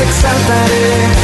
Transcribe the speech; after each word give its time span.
te 0.00 0.06
exaltaré. 0.06 1.19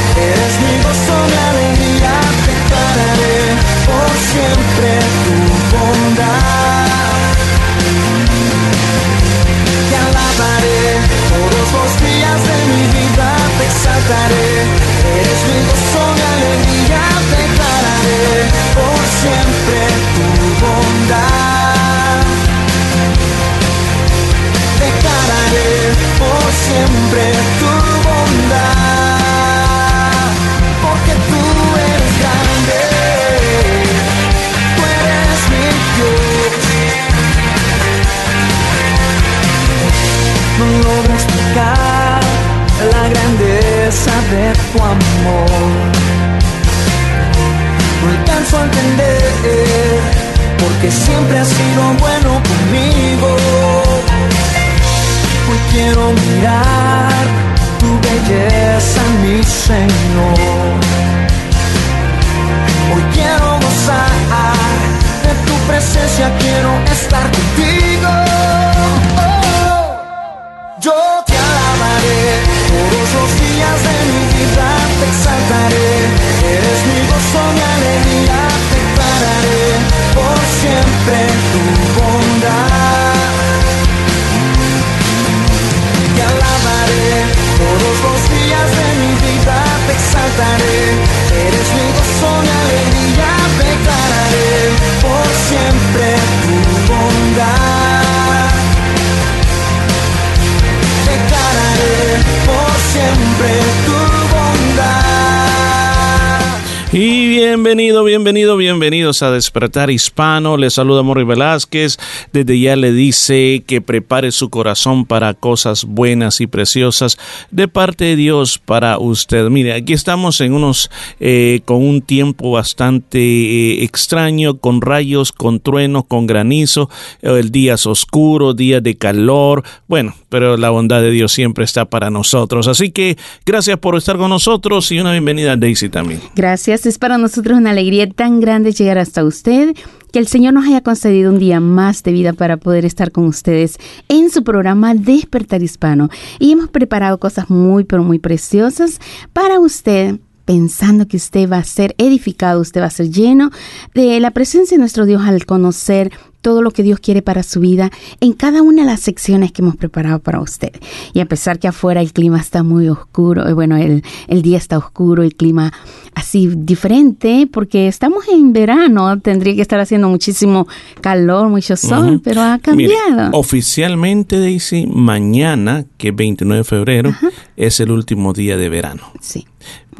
Bienvenido, 108.26 108.56
bienvenido, 108.56 108.76
bienvenidos 108.76 109.22
a 109.22 109.30
Despertar 109.30 109.90
Hispano. 109.90 110.56
Le 110.56 110.70
saluda 110.70 111.02
Morri 111.02 111.22
Velázquez. 111.22 111.96
Desde 112.32 112.58
ya 112.58 112.74
le 112.74 112.92
dice 112.92 113.62
que 113.64 113.80
prepare 113.80 114.32
su 114.32 114.50
corazón 114.50 115.06
para 115.06 115.34
cosas 115.34 115.84
buenas 115.84 116.40
y 116.40 116.48
preciosas 116.48 117.18
de 117.52 117.68
parte 117.68 118.04
de 118.04 118.16
Dios 118.16 118.58
para 118.58 118.98
usted. 118.98 119.48
Mire, 119.48 119.74
aquí 119.74 119.92
estamos 119.92 120.40
en 120.40 120.54
unos, 120.54 120.90
eh, 121.20 121.60
con 121.66 121.86
un 121.86 122.02
tiempo 122.02 122.50
bastante 122.50 123.18
eh, 123.18 123.84
extraño, 123.84 124.58
con 124.58 124.80
rayos, 124.80 125.30
con 125.30 125.60
truenos, 125.60 126.06
con 126.06 126.26
granizo. 126.26 126.90
El 127.22 127.52
día 127.52 127.74
es 127.74 127.86
oscuro, 127.86 128.54
día 128.54 128.80
de 128.80 128.96
calor. 128.96 129.62
Bueno, 129.86 130.16
pero 130.28 130.56
la 130.56 130.70
bondad 130.70 131.00
de 131.00 131.12
Dios 131.12 131.30
siempre 131.30 131.64
está 131.64 131.84
para 131.84 132.10
nosotros. 132.10 132.66
Así 132.66 132.90
que 132.90 133.16
gracias 133.44 133.78
por 133.78 133.96
estar 133.96 134.16
con 134.16 134.30
nosotros 134.30 134.90
y 134.90 134.98
una 134.98 135.12
bienvenida 135.12 135.52
a 135.52 135.56
Daisy 135.56 135.88
también. 135.88 136.20
Gracias, 136.34 136.86
es 136.86 136.98
para 136.98 137.18
nosotros 137.18 137.56
una 137.56 137.70
alegría 137.70 138.08
tan 138.16 138.40
grande 138.40 138.72
llegar 138.72 138.98
hasta 138.98 139.24
usted, 139.24 139.76
que 140.12 140.18
el 140.18 140.26
Señor 140.26 140.54
nos 140.54 140.66
haya 140.66 140.80
concedido 140.80 141.30
un 141.30 141.38
día 141.38 141.60
más 141.60 142.02
de 142.02 142.12
vida 142.12 142.32
para 142.32 142.56
poder 142.56 142.84
estar 142.84 143.12
con 143.12 143.26
ustedes 143.26 143.78
en 144.08 144.30
su 144.30 144.42
programa 144.42 144.94
Despertar 144.94 145.62
Hispano. 145.62 146.08
Y 146.40 146.52
hemos 146.52 146.68
preparado 146.68 147.18
cosas 147.18 147.50
muy, 147.50 147.84
pero 147.84 148.02
muy 148.02 148.18
preciosas 148.18 148.98
para 149.32 149.60
usted 149.60 150.18
pensando 150.46 151.06
que 151.06 151.18
usted 151.18 151.50
va 151.50 151.58
a 151.58 151.64
ser 151.64 151.94
edificado, 151.98 152.62
usted 152.62 152.80
va 152.80 152.86
a 152.86 152.90
ser 152.90 153.10
lleno 153.10 153.50
de 153.94 154.18
la 154.20 154.30
presencia 154.30 154.76
de 154.76 154.80
nuestro 154.80 155.04
Dios 155.04 155.22
al 155.26 155.44
conocer 155.44 156.10
todo 156.40 156.62
lo 156.62 156.70
que 156.70 156.84
Dios 156.84 157.00
quiere 157.00 157.22
para 157.22 157.42
su 157.42 157.58
vida 157.58 157.90
en 158.20 158.32
cada 158.32 158.62
una 158.62 158.82
de 158.82 158.86
las 158.86 159.00
secciones 159.00 159.50
que 159.50 159.62
hemos 159.62 159.74
preparado 159.74 160.20
para 160.20 160.40
usted. 160.40 160.70
Y 161.12 161.18
a 161.18 161.26
pesar 161.26 161.58
que 161.58 161.66
afuera 161.66 162.00
el 162.00 162.12
clima 162.12 162.38
está 162.38 162.62
muy 162.62 162.88
oscuro, 162.88 163.48
eh, 163.48 163.52
bueno, 163.52 163.76
el, 163.76 164.04
el 164.28 164.42
día 164.42 164.56
está 164.56 164.78
oscuro, 164.78 165.24
el 165.24 165.34
clima 165.34 165.72
así 166.14 166.48
diferente, 166.56 167.48
porque 167.52 167.88
estamos 167.88 168.28
en 168.28 168.52
verano, 168.52 169.18
tendría 169.18 169.56
que 169.56 169.62
estar 169.62 169.80
haciendo 169.80 170.08
muchísimo 170.08 170.68
calor, 171.00 171.48
mucho 171.48 171.76
sol, 171.76 172.20
pero 172.22 172.42
ha 172.42 172.60
Mire, 172.76 172.94
cambiado. 172.94 173.36
oficialmente, 173.36 174.38
Daisy, 174.38 174.86
mañana, 174.86 175.84
que 175.98 176.10
es 176.10 176.14
29 176.16 176.58
de 176.58 176.64
febrero, 176.64 177.12
es 177.56 177.80
el 177.80 177.90
último 177.90 178.32
día 178.32 178.56
de 178.56 178.68
verano. 178.68 179.02
sí, 179.20 179.46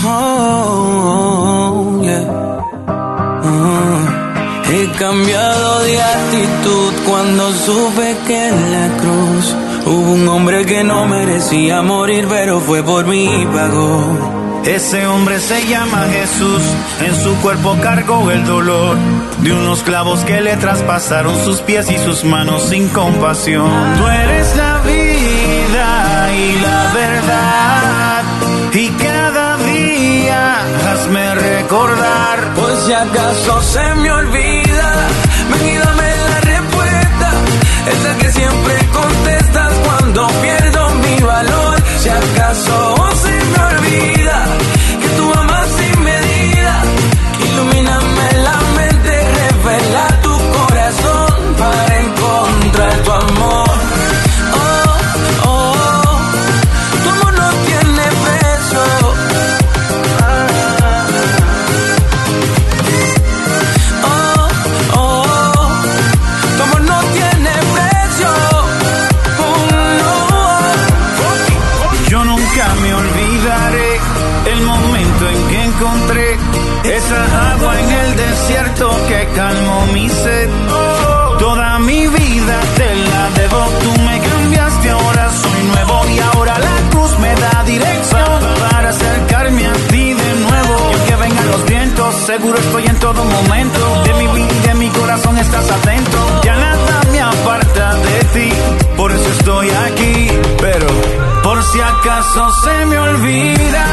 Oh, 0.08 0.95
he 4.72 4.92
cambiado 4.98 5.80
de 5.84 6.02
actitud 6.02 6.94
cuando 7.06 7.52
supe 7.54 8.18
que 8.28 8.48
en 8.48 8.72
la 8.72 8.98
cruz 8.98 9.56
hubo 9.86 10.14
un 10.14 10.28
hombre 10.28 10.66
que 10.66 10.84
no 10.84 11.06
merecía 11.06 11.82
morir, 11.82 12.28
pero 12.28 12.60
fue 12.60 12.84
por 12.84 13.06
mí 13.06 13.42
y 13.42 13.46
pagó. 13.46 14.62
Ese 14.66 15.06
hombre 15.06 15.40
se 15.40 15.68
llama 15.68 16.08
Jesús, 16.12 16.64
en 17.02 17.16
su 17.16 17.36
cuerpo 17.42 17.78
cargó 17.82 18.32
el 18.32 18.44
dolor 18.46 18.98
de 19.38 19.54
unos 19.54 19.84
clavos 19.84 20.26
que 20.26 20.42
le 20.42 20.58
traspasaron 20.58 21.38
sus 21.44 21.62
pies 21.62 21.92
y 21.92 21.98
sus 22.00 22.24
manos 22.24 22.64
sin 22.64 22.88
compasión. 22.90 23.70
Tú 23.98 24.08
eres 24.08 24.56
la 24.58 24.80
vida 24.80 26.34
y 26.34 26.62
la 26.62 26.92
verdad 26.94 28.24
y 28.74 28.90
cada 28.90 29.58
día 29.58 30.58
hazme 30.92 31.36
recordar. 31.36 32.25
Si 32.86 32.94
acaso 32.94 33.62
se 33.64 33.96
me 33.96 34.12
olvida, 34.12 35.08
ven 35.50 35.70
y 35.74 35.76
dame 35.76 36.16
la 36.30 36.40
respuesta, 36.42 37.32
esa 37.92 38.18
que 38.20 38.32
siempre 38.32 38.45
seguro 92.38 92.58
estoy 92.58 92.86
en 92.86 93.00
todo 93.00 93.24
momento. 93.24 94.04
De 94.04 94.14
mi 94.16 94.28
vida 94.28 94.54
y 94.54 94.68
de 94.68 94.74
mi 94.76 94.90
corazón 94.90 95.38
estás 95.38 95.72
atento. 95.72 96.42
Ya 96.44 96.56
nada 96.56 97.02
me 97.12 97.22
aparta 97.22 97.96
de 97.96 98.20
ti, 98.34 98.50
por 98.98 99.12
eso 99.12 99.30
estoy 99.38 99.70
aquí. 99.70 100.28
Pero 100.60 100.88
por 101.44 101.64
si 101.64 101.80
acaso 101.80 102.52
se 102.64 102.86
me 102.88 102.98
olvida, 103.00 103.86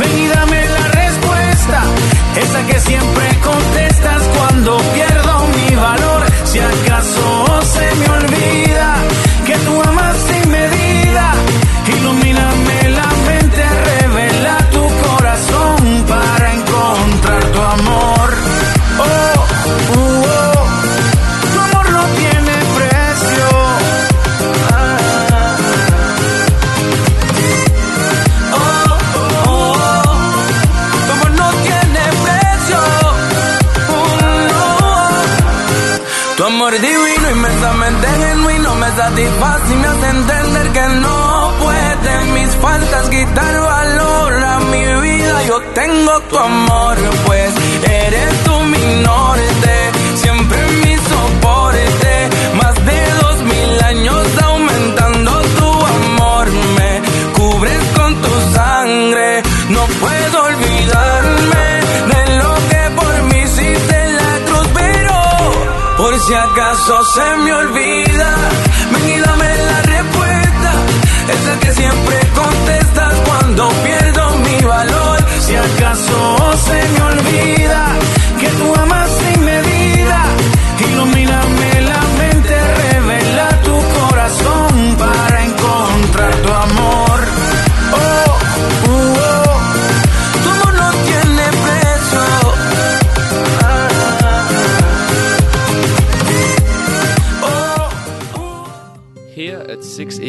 ven 0.00 0.18
y 0.18 0.26
dame 0.26 0.68
la 0.76 0.88
respuesta. 1.02 1.82
Esa 2.36 2.66
que 2.66 2.80
siempre 2.80 3.26
contestas 3.44 4.22
cuando 4.36 4.76
pierdo 4.94 5.46
mi 5.56 5.76
valor. 5.76 6.22
Si 6.44 6.58
acaso 6.58 7.43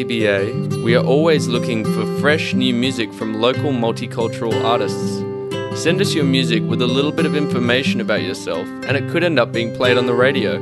6EBA, 0.05 0.83
we 0.83 0.95
are 0.95 1.03
always 1.03 1.47
looking 1.47 1.83
for 1.83 2.05
fresh 2.19 2.53
new 2.53 2.73
music 2.73 3.11
from 3.13 3.41
local 3.41 3.71
multicultural 3.71 4.63
artists. 4.63 5.23
Send 5.81 5.99
us 5.99 6.13
your 6.13 6.25
music 6.25 6.61
with 6.63 6.81
a 6.81 6.87
little 6.87 7.11
bit 7.11 7.25
of 7.25 7.35
information 7.35 7.99
about 8.01 8.21
yourself, 8.21 8.67
and 8.87 8.95
it 8.95 9.09
could 9.09 9.23
end 9.23 9.39
up 9.39 9.51
being 9.51 9.75
played 9.75 9.97
on 9.97 10.05
the 10.05 10.13
radio. 10.13 10.61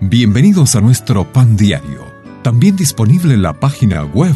Bienvenidos 0.00 0.74
a 0.74 0.80
nuestro 0.80 1.32
pan 1.32 1.56
diario, 1.56 2.04
también 2.42 2.74
disponible 2.74 3.34
en 3.34 3.42
la 3.42 3.60
página 3.60 4.02
web 4.02 4.34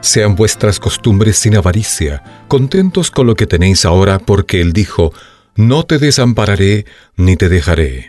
Sean 0.00 0.34
vuestras 0.34 0.80
costumbres 0.80 1.36
sin 1.36 1.56
avaricia, 1.56 2.22
contentos 2.48 3.10
con 3.10 3.26
lo 3.26 3.34
que 3.34 3.46
tenéis 3.46 3.84
ahora, 3.84 4.18
porque 4.18 4.62
Él 4.62 4.72
dijo, 4.72 5.12
no 5.56 5.82
te 5.82 5.98
desampararé 5.98 6.86
ni 7.16 7.36
te 7.36 7.50
dejaré. 7.50 8.08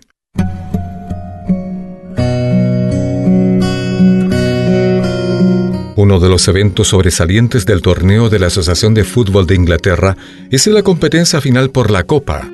Uno 5.97 6.21
de 6.21 6.29
los 6.29 6.47
eventos 6.47 6.87
sobresalientes 6.87 7.65
del 7.65 7.81
torneo 7.81 8.29
de 8.29 8.39
la 8.39 8.47
Asociación 8.47 8.93
de 8.93 9.03
Fútbol 9.03 9.45
de 9.45 9.55
Inglaterra 9.55 10.15
es 10.49 10.65
la 10.67 10.81
competencia 10.81 11.41
final 11.41 11.71
por 11.71 11.91
la 11.91 12.05
Copa. 12.05 12.49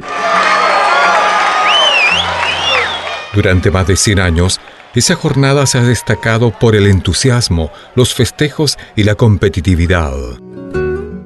Durante 3.33 3.71
más 3.71 3.87
de 3.87 3.95
100 3.95 4.19
años, 4.19 4.61
esa 4.93 5.15
jornada 5.15 5.65
se 5.65 5.79
ha 5.79 5.83
destacado 5.83 6.51
por 6.51 6.75
el 6.75 6.85
entusiasmo, 6.85 7.71
los 7.95 8.13
festejos 8.13 8.77
y 8.95 9.03
la 9.03 9.15
competitividad. 9.15 10.13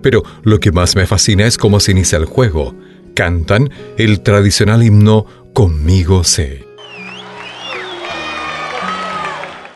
Pero 0.02 0.24
lo 0.44 0.60
que 0.62 0.72
más 0.72 0.96
me 0.96 1.06
fascina 1.06 1.46
es 1.46 1.58
cómo 1.58 1.82
se 1.82 1.92
inicia 1.92 2.18
el 2.18 2.26
juego. 2.26 2.74
Cantan 3.14 3.70
el 3.98 4.22
tradicional 4.22 4.84
himno 4.84 5.26
Conmigo 5.54 6.24
sé. 6.24 6.66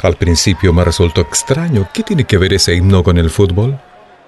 Al 0.01 0.15
principio 0.15 0.71
me 0.71 0.85
resultó 0.85 1.21
extraño 1.21 1.89
qué 1.93 2.03
tiene 2.03 2.23
que 2.23 2.37
ver 2.37 2.53
ese 2.53 2.75
himno 2.75 3.03
con 3.03 3.17
el 3.17 3.29
fútbol. 3.29 3.79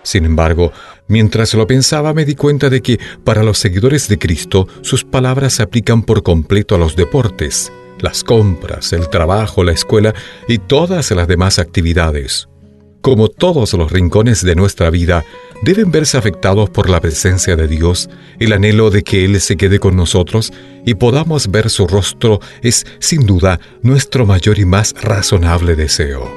Sin 0.04 0.26
embargo, 0.26 0.74
mientras 1.08 1.54
lo 1.54 1.66
pensaba 1.66 2.14
me 2.14 2.26
di 2.26 2.36
cuenta 2.36 2.70
de 2.70 2.82
que 2.82 3.00
para 3.24 3.44
los 3.44 3.60
seguidores 3.60 4.10
de 4.10 4.20
Cristo 4.20 4.68
sus 4.82 5.06
palabras 5.06 5.54
se 5.54 5.64
aplican 5.64 6.04
por 6.04 6.22
completo 6.22 6.76
a 6.76 6.78
los 6.78 6.98
deportes 6.98 7.72
las 8.04 8.24
compras, 8.24 8.94
el 8.94 9.10
trabajo, 9.10 9.64
la 9.64 9.72
escuela 9.72 10.14
y 10.48 10.60
todas 10.60 11.10
las 11.12 11.28
demás 11.28 11.58
actividades. 11.58 12.48
Como 13.02 13.30
todos 13.30 13.74
los 13.74 13.92
rincones 13.92 14.44
de 14.44 14.56
nuestra 14.56 14.90
vida, 14.90 15.26
deben 15.64 15.92
verse 15.92 16.18
afectados 16.18 16.70
por 16.70 16.90
la 16.90 17.02
presencia 17.02 17.56
de 17.56 17.68
Dios, 17.68 18.10
el 18.40 18.54
anhelo 18.54 18.92
de 18.92 19.04
que 19.04 19.26
Él 19.26 19.40
se 19.42 19.58
quede 19.58 19.80
con 19.80 19.96
nosotros 19.96 20.54
y 20.86 20.94
podamos 20.96 21.50
ver 21.50 21.70
su 21.70 21.88
rostro 21.88 22.40
es, 22.62 22.86
sin 23.00 23.26
duda, 23.26 23.60
nuestro 23.82 24.26
mayor 24.26 24.60
y 24.60 24.66
más 24.66 24.94
razonable 25.02 25.76
deseo. 25.76 26.32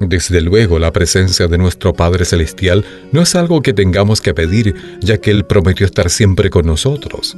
Desde 0.00 0.40
luego, 0.40 0.78
la 0.78 0.92
presencia 0.92 1.46
de 1.46 1.58
nuestro 1.58 1.92
Padre 1.92 2.24
Celestial 2.24 2.84
no 3.12 3.20
es 3.20 3.34
algo 3.34 3.60
que 3.60 3.74
tengamos 3.74 4.20
que 4.20 4.32
pedir, 4.32 4.74
ya 5.00 5.18
que 5.18 5.30
Él 5.30 5.44
prometió 5.44 5.84
estar 5.84 6.08
siempre 6.08 6.48
con 6.48 6.66
nosotros. 6.66 7.36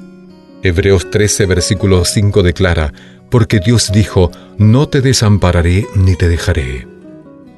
Hebreos 0.62 1.11
13, 1.11 1.47
versículo 1.47 2.04
5 2.04 2.42
declara, 2.42 2.92
porque 3.31 3.59
Dios 3.59 3.90
dijo, 3.92 4.31
no 4.59 4.88
te 4.88 5.00
desampararé 5.00 5.87
ni 5.97 6.14
te 6.14 6.28
dejaré. 6.28 6.87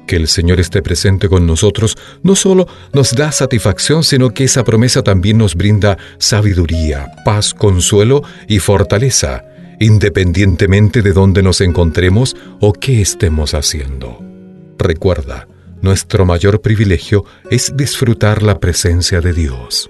Que 0.07 0.15
el 0.15 0.27
Señor 0.27 0.59
esté 0.59 0.81
presente 0.81 1.29
con 1.29 1.45
nosotros 1.45 1.97
no 2.23 2.35
solo 2.35 2.67
nos 2.93 3.15
da 3.15 3.31
satisfacción, 3.31 4.03
sino 4.03 4.31
que 4.31 4.45
esa 4.45 4.63
promesa 4.63 5.03
también 5.03 5.37
nos 5.37 5.55
brinda 5.55 5.97
sabiduría, 6.17 7.11
paz, 7.23 7.53
consuelo 7.53 8.23
y 8.47 8.59
fortaleza, 8.59 9.45
independientemente 9.79 11.01
de 11.01 11.13
dónde 11.13 11.43
nos 11.43 11.61
encontremos 11.61 12.35
o 12.59 12.73
qué 12.73 13.01
estemos 13.01 13.53
haciendo. 13.53 14.19
Recuerda, 14.77 15.47
nuestro 15.81 16.25
mayor 16.25 16.61
privilegio 16.61 17.25
es 17.51 17.75
disfrutar 17.75 18.41
la 18.41 18.59
presencia 18.59 19.21
de 19.21 19.33
Dios. 19.33 19.89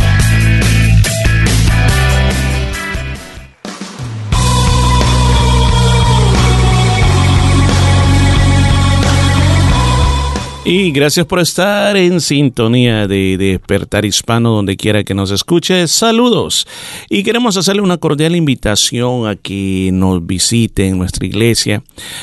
Y 10.63 10.91
gracias 10.91 11.25
por 11.25 11.39
estar 11.39 11.97
en 11.97 12.21
sintonía 12.21 13.07
de, 13.07 13.35
Despertar 13.35 14.05
Hispano, 14.05 14.51
donde 14.51 14.77
quiera 14.77 15.03
que 15.03 15.15
nos 15.15 15.31
escuche. 15.31 15.87
Saludos. 15.87 16.67
Y 17.09 17.23
queremos 17.23 17.57
hacerle 17.57 17.81
una 17.81 17.97
cordial 17.97 18.35
invitación 18.35 19.27
a 19.27 19.35
que 19.35 19.89
nos 19.91 20.23
visite 20.23 20.87
en 20.87 20.99
nuestra 20.99 21.25
iglesia. 21.25 21.81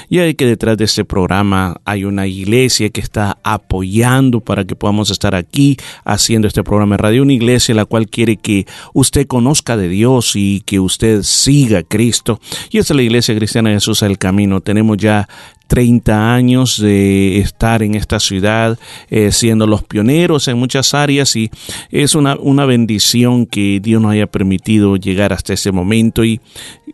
Ya 0.08 0.32
que 0.34 0.46
detrás 0.46 0.76
de 0.76 0.84
este 0.84 1.04
programa 1.04 1.80
hay 1.84 2.04
una 2.04 2.28
iglesia 2.28 2.90
que 2.90 3.00
está 3.00 3.38
apoyando 3.42 4.38
para 4.38 4.64
que 4.64 4.76
podamos 4.76 5.10
estar 5.10 5.34
aquí 5.34 5.76
haciendo 6.04 6.46
este 6.46 6.62
programa 6.62 6.94
de 6.94 7.02
radio. 7.02 7.22
Una 7.24 7.32
iglesia 7.32 7.74
la 7.74 7.86
cual 7.86 8.06
quiere 8.06 8.36
que 8.36 8.66
usted 8.94 9.26
conozca 9.26 9.76
de 9.76 9.88
Dios 9.88 10.36
y 10.36 10.60
que 10.60 10.78
usted 10.78 11.24
siga 11.24 11.80
a 11.80 11.82
Cristo. 11.82 12.40
Y 12.70 12.78
esta 12.78 12.92
es 12.92 12.96
la 12.98 13.02
iglesia 13.02 13.34
cristiana 13.34 13.70
de 13.70 13.76
Jesús 13.76 14.02
el 14.02 14.16
Camino. 14.16 14.60
Tenemos 14.60 14.96
ya 14.96 15.28
30 15.68 16.34
años 16.34 16.80
de 16.80 17.38
estar 17.38 17.82
en 17.82 17.94
esta 17.94 18.18
ciudad, 18.28 18.78
eh, 19.10 19.32
siendo 19.32 19.66
los 19.66 19.82
pioneros 19.82 20.48
en 20.48 20.58
muchas 20.58 20.94
áreas 20.94 21.34
y 21.36 21.50
es 21.90 22.14
una, 22.14 22.36
una 22.36 22.64
bendición 22.64 23.46
que 23.46 23.80
Dios 23.82 24.00
nos 24.00 24.12
haya 24.12 24.26
permitido 24.26 24.96
llegar 24.96 25.32
hasta 25.32 25.54
ese 25.54 25.72
momento 25.72 26.24
y, 26.24 26.40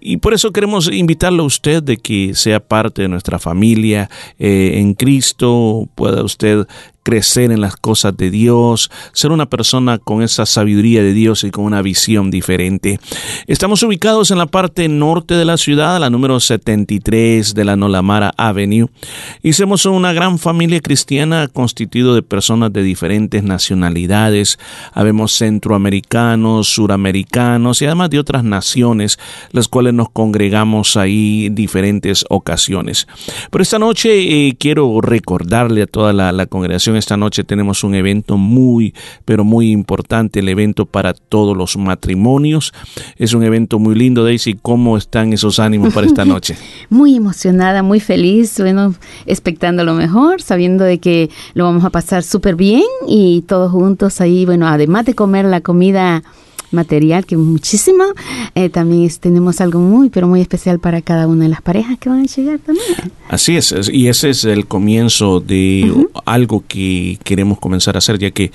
y 0.01 0.19
por 0.19 0.35
eso 0.35 0.53
queremos 0.53 0.91
invitarlo 0.93 1.43
a 1.43 1.47
usted 1.47 1.83
de 1.83 1.97
que 1.97 2.35
sea 2.35 2.61
parte 2.61 3.03
de 3.03 3.09
nuestra 3.09 3.39
familia 3.39 4.09
eh, 4.39 4.73
en 4.77 4.95
Cristo, 4.95 5.89
pueda 5.95 6.23
usted 6.23 6.67
crecer 7.05 7.53
en 7.53 7.61
las 7.61 7.77
cosas 7.77 8.17
de 8.17 8.31
Dios, 8.31 8.91
ser 9.13 9.31
una 9.31 9.47
persona 9.47 9.99
con 9.99 10.23
esa 10.23 10.47
sabiduría 10.47 11.03
de 11.03 11.13
Dios 11.13 11.45
y 11.45 11.51
con 11.51 11.65
una 11.65 11.83
visión 11.83 12.31
diferente. 12.31 12.99
Estamos 13.47 13.83
ubicados 13.83 14.31
en 14.31 14.39
la 14.39 14.47
parte 14.47 14.89
norte 14.89 15.35
de 15.35 15.45
la 15.45 15.59
ciudad, 15.59 16.01
la 16.01 16.11
número 16.11 16.41
73 16.41 17.55
de 17.55 17.65
la 17.65 17.77
Nolamara 17.77 18.33
Avenue, 18.37 18.89
y 19.43 19.53
somos 19.53 19.85
una 19.85 20.13
gran 20.13 20.39
familia 20.39 20.81
cristiana 20.81 21.47
constituida 21.47 22.15
de 22.15 22.23
personas 22.23 22.73
de 22.73 22.83
diferentes 22.83 23.45
nacionalidades. 23.45 24.59
Habemos 24.95 25.33
centroamericanos, 25.33 26.69
suramericanos 26.69 27.83
y 27.83 27.85
además 27.87 28.11
de 28.11 28.19
otras 28.19 28.45
naciones, 28.45 29.19
las 29.53 29.69
cuales 29.69 29.93
nos 29.93 30.09
congregamos 30.09 30.97
ahí 30.97 31.47
en 31.47 31.55
diferentes 31.55 32.25
ocasiones. 32.31 33.07
Pero 33.51 33.63
esta 33.63 33.79
noche 33.79 34.49
eh, 34.49 34.57
quiero 34.59 35.03
recordarle 35.03 35.83
a 35.83 35.87
toda 35.87 36.15
la 36.15 36.47
congregación 36.47 36.94
esta 36.97 37.17
noche 37.17 37.45
tenemos 37.45 37.85
un 37.85 37.95
evento 37.95 38.37
muy, 38.37 38.95
pero 39.25 39.45
muy 39.45 39.71
importante, 39.71 40.41
el 40.41 40.49
evento 40.49 40.87
para 40.87 41.15
todos 41.15 41.57
los 41.57 41.77
matrimonios. 41.77 42.73
Es 43.17 43.35
un 43.35 43.45
evento 43.45 43.79
muy 43.79 43.95
lindo, 43.95 44.25
Daisy. 44.25 44.55
¿Cómo 44.61 44.97
están 44.97 45.33
esos 45.33 45.59
ánimos 45.59 45.93
para 45.93 46.07
esta 46.07 46.25
noche? 46.25 46.57
muy 46.91 47.17
emocionada, 47.17 47.83
muy 47.83 48.01
feliz, 48.01 48.59
bueno, 48.59 48.95
expectando 49.27 49.85
lo 49.85 49.95
mejor, 49.95 50.43
sabiendo 50.43 50.85
de 50.85 50.99
que 50.99 51.31
lo 51.55 51.65
vamos 51.65 51.85
a 51.85 51.91
pasar 51.91 52.23
súper 52.23 52.57
bien 52.57 52.83
y 53.07 53.43
todos 53.43 53.71
juntos 53.71 54.21
ahí, 54.21 54.45
bueno, 54.45 54.67
además 54.67 55.07
de 55.07 55.15
comer 55.15 55.45
la 55.45 55.61
comida 55.61 56.23
material 56.75 57.25
que 57.27 57.37
muchísimo. 57.37 58.05
Eh, 58.55 58.69
también 58.69 59.11
tenemos 59.21 59.61
algo 59.61 59.79
muy, 59.81 60.11
pero 60.11 60.29
muy 60.29 60.41
especial 60.41 60.79
para 60.79 61.03
cada 61.03 61.27
una 61.27 61.45
de 61.45 61.51
las 61.51 61.63
parejas 61.63 61.99
que 61.99 62.09
van 62.09 62.21
a 62.21 62.27
llegar 62.27 62.59
también. 62.59 62.87
Así 63.29 63.57
es, 63.57 63.75
y 63.93 64.09
ese 64.09 64.31
es 64.31 64.45
el 64.45 64.67
comienzo 64.67 65.41
de 65.41 65.93
algo 66.25 66.63
que 66.67 67.19
queremos 67.25 67.59
comenzar 67.59 67.97
a 67.97 67.99
hacer, 67.99 68.19
ya 68.19 68.31
que 68.31 68.53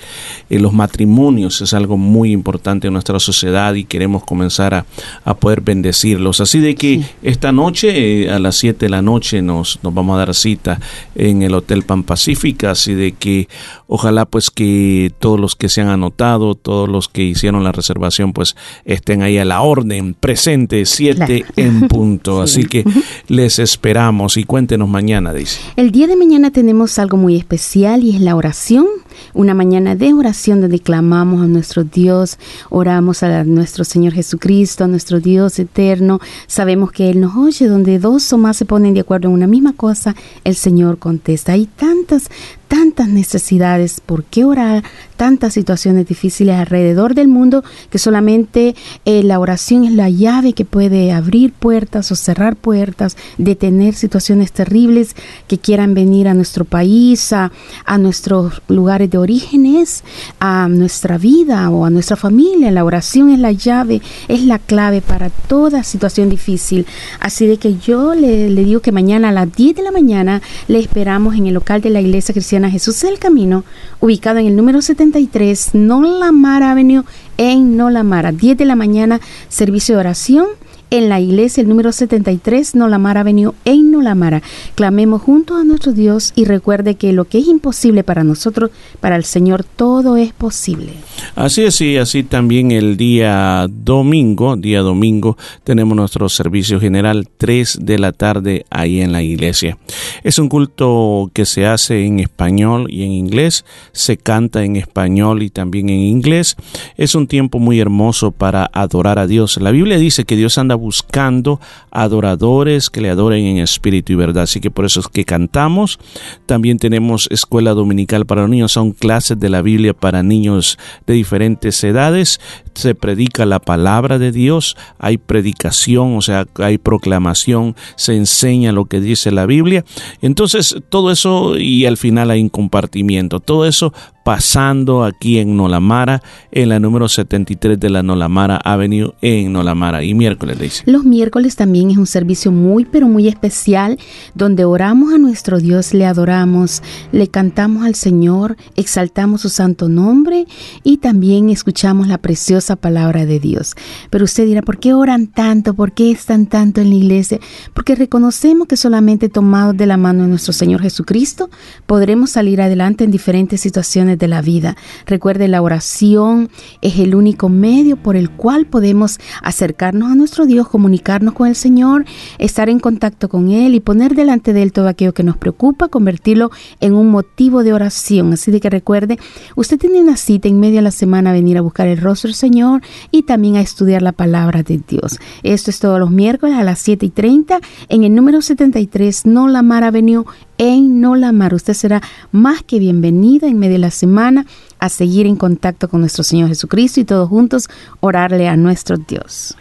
eh, 0.48 0.58
los 0.58 0.72
matrimonios 0.72 1.60
es 1.60 1.74
algo 1.74 1.96
muy 1.96 2.32
importante 2.32 2.86
en 2.86 2.92
nuestra 2.92 3.18
sociedad 3.18 3.74
y 3.74 3.84
queremos 3.84 4.24
comenzar 4.24 4.74
a, 4.74 4.86
a 5.24 5.34
poder 5.34 5.60
bendecirlos. 5.60 6.40
Así 6.40 6.60
de 6.60 6.74
que 6.74 7.02
esta 7.22 7.52
noche, 7.52 8.24
eh, 8.24 8.30
a 8.30 8.38
las 8.38 8.56
7 8.56 8.86
de 8.86 8.90
la 8.90 9.02
noche, 9.02 9.42
nos, 9.42 9.80
nos 9.82 9.92
vamos 9.92 10.14
a 10.14 10.18
dar 10.18 10.34
cita 10.34 10.80
en 11.14 11.42
el 11.42 11.54
Hotel 11.54 11.82
Pan 11.82 12.02
Pacífica, 12.02 12.70
así 12.72 12.94
de 12.94 13.12
que 13.12 13.48
ojalá 13.86 14.24
pues 14.24 14.50
que 14.50 15.12
todos 15.18 15.38
los 15.38 15.56
que 15.56 15.68
se 15.68 15.80
han 15.80 15.88
anotado, 15.88 16.54
todos 16.54 16.88
los 16.88 17.08
que 17.08 17.22
hicieron 17.22 17.64
la 17.64 17.72
reservación, 17.72 18.09
pues 18.32 18.56
estén 18.84 19.22
ahí 19.22 19.38
a 19.38 19.44
la 19.44 19.62
orden, 19.62 20.14
presente, 20.14 20.84
7 20.84 21.44
en 21.56 21.80
punto. 21.88 22.42
Así 22.42 22.64
que 22.64 22.84
les 23.28 23.58
esperamos 23.58 24.36
y 24.36 24.44
cuéntenos 24.44 24.88
mañana, 24.88 25.32
dice. 25.32 25.60
El 25.76 25.90
día 25.90 26.06
de 26.06 26.16
mañana 26.16 26.50
tenemos 26.50 26.98
algo 26.98 27.16
muy 27.16 27.36
especial 27.36 28.04
y 28.04 28.14
es 28.14 28.20
la 28.20 28.36
oración 28.36 28.86
una 29.34 29.54
mañana 29.54 29.94
de 29.94 30.12
oración 30.12 30.60
donde 30.60 30.80
clamamos 30.80 31.42
a 31.42 31.46
nuestro 31.46 31.84
Dios, 31.84 32.38
oramos 32.68 33.22
a 33.22 33.44
nuestro 33.44 33.84
Señor 33.84 34.12
Jesucristo, 34.12 34.84
a 34.84 34.88
nuestro 34.88 35.20
Dios 35.20 35.58
eterno. 35.58 36.20
Sabemos 36.46 36.92
que 36.92 37.10
Él 37.10 37.20
nos 37.20 37.36
oye, 37.36 37.68
donde 37.68 37.98
dos 37.98 38.32
o 38.32 38.38
más 38.38 38.56
se 38.56 38.64
ponen 38.64 38.94
de 38.94 39.00
acuerdo 39.00 39.28
en 39.28 39.34
una 39.34 39.46
misma 39.46 39.72
cosa, 39.74 40.14
el 40.44 40.56
Señor 40.56 40.98
contesta. 40.98 41.52
Hay 41.52 41.66
tantas, 41.66 42.30
tantas 42.70 43.08
necesidades, 43.08 44.00
¿por 44.00 44.22
qué 44.22 44.44
orar? 44.44 44.84
Tantas 45.16 45.54
situaciones 45.54 46.06
difíciles 46.06 46.54
alrededor 46.54 47.14
del 47.14 47.26
mundo 47.26 47.64
que 47.90 47.98
solamente 47.98 48.76
eh, 49.04 49.24
la 49.24 49.40
oración 49.40 49.82
es 49.82 49.92
la 49.92 50.08
llave 50.08 50.52
que 50.52 50.64
puede 50.64 51.10
abrir 51.10 51.52
puertas 51.52 52.12
o 52.12 52.14
cerrar 52.14 52.54
puertas, 52.54 53.16
detener 53.38 53.94
situaciones 53.94 54.52
terribles 54.52 55.16
que 55.48 55.58
quieran 55.58 55.94
venir 55.94 56.28
a 56.28 56.34
nuestro 56.34 56.64
país, 56.64 57.32
a, 57.32 57.50
a 57.86 57.98
nuestros 57.98 58.62
lugares 58.68 59.10
de 59.10 59.18
orígenes, 59.18 60.04
a 60.38 60.68
nuestra 60.68 61.18
vida 61.18 61.68
o 61.70 61.84
a 61.84 61.90
nuestra 61.90 62.14
familia. 62.14 62.70
La 62.70 62.84
oración 62.84 63.30
es 63.30 63.40
la 63.40 63.50
llave, 63.50 64.00
es 64.28 64.42
la 64.44 64.60
clave 64.60 65.02
para 65.02 65.30
toda 65.30 65.82
situación 65.82 66.30
difícil. 66.30 66.86
Así 67.18 67.48
de 67.48 67.56
que 67.56 67.78
yo 67.78 68.14
le, 68.14 68.48
le 68.48 68.62
digo 68.62 68.80
que 68.80 68.92
mañana 68.92 69.30
a 69.30 69.32
las 69.32 69.52
10 69.52 69.74
de 69.74 69.82
la 69.82 69.90
mañana 69.90 70.40
le 70.68 70.78
esperamos 70.78 71.34
en 71.34 71.48
el 71.48 71.54
local 71.54 71.80
de 71.80 71.90
la 71.90 72.00
Iglesia 72.00 72.32
Cristiana 72.32 72.59
Jesús 72.68 73.00
del 73.00 73.20
Camino, 73.20 73.62
ubicado 74.00 74.40
en 74.40 74.46
el 74.46 74.56
número 74.56 74.82
73, 74.82 75.70
Nolamara 75.74 76.72
Avenue, 76.72 77.04
en 77.38 77.76
Nolamara. 77.76 78.32
10 78.32 78.58
de 78.58 78.64
la 78.64 78.74
mañana, 78.74 79.20
servicio 79.48 79.94
de 79.94 80.00
oración 80.00 80.46
en 80.90 81.08
la 81.08 81.20
iglesia, 81.20 81.62
el 81.62 81.68
número 81.68 81.92
73, 81.92 82.74
Nolamara 82.74 83.20
Avenue, 83.20 83.54
en 83.64 83.90
Nolamara. 83.90 84.42
Clamemos 84.74 85.22
juntos 85.22 85.60
a 85.60 85.64
nuestro 85.64 85.92
Dios 85.92 86.32
y 86.34 86.44
recuerde 86.44 86.96
que 86.96 87.12
lo 87.12 87.24
que 87.24 87.38
es 87.38 87.46
imposible 87.46 88.04
para 88.04 88.24
nosotros, 88.24 88.70
para 89.00 89.16
el 89.16 89.24
Señor, 89.24 89.64
todo 89.64 90.16
es 90.16 90.32
posible. 90.32 90.92
Así 91.36 91.62
es, 91.62 91.80
y 91.80 91.96
así 91.96 92.22
también 92.22 92.70
el 92.72 92.96
día 92.96 93.66
domingo, 93.68 94.56
día 94.56 94.80
domingo, 94.80 95.36
tenemos 95.64 95.96
nuestro 95.96 96.28
servicio 96.28 96.80
general 96.80 97.28
3 97.36 97.78
de 97.82 97.98
la 97.98 98.12
tarde 98.12 98.66
ahí 98.70 99.00
en 99.00 99.12
la 99.12 99.22
iglesia. 99.22 99.78
Es 100.24 100.38
un 100.38 100.48
culto 100.48 101.30
que 101.32 101.46
se 101.46 101.66
hace 101.66 102.04
en 102.04 102.20
español 102.20 102.86
y 102.90 103.04
en 103.04 103.12
inglés, 103.12 103.64
se 103.92 104.16
canta 104.16 104.64
en 104.64 104.76
español 104.76 105.42
y 105.42 105.50
también 105.50 105.88
en 105.88 106.00
inglés. 106.00 106.56
Es 106.96 107.14
un 107.14 107.26
tiempo 107.26 107.58
muy 107.58 107.78
hermoso 107.80 108.32
para 108.32 108.68
adorar 108.72 109.18
a 109.18 109.26
Dios. 109.26 109.58
La 109.60 109.70
Biblia 109.70 109.98
dice 109.98 110.24
que 110.24 110.36
Dios 110.36 110.58
anda 110.58 110.76
buscando 110.80 111.60
adoradores 111.90 112.90
que 112.90 113.00
le 113.00 113.10
adoren 113.10 113.44
en 113.44 113.58
espíritu 113.58 114.12
y 114.12 114.16
verdad. 114.16 114.44
Así 114.44 114.60
que 114.60 114.70
por 114.70 114.84
eso 114.84 115.00
es 115.00 115.08
que 115.08 115.24
cantamos. 115.24 115.98
También 116.46 116.78
tenemos 116.78 117.28
escuela 117.30 117.72
dominical 117.72 118.26
para 118.26 118.48
niños. 118.48 118.72
Son 118.72 118.92
clases 118.92 119.38
de 119.38 119.48
la 119.48 119.62
Biblia 119.62 119.94
para 119.94 120.22
niños 120.22 120.78
de 121.06 121.14
diferentes 121.14 121.82
edades. 121.84 122.40
Se 122.74 122.94
predica 122.94 123.46
la 123.46 123.60
palabra 123.60 124.18
de 124.18 124.32
Dios. 124.32 124.76
Hay 124.98 125.18
predicación, 125.18 126.16
o 126.16 126.22
sea, 126.22 126.46
hay 126.56 126.78
proclamación. 126.78 127.76
Se 127.96 128.16
enseña 128.16 128.72
lo 128.72 128.86
que 128.86 129.00
dice 129.00 129.30
la 129.30 129.46
Biblia. 129.46 129.84
Entonces, 130.22 130.76
todo 130.88 131.10
eso 131.10 131.56
y 131.56 131.86
al 131.86 131.96
final 131.96 132.30
hay 132.30 132.40
un 132.40 132.48
compartimiento. 132.48 133.40
Todo 133.40 133.66
eso 133.66 133.92
pasando 134.24 135.04
aquí 135.04 135.38
en 135.38 135.56
Nolamara, 135.56 136.22
en 136.52 136.68
la 136.68 136.78
número 136.78 137.08
73 137.08 137.78
de 137.78 137.90
la 137.90 138.02
Nolamara 138.02 138.56
Avenue 138.56 139.14
en 139.22 139.52
Nolamara. 139.52 140.04
Y 140.04 140.14
miércoles, 140.14 140.58
dice. 140.58 140.82
Los 140.86 141.04
miércoles 141.04 141.56
también 141.56 141.90
es 141.90 141.96
un 141.96 142.06
servicio 142.06 142.52
muy, 142.52 142.84
pero 142.84 143.08
muy 143.08 143.28
especial, 143.28 143.98
donde 144.34 144.64
oramos 144.64 145.14
a 145.14 145.18
nuestro 145.18 145.58
Dios, 145.58 145.94
le 145.94 146.06
adoramos, 146.06 146.82
le 147.12 147.28
cantamos 147.28 147.84
al 147.84 147.94
Señor, 147.94 148.56
exaltamos 148.76 149.40
su 149.40 149.48
santo 149.48 149.88
nombre 149.88 150.46
y 150.82 150.98
también 150.98 151.50
escuchamos 151.50 152.08
la 152.08 152.18
preciosa 152.18 152.76
palabra 152.76 153.26
de 153.26 153.40
Dios. 153.40 153.74
Pero 154.10 154.24
usted 154.24 154.44
dirá, 154.44 154.62
¿por 154.62 154.78
qué 154.78 154.94
oran 154.94 155.26
tanto? 155.26 155.74
¿Por 155.74 155.92
qué 155.92 156.10
están 156.10 156.46
tanto 156.46 156.80
en 156.80 156.90
la 156.90 156.96
iglesia? 156.96 157.38
Porque 157.74 157.94
reconocemos 157.94 158.68
que 158.68 158.76
solamente 158.76 159.28
tomados 159.28 159.76
de 159.76 159.86
la 159.86 159.96
mano 159.96 160.22
de 160.24 160.28
nuestro 160.28 160.52
Señor 160.52 160.82
Jesucristo 160.82 161.50
podremos 161.86 162.30
salir 162.30 162.60
adelante 162.60 163.04
en 163.04 163.10
diferentes 163.10 163.60
situaciones 163.60 164.18
de 164.20 164.28
la 164.28 164.42
vida. 164.42 164.76
Recuerde, 165.06 165.48
la 165.48 165.62
oración 165.62 166.50
es 166.80 166.98
el 166.98 167.14
único 167.14 167.48
medio 167.48 167.96
por 167.96 168.14
el 168.14 168.30
cual 168.30 168.66
podemos 168.66 169.18
acercarnos 169.42 170.12
a 170.12 170.14
nuestro 170.14 170.46
Dios, 170.46 170.68
comunicarnos 170.68 171.34
con 171.34 171.48
el 171.48 171.56
Señor, 171.56 172.04
estar 172.38 172.68
en 172.68 172.78
contacto 172.78 173.28
con 173.28 173.50
Él 173.50 173.74
y 173.74 173.80
poner 173.80 174.14
delante 174.14 174.52
de 174.52 174.62
Él 174.62 174.72
todo 174.72 174.88
aquello 174.88 175.14
que 175.14 175.24
nos 175.24 175.36
preocupa, 175.36 175.88
convertirlo 175.88 176.50
en 176.80 176.94
un 176.94 177.10
motivo 177.10 177.64
de 177.64 177.72
oración. 177.72 178.32
Así 178.34 178.50
de 178.50 178.60
que 178.60 178.70
recuerde, 178.70 179.18
usted 179.56 179.78
tiene 179.78 180.00
una 180.00 180.16
cita 180.16 180.48
en 180.48 180.60
medio 180.60 180.76
de 180.76 180.82
la 180.82 180.90
semana 180.90 181.30
a 181.30 181.32
venir 181.32 181.58
a 181.58 181.62
buscar 181.62 181.88
el 181.88 181.98
rostro 181.98 182.28
del 182.28 182.34
Señor 182.34 182.82
y 183.10 183.22
también 183.22 183.56
a 183.56 183.60
estudiar 183.60 184.02
la 184.02 184.12
palabra 184.12 184.62
de 184.62 184.80
Dios. 184.86 185.18
Esto 185.42 185.70
es 185.70 185.80
todos 185.80 185.98
los 185.98 186.10
miércoles 186.10 186.56
a 186.56 186.64
las 186.64 186.78
7 186.80 187.06
y 187.06 187.10
30 187.10 187.60
en 187.88 188.04
el 188.04 188.14
número 188.14 188.42
73 188.42 189.26
No 189.26 189.48
La 189.48 189.62
Mar 189.62 189.84
Avenue 189.84 190.24
en 190.60 191.00
Nolamar. 191.00 191.54
Usted 191.54 191.72
será 191.72 192.02
más 192.32 192.62
que 192.62 192.78
bienvenida 192.78 193.48
en 193.48 193.58
medio 193.58 193.72
de 193.72 193.78
la 193.78 193.90
semana 193.90 194.44
a 194.78 194.90
seguir 194.90 195.26
en 195.26 195.36
contacto 195.36 195.88
con 195.88 196.00
nuestro 196.00 196.22
Señor 196.22 196.48
Jesucristo 196.48 197.00
y 197.00 197.04
todos 197.04 197.30
juntos 197.30 197.68
orarle 198.00 198.46
a 198.46 198.56
nuestro 198.56 198.98
Dios. 198.98 199.56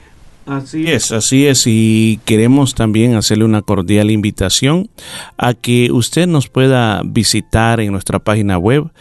Así 0.45 0.87
es, 0.87 1.11
así 1.13 1.45
es, 1.45 1.63
y 1.67 2.19
queremos 2.25 2.75
también 2.75 3.15
hacerle 3.15 3.45
una 3.45 3.61
cordial 3.61 4.11
invitación 4.11 4.89
a 5.37 5.53
que 5.53 5.89
usted 5.91 6.27
nos 6.27 6.49
pueda 6.49 7.01
visitar 7.05 7.79
en 7.79 7.93
nuestra 7.93 8.19
página 8.19 8.57
web 8.57 8.91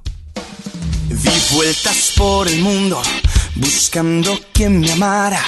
Di 1.09 1.55
vueltas 1.55 2.13
por 2.17 2.47
el 2.47 2.61
mundo 2.61 3.01
buscando 3.55 4.39
quien 4.53 4.79
me 4.79 4.91
amara, 4.91 5.43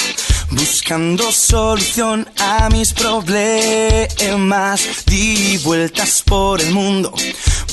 buscando 0.51 1.31
solución 1.31 2.27
a 2.39 2.69
mis 2.69 2.93
problemas. 2.93 4.81
Di 5.05 5.57
vueltas 5.63 6.23
por 6.25 6.61
el 6.61 6.71
mundo, 6.71 7.13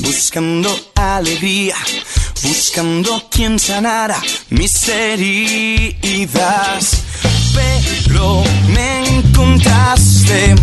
buscando 0.01 0.71
alegría, 0.95 1.77
buscando 2.43 3.29
quien 3.31 3.59
sanara 3.59 4.21
mis 4.51 4.89
heridas. 4.89 5.89
Pero 7.55 8.45
me 8.75 9.09
encontraste, 9.09 10.55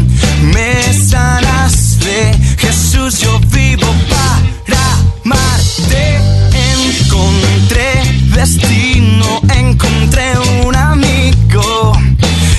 me 0.54 0.94
sanaste, 0.94 2.34
Jesús, 2.58 3.20
yo 3.20 3.40
vivo 3.52 3.88
para 4.10 4.98
amarte. 5.24 6.20
Encontré 6.74 8.04
destino, 8.34 9.42
encontré 9.54 10.38
un 10.66 10.76
amigo. 10.76 11.15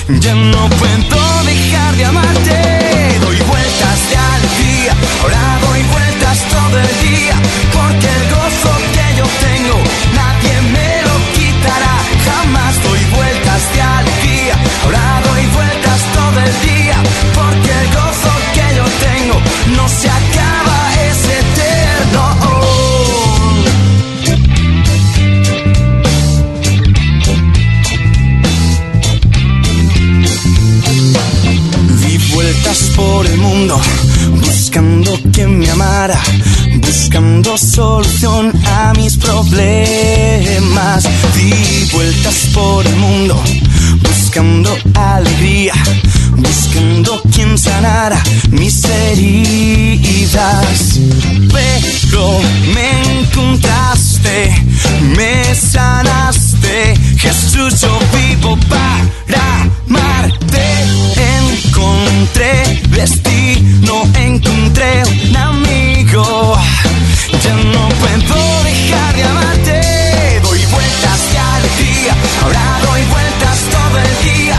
Ya 0.09 0.33
no 0.33 0.69
puedo 0.69 1.43
dejar 1.43 1.95
de 1.97 2.05
amarte. 2.05 3.19
Doy 3.19 3.37
vueltas 3.39 4.09
de 4.09 4.15
alegría, 4.15 4.93
ahora 5.21 5.59
doy 5.67 5.83
vueltas 5.83 6.37
todo 6.49 6.79
el 6.79 7.09
día. 7.09 7.35
Porque 7.73 8.07
el 8.07 8.23
gozo 8.31 8.71
que 8.95 9.17
yo 9.17 9.25
tengo, 9.45 9.77
nadie 10.15 10.61
me 10.71 11.01
lo 11.03 11.15
quitará. 11.35 11.95
Jamás 12.23 12.81
doy 12.83 13.03
vueltas 13.17 13.61
de 13.73 13.81
alegría, 13.81 14.55
ahora 14.85 15.21
doy 15.27 15.45
vueltas 15.47 15.99
todo 16.15 16.39
el 16.39 16.53
día. 16.69 16.97
Porque 17.35 17.71
el 17.81 17.87
gozo 17.91 18.31
que 18.55 18.75
yo 18.77 18.85
tengo 19.07 19.41
no 19.75 19.89
se 19.89 20.09
por 32.97 33.25
el 33.27 33.37
mundo, 33.37 33.79
buscando 34.41 35.17
quien 35.31 35.59
me 35.59 35.69
amara, 35.69 36.19
buscando 36.77 37.55
solución 37.55 38.51
a 38.65 38.91
mis 38.97 39.15
problemas. 39.17 41.03
Di 41.35 41.87
vueltas 41.93 42.35
por 42.55 42.85
el 42.85 42.95
mundo, 42.95 43.41
buscando 44.01 44.75
alegría, 44.95 45.73
buscando 46.35 47.21
quien 47.33 47.57
sanara 47.57 48.21
mis 48.49 48.83
heridas. 48.83 50.79
Pero 51.53 52.39
me 52.73 53.19
encontraste, 53.19 54.35
me 55.15 55.55
sanaste, 55.55 56.95
Jesús, 57.17 57.81
yo 57.81 57.99
vivo 58.17 58.57
para 58.67 59.69
amarte. 59.87 61.16
Encontré 61.65 62.81
destino, 62.89 64.03
encontré 64.13 65.03
un 65.29 65.35
amigo. 65.35 66.55
Ya 67.43 67.53
no 67.55 67.89
puedo 67.99 68.63
dejar 68.63 69.15
de 69.15 69.23
amarte. 69.23 69.81
Doy 70.43 70.59
vueltas 70.65 71.19
de 71.31 71.37
alegría, 71.39 72.15
ahora 72.43 72.79
doy 72.85 73.01
vueltas 73.05 73.57
todo 73.71 73.97
el 73.97 74.35
día. 74.35 74.57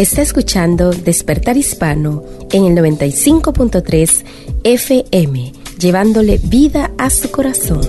Está 0.01 0.23
escuchando 0.23 0.93
Despertar 0.93 1.59
Hispano 1.59 2.25
en 2.51 2.65
el 2.65 2.73
95.3 2.73 4.25
FM, 4.65 5.53
llevándole 5.79 6.41
vida 6.43 6.91
a 6.97 7.11
su 7.11 7.31
corazón. 7.31 7.87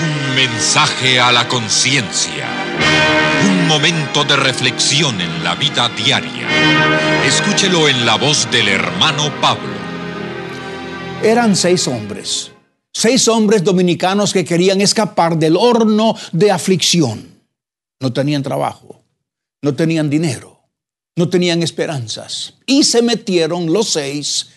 Un 0.00 0.34
mensaje 0.34 1.20
a 1.20 1.32
la 1.32 1.46
conciencia. 1.48 2.48
Un 3.46 3.68
momento 3.68 4.24
de 4.24 4.36
reflexión 4.36 5.20
en 5.20 5.44
la 5.44 5.54
vida 5.54 5.90
diaria. 5.90 6.48
Escúchelo 7.26 7.90
en 7.90 8.06
la 8.06 8.16
voz 8.16 8.50
del 8.50 8.68
hermano 8.68 9.30
Pablo. 9.42 9.74
Eran 11.22 11.56
seis 11.56 11.86
hombres. 11.88 12.52
Seis 12.90 13.28
hombres 13.28 13.62
dominicanos 13.62 14.32
que 14.32 14.46
querían 14.46 14.80
escapar 14.80 15.36
del 15.36 15.58
horno 15.58 16.16
de 16.32 16.50
aflicción. 16.50 17.28
No 18.00 18.14
tenían 18.14 18.42
trabajo 18.42 18.99
no 19.62 19.74
tenían 19.74 20.08
dinero, 20.08 20.60
no 21.16 21.28
tenían 21.28 21.62
esperanzas. 21.62 22.54
Y 22.66 22.84
se 22.84 23.02
metieron 23.02 23.72
los 23.72 23.90
seis 23.90 24.48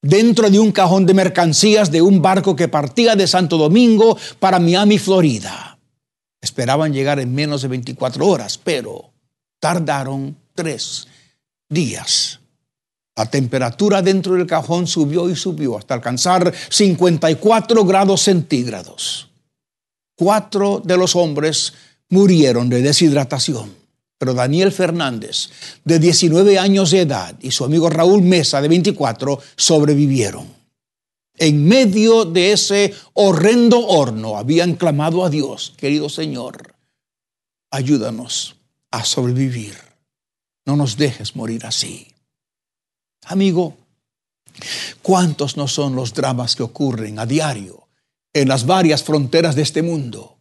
dentro 0.00 0.50
de 0.50 0.58
un 0.58 0.72
cajón 0.72 1.06
de 1.06 1.14
mercancías 1.14 1.90
de 1.90 2.02
un 2.02 2.22
barco 2.22 2.56
que 2.56 2.68
partía 2.68 3.16
de 3.16 3.26
Santo 3.26 3.56
Domingo 3.56 4.16
para 4.38 4.58
Miami, 4.58 4.98
Florida. 4.98 5.78
Esperaban 6.40 6.92
llegar 6.92 7.20
en 7.20 7.34
menos 7.34 7.62
de 7.62 7.68
24 7.68 8.26
horas, 8.26 8.58
pero 8.58 9.12
tardaron 9.60 10.36
tres 10.54 11.06
días. 11.68 12.40
La 13.14 13.26
temperatura 13.26 14.00
dentro 14.02 14.34
del 14.34 14.46
cajón 14.46 14.86
subió 14.86 15.28
y 15.28 15.36
subió 15.36 15.76
hasta 15.76 15.94
alcanzar 15.94 16.52
54 16.70 17.84
grados 17.84 18.22
centígrados. 18.22 19.28
Cuatro 20.16 20.80
de 20.84 20.96
los 20.96 21.14
hombres 21.14 21.74
murieron 22.08 22.68
de 22.68 22.82
deshidratación 22.82 23.81
pero 24.22 24.34
Daniel 24.34 24.70
Fernández, 24.70 25.50
de 25.84 25.98
19 25.98 26.56
años 26.56 26.92
de 26.92 27.00
edad, 27.00 27.34
y 27.40 27.50
su 27.50 27.64
amigo 27.64 27.90
Raúl 27.90 28.22
Mesa, 28.22 28.60
de 28.62 28.68
24, 28.68 29.36
sobrevivieron. 29.56 30.46
En 31.36 31.66
medio 31.66 32.24
de 32.24 32.52
ese 32.52 32.94
horrendo 33.14 33.84
horno 33.84 34.38
habían 34.38 34.76
clamado 34.76 35.24
a 35.24 35.28
Dios, 35.28 35.74
querido 35.76 36.08
Señor, 36.08 36.76
ayúdanos 37.72 38.54
a 38.92 39.04
sobrevivir. 39.04 39.74
No 40.66 40.76
nos 40.76 40.96
dejes 40.96 41.34
morir 41.34 41.66
así. 41.66 42.06
Amigo, 43.24 43.76
¿cuántos 45.02 45.56
no 45.56 45.66
son 45.66 45.96
los 45.96 46.14
dramas 46.14 46.54
que 46.54 46.62
ocurren 46.62 47.18
a 47.18 47.26
diario 47.26 47.88
en 48.32 48.46
las 48.46 48.66
varias 48.66 49.02
fronteras 49.02 49.56
de 49.56 49.62
este 49.62 49.82
mundo? 49.82 50.36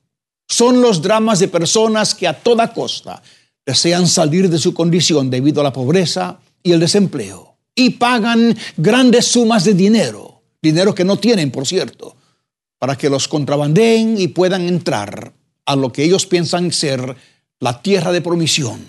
Son 0.47 0.83
los 0.83 1.01
dramas 1.01 1.39
de 1.39 1.47
personas 1.47 2.13
que 2.13 2.27
a 2.27 2.43
toda 2.43 2.71
costa 2.73 3.23
desean 3.65 4.07
salir 4.07 4.49
de 4.49 4.57
su 4.57 4.73
condición 4.73 5.29
debido 5.29 5.61
a 5.61 5.63
la 5.63 5.73
pobreza 5.73 6.39
y 6.63 6.71
el 6.71 6.79
desempleo 6.79 7.51
y 7.75 7.91
pagan 7.91 8.57
grandes 8.77 9.27
sumas 9.27 9.63
de 9.63 9.73
dinero, 9.73 10.41
dinero 10.61 10.93
que 10.93 11.05
no 11.05 11.17
tienen, 11.17 11.51
por 11.51 11.65
cierto, 11.65 12.15
para 12.77 12.97
que 12.97 13.09
los 13.09 13.27
contrabandeen 13.27 14.19
y 14.19 14.27
puedan 14.27 14.67
entrar 14.67 15.33
a 15.65 15.75
lo 15.75 15.91
que 15.91 16.03
ellos 16.03 16.25
piensan 16.25 16.71
ser 16.71 17.15
la 17.59 17.81
tierra 17.81 18.11
de 18.11 18.21
promisión. 18.21 18.87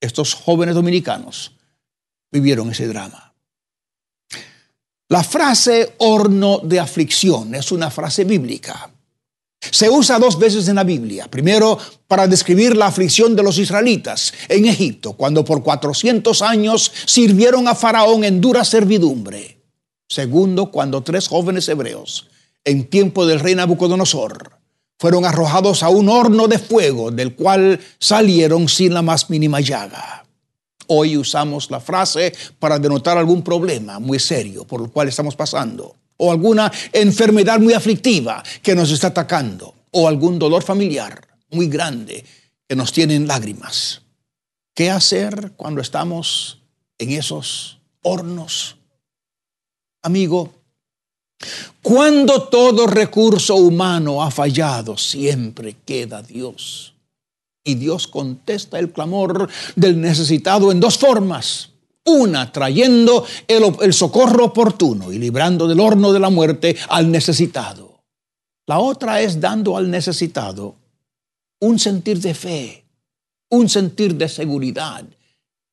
Estos 0.00 0.34
jóvenes 0.34 0.74
dominicanos 0.74 1.52
vivieron 2.30 2.70
ese 2.70 2.86
drama. 2.86 3.34
La 5.08 5.22
frase 5.22 5.94
horno 5.98 6.58
de 6.58 6.80
aflicción 6.80 7.54
es 7.54 7.70
una 7.70 7.90
frase 7.90 8.24
bíblica. 8.24 8.90
Se 9.70 9.88
usa 9.88 10.18
dos 10.18 10.38
veces 10.38 10.68
en 10.68 10.76
la 10.76 10.84
Biblia. 10.84 11.28
Primero, 11.28 11.78
para 12.06 12.26
describir 12.26 12.76
la 12.76 12.86
aflicción 12.86 13.34
de 13.36 13.42
los 13.42 13.58
israelitas 13.58 14.32
en 14.48 14.66
Egipto, 14.66 15.12
cuando 15.14 15.44
por 15.44 15.62
400 15.62 16.42
años 16.42 16.92
sirvieron 17.04 17.68
a 17.68 17.74
Faraón 17.74 18.24
en 18.24 18.40
dura 18.40 18.64
servidumbre. 18.64 19.62
Segundo, 20.08 20.70
cuando 20.70 21.02
tres 21.02 21.28
jóvenes 21.28 21.68
hebreos 21.68 22.28
en 22.64 22.88
tiempo 22.88 23.26
del 23.26 23.40
rey 23.40 23.54
Nabucodonosor, 23.54 24.56
fueron 24.98 25.24
arrojados 25.24 25.82
a 25.82 25.88
un 25.88 26.08
horno 26.08 26.48
de 26.48 26.58
fuego 26.58 27.10
del 27.10 27.34
cual 27.34 27.80
salieron 27.98 28.68
sin 28.68 28.94
la 28.94 29.02
más 29.02 29.30
mínima 29.30 29.60
llaga. 29.60 30.24
Hoy 30.88 31.16
usamos 31.16 31.70
la 31.70 31.80
frase 31.80 32.32
para 32.58 32.78
denotar 32.78 33.18
algún 33.18 33.42
problema 33.42 33.98
muy 33.98 34.18
serio 34.18 34.64
por 34.64 34.80
el 34.80 34.90
cual 34.90 35.08
estamos 35.08 35.36
pasando, 35.36 35.96
o 36.16 36.30
alguna 36.30 36.72
enfermedad 36.92 37.60
muy 37.60 37.74
aflictiva 37.74 38.42
que 38.62 38.74
nos 38.74 38.90
está 38.90 39.08
atacando, 39.08 39.74
o 39.90 40.08
algún 40.08 40.38
dolor 40.38 40.62
familiar 40.62 41.26
muy 41.50 41.68
grande 41.68 42.24
que 42.68 42.76
nos 42.76 42.92
tiene 42.92 43.14
en 43.14 43.26
lágrimas. 43.26 44.02
¿Qué 44.74 44.90
hacer 44.90 45.52
cuando 45.56 45.80
estamos 45.80 46.58
en 46.98 47.12
esos 47.12 47.78
hornos? 48.02 48.76
Amigo, 50.02 50.52
cuando 51.82 52.48
todo 52.48 52.86
recurso 52.86 53.56
humano 53.56 54.22
ha 54.22 54.30
fallado, 54.30 54.96
siempre 54.96 55.76
queda 55.84 56.22
Dios. 56.22 56.94
Y 57.64 57.74
Dios 57.74 58.06
contesta 58.06 58.78
el 58.78 58.92
clamor 58.92 59.48
del 59.74 60.00
necesitado 60.00 60.70
en 60.70 60.80
dos 60.80 60.98
formas. 60.98 61.70
Una, 62.06 62.52
trayendo 62.52 63.26
el, 63.48 63.92
socorro 63.92 64.46
oportuno 64.46 65.12
y 65.12 65.18
librando 65.18 65.66
del 65.66 65.80
horno 65.80 66.12
de 66.12 66.20
la 66.20 66.30
muerte 66.30 66.76
al 66.88 67.10
necesitado. 67.10 68.04
La 68.66 68.78
otra 68.78 69.20
es 69.20 69.40
dando 69.40 69.76
al 69.76 69.90
necesitado 69.90 70.76
un 71.60 71.80
sentir 71.80 72.20
de 72.20 72.32
fe, 72.32 72.84
un 73.50 73.68
sentir 73.68 74.14
de 74.14 74.28
seguridad, 74.28 75.04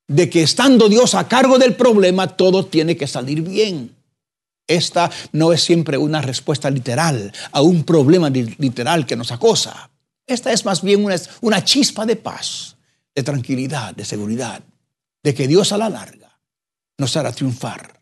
de 0.08 0.30
que 0.30 0.42
estando 0.42 0.90
Dios 0.90 1.14
a 1.14 1.28
cargo 1.28 1.60
del 1.60 1.76
problema, 1.76 2.36
todo 2.36 2.66
tiene 2.66 2.98
que 2.98 3.08
salir 3.08 3.44
bien. 3.44 3.96
Esta 4.68 5.12
no 5.34 5.54
es 5.54 5.62
siempre 5.62 5.98
una 5.98 6.22
respuesta 6.22 6.70
literal 6.70 7.32
a 7.52 7.62
un 7.62 7.84
problema 7.84 8.30
literal 8.30 9.06
que 9.06 9.16
nos 9.16 9.32
acosa. 9.32 9.92
Esta 10.26 10.52
es 10.52 10.66
más 10.66 10.82
bien 10.82 11.06
una, 11.42 11.64
chispa 11.64 12.06
de 12.06 12.16
paz, 12.16 12.76
de 13.14 13.22
tranquilidad, 13.22 13.94
de 13.94 14.06
seguridad, 14.06 14.64
de 15.22 15.34
que 15.34 15.48
Dios 15.48 15.72
a 15.74 15.78
la 15.78 15.90
larga 15.90 16.23
nos 16.98 17.18
hará 17.18 17.32
triunfar. 17.32 18.02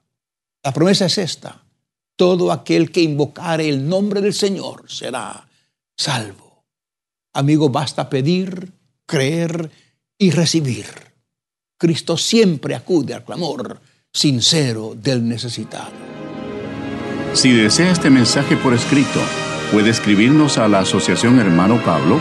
La 0.64 0.74
promesa 0.74 1.06
es 1.06 1.18
esta. 1.18 1.64
Todo 2.16 2.52
aquel 2.52 2.92
que 2.92 3.02
invocare 3.02 3.68
el 3.68 3.88
nombre 3.88 4.22
del 4.22 4.34
Señor 4.34 4.90
será 4.90 5.48
salvo. 5.98 6.66
Amigo, 7.34 7.70
basta 7.70 8.10
pedir, 8.10 8.74
creer 9.06 9.72
y 10.18 10.32
recibir. 10.32 10.86
Cristo 11.78 12.18
siempre 12.18 12.76
acude 12.76 13.14
al 13.14 13.24
clamor 13.24 13.82
sincero 14.14 14.94
del 14.96 15.28
necesitado. 15.28 15.92
Si 17.34 17.52
desea 17.52 17.92
este 17.92 18.10
mensaje 18.10 18.58
por 18.58 18.74
escrito, 18.74 19.20
puede 19.72 19.90
escribirnos 19.90 20.58
a 20.58 20.68
la 20.68 20.80
Asociación 20.80 21.40
Hermano 21.40 21.82
Pablo, 21.84 22.20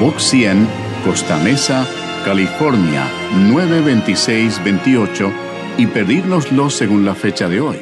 Box 0.00 0.24
100, 0.24 0.68
Costa 1.04 1.38
Mesa, 1.38 1.86
California 2.24 3.08
92628 3.48 5.49
y 5.80 5.86
pedirnoslo 5.86 6.68
según 6.68 7.06
la 7.06 7.14
fecha 7.14 7.48
de 7.48 7.58
hoy. 7.58 7.78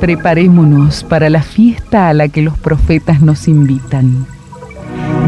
Preparémonos 0.00 1.04
para 1.04 1.30
la 1.30 1.42
fiesta 1.42 2.08
a 2.08 2.14
la 2.14 2.28
que 2.28 2.42
los 2.42 2.58
profetas 2.58 3.22
nos 3.22 3.48
invitan. 3.48 4.26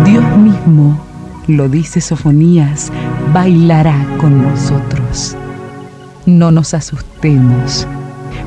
Dios 0.05 0.25
mismo, 0.37 1.01
lo 1.47 1.69
dice 1.69 2.01
Sofonías, 2.01 2.93
bailará 3.33 3.97
con 4.19 4.43
nosotros. 4.43 5.37
No 6.27 6.51
nos 6.51 6.75
asustemos, 6.75 7.87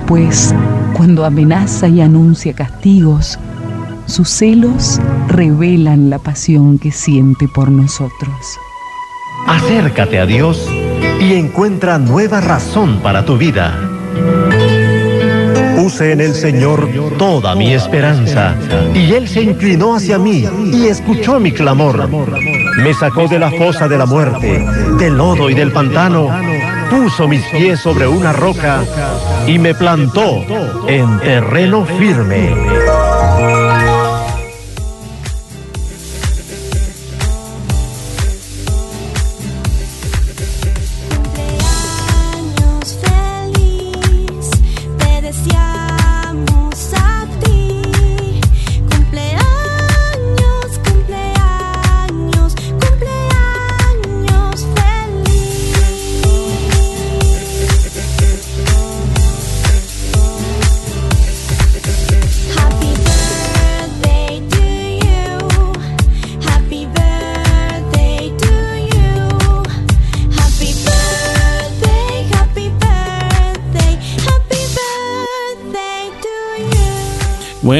pues 0.05 0.53
cuando 0.93 1.25
amenaza 1.25 1.87
y 1.87 2.01
anuncia 2.01 2.53
castigos, 2.53 3.39
sus 4.05 4.29
celos 4.29 4.99
revelan 5.27 6.09
la 6.09 6.19
pasión 6.19 6.77
que 6.77 6.91
siente 6.91 7.47
por 7.47 7.71
nosotros. 7.71 8.59
Acércate 9.47 10.19
a 10.19 10.25
Dios 10.25 10.67
y 11.19 11.33
encuentra 11.33 11.97
nueva 11.97 12.41
razón 12.41 12.99
para 13.01 13.25
tu 13.25 13.37
vida. 13.37 13.90
Puse 15.91 16.13
en 16.13 16.21
el 16.21 16.33
Señor 16.33 16.89
toda 17.17 17.53
mi 17.53 17.73
esperanza, 17.73 18.55
y 18.93 19.11
Él 19.11 19.27
se 19.27 19.41
inclinó 19.41 19.97
hacia 19.97 20.17
mí 20.17 20.47
y 20.71 20.87
escuchó 20.87 21.37
mi 21.37 21.51
clamor. 21.51 22.07
Me 22.77 22.93
sacó 22.93 23.27
de 23.27 23.37
la 23.37 23.51
fosa 23.51 23.89
de 23.89 23.97
la 23.97 24.05
muerte, 24.05 24.65
del 24.97 25.17
lodo 25.17 25.49
y 25.49 25.53
del 25.53 25.73
pantano, 25.73 26.29
puso 26.89 27.27
mis 27.27 27.45
pies 27.47 27.81
sobre 27.81 28.07
una 28.07 28.31
roca 28.31 28.85
y 29.45 29.59
me 29.59 29.75
plantó 29.75 30.41
en 30.87 31.19
terreno 31.19 31.85
firme. 31.85 32.80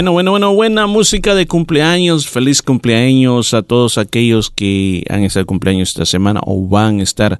Bueno, 0.01 0.13
bueno, 0.13 0.31
bueno, 0.31 0.55
buena 0.55 0.87
música 0.87 1.35
de 1.35 1.45
cumpleaños. 1.45 2.27
Feliz 2.27 2.63
cumpleaños 2.63 3.53
a 3.53 3.61
todos 3.61 3.99
aquellos 3.99 4.49
que 4.49 5.03
han 5.11 5.23
estado 5.23 5.43
de 5.43 5.45
cumpleaños 5.45 5.89
esta 5.89 6.07
semana 6.07 6.39
o 6.43 6.67
van 6.67 7.01
a 7.01 7.03
estar 7.03 7.37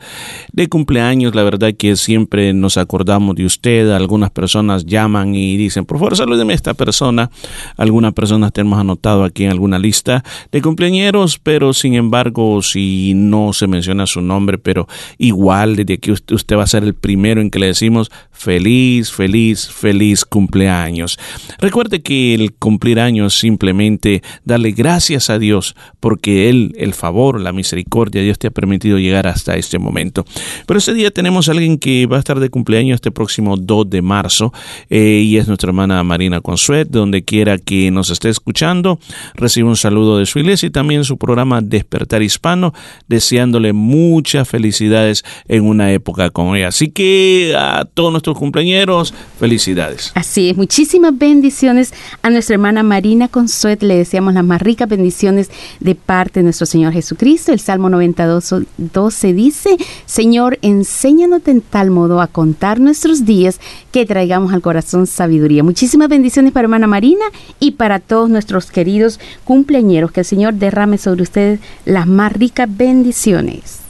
de 0.52 0.70
cumpleaños. 0.70 1.34
La 1.34 1.42
verdad 1.42 1.74
que 1.76 1.96
siempre 1.96 2.54
nos 2.54 2.78
acordamos 2.78 3.36
de 3.36 3.46
usted. 3.46 3.90
Algunas 3.90 4.30
personas 4.30 4.86
llaman 4.86 5.34
y 5.34 5.58
dicen, 5.58 5.86
por 5.86 5.98
favor, 5.98 6.16
salúdeme 6.16 6.54
a 6.54 6.56
esta 6.56 6.76
persona. 6.76 7.32
Algunas 7.78 8.14
personas 8.14 8.54
tenemos 8.54 8.80
anotado 8.80 9.24
aquí 9.24 9.46
en 9.46 9.50
alguna 9.50 9.80
lista 9.80 10.24
de 10.52 10.62
cumpleañeros, 10.62 11.40
pero 11.40 11.74
sin 11.74 11.96
embargo, 11.96 12.62
si 12.62 13.14
no 13.16 13.54
se 13.54 13.66
menciona 13.66 14.06
su 14.06 14.22
nombre, 14.22 14.60
pero 14.60 14.88
igual 15.18 15.78
desde 15.78 15.96
aquí 15.96 16.12
usted 16.12 16.56
va 16.56 16.62
a 16.62 16.68
ser 16.68 16.84
el 16.84 16.94
primero 16.94 17.42
en 17.42 17.50
que 17.50 17.58
le 17.58 17.66
decimos 17.66 18.12
feliz, 18.42 19.12
feliz, 19.12 19.70
feliz 19.70 20.26
cumpleaños. 20.26 21.20
Recuerde 21.60 22.02
que 22.02 22.34
el 22.34 22.54
cumplir 22.54 23.00
años 23.00 23.38
simplemente 23.38 24.22
darle 24.44 24.72
gracias 24.72 25.30
a 25.30 25.40
Dios 25.40 25.76
porque 26.00 26.50
Él, 26.50 26.74
el 26.78 26.94
favor, 26.94 27.40
la 27.40 27.54
misericordia, 27.54 28.22
Dios 28.22 28.40
te 28.40 28.48
ha 28.48 28.52
permitido 28.52 28.98
llegar 28.98 29.28
hasta 29.28 29.56
este 29.56 29.80
momento. 29.80 30.26
Pero 30.66 30.78
ese 30.80 30.94
día 30.94 31.12
tenemos 31.12 31.48
a 31.48 31.52
alguien 31.52 31.78
que 31.78 32.06
va 32.08 32.18
a 32.18 32.20
estar 32.20 32.40
de 32.40 32.50
cumpleaños 32.50 32.96
este 32.96 33.12
próximo 33.12 33.58
2 33.58 33.90
de 33.90 34.02
marzo 34.02 34.54
eh, 34.90 35.22
y 35.24 35.38
es 35.38 35.48
nuestra 35.48 35.70
hermana 35.70 36.04
Marina 36.04 36.42
Consuet, 36.42 36.88
donde 36.90 37.24
quiera 37.24 37.58
que 37.58 37.92
nos 37.92 38.10
esté 38.10 38.30
escuchando, 38.30 39.00
recibe 39.36 39.70
un 39.70 39.76
saludo 39.76 40.18
de 40.18 40.26
su 40.26 40.40
iglesia 40.40 40.68
y 40.68 40.72
también 40.72 41.04
su 41.04 41.18
programa 41.18 41.62
Despertar 41.62 42.24
Hispano, 42.24 42.74
deseándole 43.08 43.74
muchas 43.74 44.48
felicidades 44.48 45.24
en 45.48 45.64
una 45.66 45.92
época 45.92 46.30
como 46.30 46.56
ella. 46.56 46.70
Así 46.70 46.90
que 46.90 47.54
a 47.58 47.86
todos 47.86 48.12
nuestros 48.12 48.31
cumpleañeros, 48.38 49.14
felicidades. 49.40 50.12
Así 50.16 50.50
es, 50.50 50.58
muchísimas 50.58 51.18
bendiciones 51.18 51.94
a 52.22 52.30
nuestra 52.30 52.56
hermana 52.56 52.84
Marina 52.84 53.28
Consuet 53.28 53.82
le 53.82 53.98
deseamos 53.98 54.34
las 54.34 54.44
más 54.44 54.62
ricas 54.62 54.88
bendiciones 54.88 55.50
de 55.80 55.96
parte 55.96 56.40
de 56.40 56.44
nuestro 56.44 56.66
Señor 56.66 56.94
Jesucristo. 56.94 57.52
El 57.52 57.60
Salmo 57.60 57.90
92, 57.90 58.56
12 58.78 59.34
dice, 59.34 59.78
Señor, 60.06 60.60
enséñanos 60.62 61.42
en 61.48 61.62
tal 61.62 61.92
modo 61.92 62.22
a 62.22 62.28
contar 62.28 62.80
nuestros 62.80 63.26
días 63.26 63.60
que 63.92 64.06
traigamos 64.06 64.54
al 64.54 64.62
corazón 64.62 65.08
sabiduría. 65.08 65.64
Muchísimas 65.64 66.10
bendiciones 66.10 66.54
para 66.54 66.66
hermana 66.66 66.88
Marina 66.88 67.26
y 67.60 67.72
para 67.72 68.00
todos 68.00 68.30
nuestros 68.30 68.72
queridos 68.72 69.20
cumpleañeros. 69.44 70.12
Que 70.12 70.22
el 70.22 70.26
Señor 70.26 70.54
derrame 70.56 70.98
sobre 70.98 71.24
ustedes 71.24 71.60
las 71.86 72.08
más 72.08 72.34
ricas 72.34 72.68
bendiciones. 72.70 73.81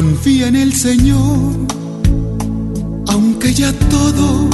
Confía 0.00 0.46
en 0.46 0.54
el 0.54 0.72
Señor, 0.74 1.56
aunque 3.08 3.52
ya 3.52 3.72
todo 3.72 4.48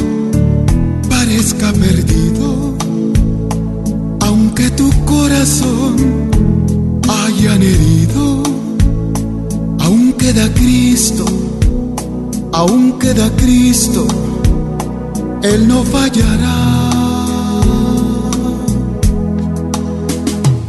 parezca 1.11 1.71
perdido, 1.71 2.75
aunque 4.21 4.71
tu 4.71 4.91
corazón 5.05 5.97
hayan 7.27 7.63
herido, 7.63 8.43
aún 9.81 10.15
queda 10.15 10.49
Cristo, 10.55 11.27
aún 12.53 12.99
queda 12.99 13.29
Cristo, 13.37 14.07
Él 15.43 15.69
no 15.69 15.85
fallará. 15.85 16.57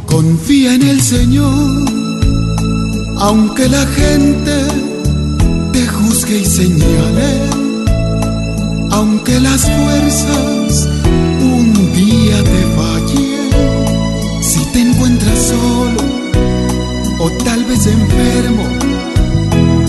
Confía 0.06 0.74
en 0.76 0.82
el 0.82 1.02
Señor 1.02 1.95
aunque 3.28 3.68
la 3.68 3.86
gente 3.88 4.56
te 5.74 5.88
juzgue 5.88 6.38
y 6.42 6.46
señale, 6.46 7.32
aunque 8.92 9.40
las 9.40 9.62
fuerzas 9.64 10.88
un 11.42 11.74
día 11.94 12.38
te 12.44 12.62
fallen, 12.78 13.50
si 14.44 14.60
te 14.74 14.80
encuentras 14.82 15.40
solo 15.40 16.04
o 17.18 17.32
tal 17.44 17.64
vez 17.66 17.88
enfermo, 17.88 18.66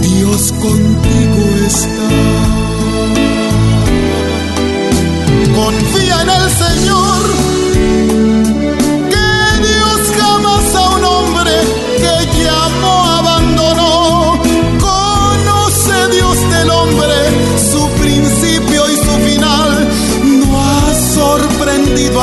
Dios 0.01 0.53
contigo 0.53 1.41
está. 1.67 2.09
Confía 5.55 6.23
en 6.23 6.31
el 6.31 6.51
Señor 6.65 7.36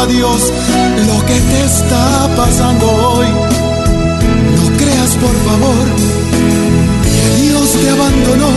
Dios 0.07 0.51
lo 1.07 1.25
que 1.25 1.39
te 1.39 1.63
está 1.63 2.29
pasando 2.35 2.85
hoy. 2.85 3.27
No 4.57 4.77
creas 4.77 5.15
por 5.15 5.35
favor 5.47 5.85
que 7.03 7.41
Dios 7.43 7.71
te 7.71 7.89
abandonó. 7.89 8.51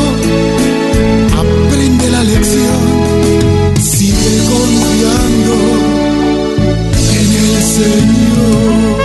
Aprende 1.38 2.10
la 2.10 2.24
lección, 2.24 2.80
sigue 3.80 4.38
confiando 4.50 5.54
en 7.12 7.32
el 7.44 7.62
Señor. 7.62 8.95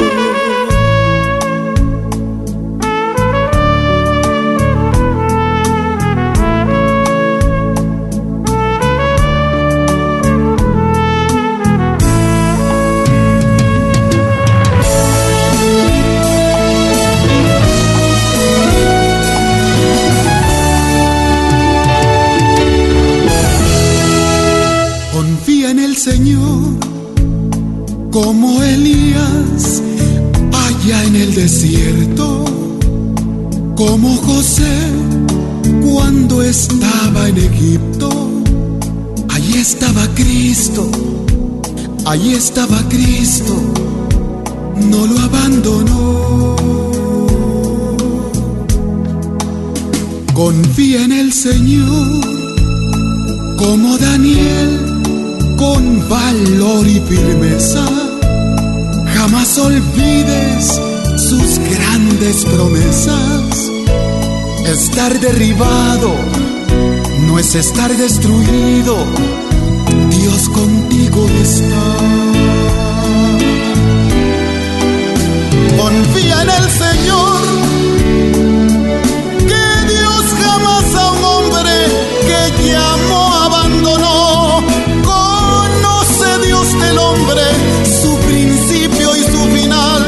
Estaba 39.62 40.07
Cristo, 40.16 40.89
allí 42.07 42.34
estaba 42.34 42.82
Cristo, 42.89 43.53
no 44.89 45.05
lo 45.05 45.20
abandonó. 45.20 46.55
Confía 50.34 51.03
en 51.03 51.12
el 51.12 51.32
Señor, 51.32 52.26
como 53.57 53.99
Daniel, 53.99 54.80
con 55.57 56.09
valor 56.09 56.88
y 56.88 56.99
firmeza. 57.01 57.86
Jamás 59.14 59.59
olvides 59.59 60.82
sus 61.18 61.59
grandes 61.70 62.45
promesas. 62.45 63.72
Estar 64.66 65.20
derribado 65.20 66.16
no 67.28 67.38
es 67.38 67.53
estar 67.53 67.95
destruido. 67.95 68.97
Dios 70.22 70.49
contigo 70.49 71.28
está. 71.41 71.84
Confía 75.82 76.41
en 76.43 76.49
el 76.59 76.69
Señor. 76.84 77.41
Que 79.49 79.65
Dios 79.91 80.24
jamás 80.43 80.95
a 80.95 81.11
un 81.13 81.24
hombre 81.24 81.74
que 82.28 82.72
llamó 82.72 83.34
abandonó. 83.47 84.63
Conoce 85.03 86.45
Dios 86.45 86.67
del 86.80 86.97
hombre 86.99 87.41
su 88.01 88.15
principio 88.17 89.15
y 89.15 89.24
su 89.24 89.43
final. 89.55 90.03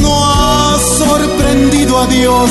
No 0.00 0.32
ha 0.32 0.78
sorprendido 0.96 2.00
a 2.00 2.06
Dios 2.06 2.50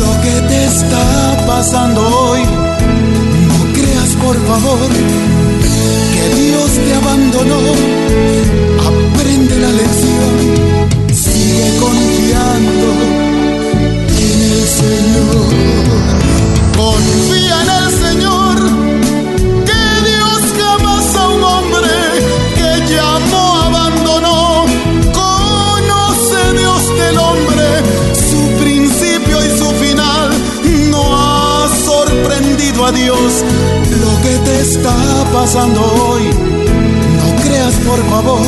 lo 0.00 0.10
que 0.22 0.40
te 0.48 0.64
está 0.64 1.44
pasando 1.46 2.00
hoy. 2.00 2.40
No 3.48 3.72
creas 3.74 4.16
por 4.16 4.36
favor 4.46 5.31
Dios 6.72 6.86
te 6.86 6.94
abandonó. 6.94 7.60
Aprende 8.80 9.58
la 9.58 9.72
lección, 9.72 10.34
sigue 11.12 11.76
confiando 11.78 12.88
en 14.08 14.38
el 14.52 14.68
Señor. 14.80 15.52
Confía 16.76 17.56
en 17.62 17.70
el 17.70 17.88
Señor, 18.04 18.56
que 19.68 19.82
Dios 20.08 20.40
jamás 20.60 21.16
a 21.16 21.28
un 21.28 21.44
hombre 21.44 21.94
que 22.56 22.94
llamó 22.94 23.44
abandonó. 23.66 24.64
Conoce 25.12 26.58
Dios 26.58 26.82
del 26.98 27.18
hombre 27.18 27.66
su 28.30 28.62
principio 28.62 29.44
y 29.44 29.58
su 29.58 29.70
final. 29.72 30.30
No 30.90 31.02
ha 31.16 31.68
sorprendido 31.84 32.86
a 32.86 32.92
Dios 32.92 33.44
te 34.44 34.60
está 34.60 34.94
pasando 35.32 35.80
hoy. 35.80 36.22
No 37.18 37.42
creas 37.42 37.74
por 37.86 38.00
favor 38.10 38.46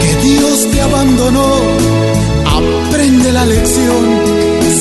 que 0.00 0.28
Dios 0.28 0.68
te 0.70 0.80
abandonó. 0.80 1.50
Aprende 2.46 3.32
la 3.32 3.46
lección, 3.46 4.04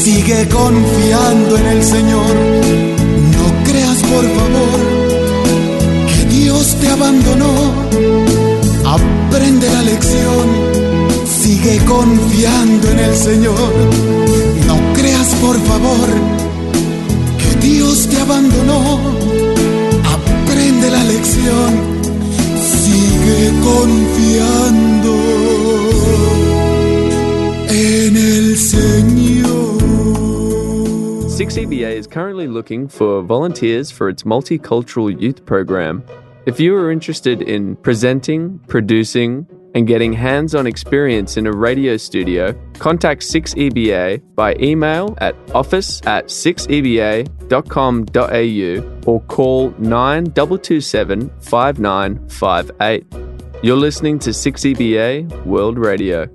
sigue 0.04 0.48
confiando 0.50 1.58
en 1.58 1.66
el 1.68 1.84
Señor. 1.84 2.36
No 3.38 3.72
creas 3.72 3.98
por 4.04 4.26
favor 4.38 4.80
que 6.08 6.36
Dios 6.36 6.76
te 6.80 6.88
abandonó. 6.90 7.54
Aprende 8.86 9.70
la 9.72 9.84
lección, 9.84 10.46
sigue 11.42 11.78
confiando 11.86 12.90
en 12.92 13.00
el 13.00 13.16
Señor. 13.16 13.72
No 14.68 14.94
creas 14.94 15.28
por 15.42 15.60
favor 15.64 16.10
que 17.38 17.68
Dios 17.68 18.08
te 18.10 18.20
abandonó. 18.20 19.19
Confiando 23.62 25.16
en 27.70 28.18
el 28.18 28.58
Señor. 28.58 29.80
6EBA 31.30 31.96
is 31.96 32.08
currently 32.08 32.48
looking 32.48 32.88
for 32.88 33.22
volunteers 33.22 33.92
for 33.92 34.10
its 34.10 34.24
multicultural 34.24 35.20
youth 35.20 35.46
program. 35.46 36.04
If 36.46 36.60
you 36.60 36.76
are 36.76 36.92
interested 36.92 37.42
in 37.42 37.76
presenting, 37.78 38.60
producing, 38.68 39.48
and 39.76 39.86
getting 39.88 40.14
hands 40.14 40.56
on 40.56 40.66
experience 40.68 41.38
in 41.38 41.48
a 41.48 41.52
radio 41.52 41.98
studio, 41.98 42.54
contact 42.80 43.22
6EBA 43.22 44.22
by 44.36 44.56
email 44.60 45.16
at 45.20 45.36
office 45.54 46.02
at 46.06 46.28
6EBA.com.au 46.28 49.12
or 49.12 49.22
call 49.22 49.70
9227 49.78 51.32
5958. 51.40 53.29
You're 53.62 53.76
listening 53.76 54.20
to 54.20 54.30
6EBA 54.30 55.46
World 55.46 55.78
Radio. 55.78 56.30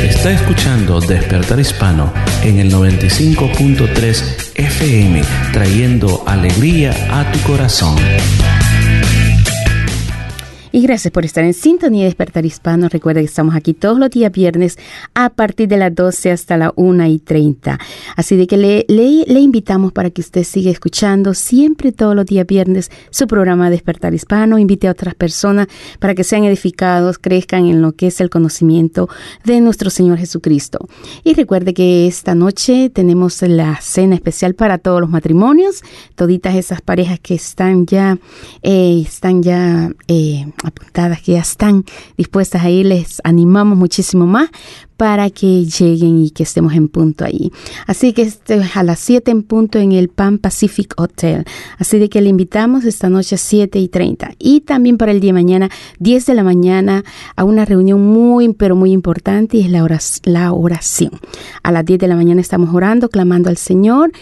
Está 0.00 0.30
escuchando 0.30 1.00
Despertar 1.00 1.58
Hispano 1.58 2.12
en 2.44 2.60
el 2.60 2.72
95.3 2.72 4.52
FM, 4.54 5.22
trayendo 5.52 6.22
alegría 6.24 6.94
a 7.10 7.32
tu 7.32 7.40
corazón. 7.40 7.96
Y 10.74 10.80
gracias 10.80 11.12
por 11.12 11.26
estar 11.26 11.44
en 11.44 11.52
sintonía 11.52 12.04
de 12.04 12.06
Despertar 12.06 12.46
Hispano. 12.46 12.88
Recuerda 12.88 13.20
que 13.20 13.26
estamos 13.26 13.54
aquí 13.54 13.74
todos 13.74 13.98
los 13.98 14.08
días 14.08 14.32
viernes 14.32 14.78
a 15.12 15.28
partir 15.28 15.68
de 15.68 15.76
las 15.76 15.94
12 15.94 16.30
hasta 16.30 16.56
la 16.56 16.72
1 16.76 17.06
y 17.08 17.18
30. 17.18 17.78
Así 18.16 18.36
de 18.36 18.46
que 18.46 18.56
le, 18.56 18.86
le, 18.88 19.40
invitamos 19.40 19.92
para 19.92 20.08
que 20.08 20.22
usted 20.22 20.44
siga 20.44 20.70
escuchando 20.70 21.34
siempre 21.34 21.92
todos 21.92 22.16
los 22.16 22.24
días 22.24 22.46
viernes 22.46 22.90
su 23.10 23.26
programa 23.26 23.68
Despertar 23.68 24.14
Hispano. 24.14 24.58
Invite 24.58 24.88
a 24.88 24.92
otras 24.92 25.14
personas 25.14 25.66
para 25.98 26.14
que 26.14 26.24
sean 26.24 26.44
edificados, 26.44 27.18
crezcan 27.18 27.66
en 27.66 27.82
lo 27.82 27.92
que 27.92 28.06
es 28.06 28.22
el 28.22 28.30
conocimiento 28.30 29.10
de 29.44 29.60
nuestro 29.60 29.90
Señor 29.90 30.16
Jesucristo. 30.16 30.88
Y 31.22 31.34
recuerde 31.34 31.74
que 31.74 32.06
esta 32.06 32.34
noche 32.34 32.88
tenemos 32.88 33.42
la 33.42 33.78
cena 33.82 34.14
especial 34.14 34.54
para 34.54 34.78
todos 34.78 35.02
los 35.02 35.10
matrimonios, 35.10 35.82
toditas 36.14 36.54
esas 36.54 36.80
parejas 36.80 37.20
que 37.20 37.34
están 37.34 37.84
ya, 37.84 38.16
eh, 38.62 39.02
están 39.04 39.42
ya 39.42 39.90
eh, 40.08 40.46
apuntadas, 40.64 41.20
que 41.22 41.32
ya 41.32 41.40
están 41.40 41.84
dispuestas 42.16 42.62
ahí, 42.62 42.84
les 42.84 43.20
animamos 43.24 43.76
muchísimo 43.76 44.26
más 44.26 44.50
para 44.96 45.30
que 45.30 45.64
lleguen 45.64 46.22
y 46.22 46.30
que 46.30 46.44
estemos 46.44 46.74
en 46.74 46.86
punto 46.86 47.24
ahí. 47.24 47.50
Así 47.88 48.12
que 48.12 48.22
este 48.22 48.54
es 48.54 48.76
a 48.76 48.84
las 48.84 49.00
7 49.00 49.32
en 49.32 49.42
punto 49.42 49.80
en 49.80 49.90
el 49.90 50.08
Pan 50.08 50.38
Pacific 50.38 50.94
Hotel. 50.96 51.44
Así 51.78 51.98
de 51.98 52.08
que 52.08 52.20
le 52.20 52.28
invitamos 52.28 52.84
esta 52.84 53.10
noche 53.10 53.34
a 53.34 53.38
7 53.38 53.80
y 53.80 53.88
30. 53.88 54.32
Y 54.38 54.60
también 54.60 54.98
para 54.98 55.10
el 55.10 55.18
día 55.18 55.30
de 55.30 55.40
mañana, 55.40 55.70
10 55.98 56.26
de 56.26 56.34
la 56.34 56.44
mañana, 56.44 57.04
a 57.34 57.42
una 57.42 57.64
reunión 57.64 58.00
muy, 58.06 58.52
pero 58.52 58.76
muy 58.76 58.92
importante 58.92 59.56
y 59.56 59.62
es. 59.64 60.20
La 60.24 60.52
oración. 60.52 61.10
A 61.62 61.72
las 61.72 61.84
10 61.84 61.98
de 61.98 62.06
la 62.06 62.14
mañana 62.14 62.40
estamos 62.40 62.72
orando, 62.72 63.08
clamando 63.08 63.48
al 63.48 63.56
Señor. 63.56 64.12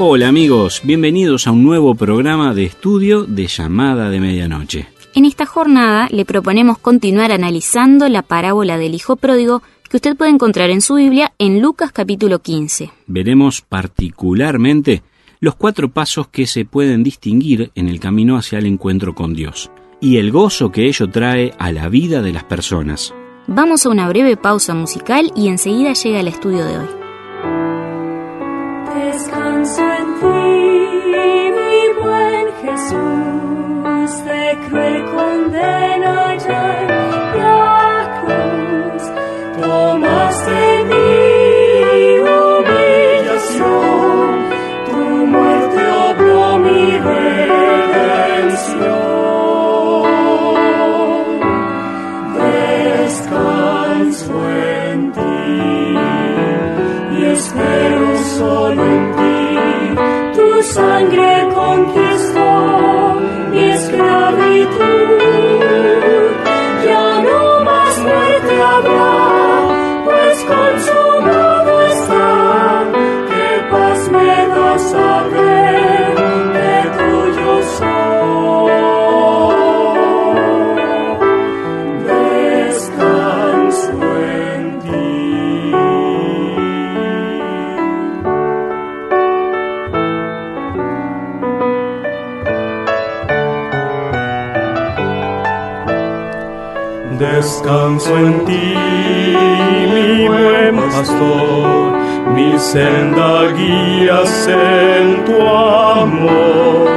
Hola 0.00 0.28
amigos, 0.28 0.82
bienvenidos 0.84 1.48
a 1.48 1.50
un 1.50 1.64
nuevo 1.64 1.96
programa 1.96 2.54
de 2.54 2.62
estudio 2.62 3.24
de 3.24 3.48
llamada 3.48 4.10
de 4.10 4.20
medianoche. 4.20 4.86
En 5.12 5.24
esta 5.24 5.44
jornada 5.44 6.06
le 6.12 6.24
proponemos 6.24 6.78
continuar 6.78 7.32
analizando 7.32 8.08
la 8.08 8.22
parábola 8.22 8.78
del 8.78 8.94
Hijo 8.94 9.16
Pródigo 9.16 9.60
que 9.90 9.96
usted 9.96 10.16
puede 10.16 10.30
encontrar 10.30 10.70
en 10.70 10.82
su 10.82 10.94
Biblia 10.94 11.32
en 11.38 11.60
Lucas 11.60 11.90
capítulo 11.90 12.38
15. 12.38 12.92
Veremos 13.08 13.60
particularmente 13.60 15.02
los 15.40 15.56
cuatro 15.56 15.88
pasos 15.88 16.28
que 16.28 16.46
se 16.46 16.64
pueden 16.64 17.02
distinguir 17.02 17.72
en 17.74 17.88
el 17.88 17.98
camino 17.98 18.36
hacia 18.36 18.60
el 18.60 18.66
encuentro 18.66 19.16
con 19.16 19.34
Dios 19.34 19.68
y 20.00 20.18
el 20.18 20.30
gozo 20.30 20.70
que 20.70 20.86
ello 20.86 21.10
trae 21.10 21.54
a 21.58 21.72
la 21.72 21.88
vida 21.88 22.22
de 22.22 22.32
las 22.32 22.44
personas. 22.44 23.12
Vamos 23.48 23.84
a 23.84 23.88
una 23.88 24.08
breve 24.08 24.36
pausa 24.36 24.74
musical 24.74 25.32
y 25.34 25.48
enseguida 25.48 25.92
llega 25.94 26.20
el 26.20 26.28
estudio 26.28 26.64
de 26.64 26.78
hoy. 26.78 26.86
Descanso 29.68 29.92
en 30.00 30.08
ti, 30.20 31.52
mi 31.58 31.76
buen 32.00 32.46
Jesús, 32.62 34.12
de 34.24 34.44
cruel 34.66 34.96
condena 35.14 36.16
ya 36.36 36.64
en 36.80 36.90
la 37.38 37.60
cruz. 38.18 39.02
Tomaste 39.60 40.62
mi 40.90 41.10
humillación, 42.32 43.68
tu 44.88 45.02
muerte 45.34 45.82
obró 46.08 46.44
mi 46.60 46.82
redención. 47.08 48.08
Descanso 52.96 54.34
en 54.48 54.98
ti 55.12 55.48
y 57.18 57.20
espero 57.26 58.06
solo 58.38 58.67
sangre 60.72 61.48
conquistó 61.54 62.07
Descanso 97.48 98.14
en 98.14 98.44
ti, 98.44 98.74
mi 99.90 100.28
buen 100.28 100.76
pastor, 100.76 101.96
mi 102.34 102.58
senda 102.58 103.50
guías 103.56 104.48
en 104.48 105.24
tu 105.24 105.40
amor. 105.40 106.88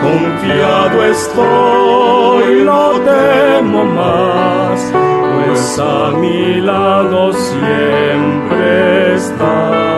Confiado 0.00 1.04
estoy, 1.04 2.62
no 2.62 2.92
temo 3.10 3.84
más, 3.86 4.92
pues 5.34 5.80
a 5.80 6.12
mi 6.16 6.60
lado 6.60 7.32
siempre 7.32 9.14
estás. 9.16 9.97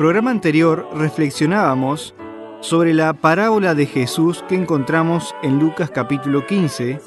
Programa 0.00 0.30
anterior 0.30 0.88
reflexionábamos 0.94 2.14
sobre 2.62 2.94
la 2.94 3.12
parábola 3.12 3.74
de 3.74 3.84
Jesús 3.84 4.42
que 4.48 4.54
encontramos 4.54 5.34
en 5.42 5.58
Lucas 5.58 5.90
capítulo 5.90 6.46
15 6.46 6.98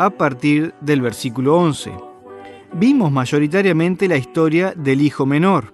a 0.00 0.10
partir 0.10 0.74
del 0.80 1.00
versículo 1.00 1.56
11. 1.58 1.92
Vimos 2.72 3.12
mayoritariamente 3.12 4.08
la 4.08 4.16
historia 4.16 4.74
del 4.76 5.00
hijo 5.00 5.26
menor. 5.26 5.72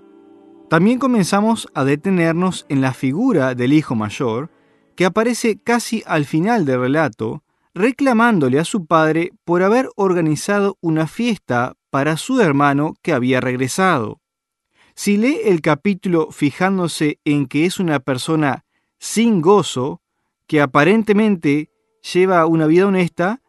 También 0.69 0.99
comenzamos 0.99 1.67
a 1.73 1.83
detenernos 1.85 2.67
en 2.69 2.83
la 2.83 2.93
figura 2.93 3.55
del 3.55 3.73
hijo 3.73 3.95
mayor, 3.95 4.51
que 4.97 5.07
aparece 5.07 5.59
casi 5.59 6.03
al 6.05 6.27
final 6.27 6.67
del 6.67 6.81
relato, 6.81 7.43
reclamándole 7.73 8.61
a 8.61 8.67
su 8.67 8.85
padre 8.85 9.33
por 9.47 9.63
haber 9.63 9.89
organizado 9.97 10.77
una 10.83 11.07
fiesta 11.07 11.73
para 11.89 12.19
su 12.19 12.39
hermano 12.43 12.97
que 13.01 13.15
había 13.15 13.41
regresado. 13.41 14.21
Si 14.99 15.19
lee 15.19 15.41
el 15.45 15.61
capítulo 15.61 16.31
fijándose 16.31 17.21
en 17.27 17.49
que 17.49 17.67
es 17.67 17.79
una 17.79 18.01
persona 18.01 18.65
sin 18.99 19.43
gozo, 19.43 20.01
que 20.47 20.63
aparentemente 20.63 21.69
lleva 22.15 22.47
una 22.47 22.67
vida 22.67 22.87
honesta, 22.87 23.43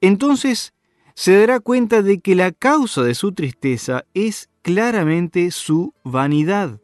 entonces 0.00 0.74
se 1.14 1.36
dará 1.36 1.58
cuenta 1.58 2.02
de 2.02 2.20
que 2.20 2.36
la 2.36 2.52
causa 2.52 3.02
de 3.02 3.16
su 3.16 3.32
tristeza 3.32 4.04
es 4.14 4.48
claramente 4.62 5.50
su 5.50 5.92
vanidad. 6.04 6.80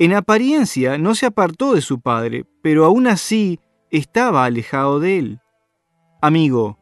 En 0.00 0.12
apariencia 0.12 0.98
no 0.98 1.14
se 1.14 1.26
apartó 1.26 1.74
de 1.74 1.82
su 1.82 2.00
padre, 2.00 2.46
pero 2.62 2.84
aún 2.84 3.06
así 3.06 3.60
estaba 3.92 4.44
alejado 4.44 4.98
de 4.98 5.18
él. 5.18 5.40
Amigo, 6.20 6.80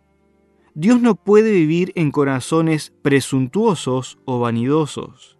Dios 0.75 1.03
no 1.03 1.15
puede 1.15 1.53
vivir 1.53 1.93
en 1.95 2.11
corazones 2.11 2.95
presuntuosos 3.03 4.19
o 4.25 4.39
vanidosos. 4.39 5.38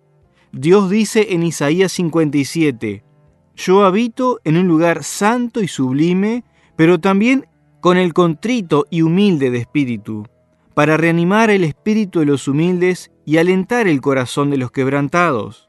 Dios 0.53 0.89
dice 0.89 1.35
en 1.35 1.43
Isaías 1.43 1.93
57, 1.93 3.05
Yo 3.55 3.85
habito 3.85 4.41
en 4.45 4.57
un 4.57 4.67
lugar 4.67 5.05
santo 5.05 5.61
y 5.61 5.69
sublime, 5.69 6.45
pero 6.77 6.99
también 6.99 7.47
con 7.81 7.97
el 7.97 8.15
contrito 8.15 8.87
y 8.91 9.03
humilde 9.03 9.51
de 9.51 9.59
espíritu, 9.59 10.27
para 10.75 10.97
reanimar 10.97 11.51
el 11.51 11.65
espíritu 11.65 12.21
de 12.21 12.27
los 12.27 12.49
humildes 12.49 13.11
y 13.25 13.37
alentar 13.37 13.89
el 13.89 14.01
corazón 14.01 14.51
de 14.51 14.57
los 14.57 14.71
quebrantados. 14.71 15.69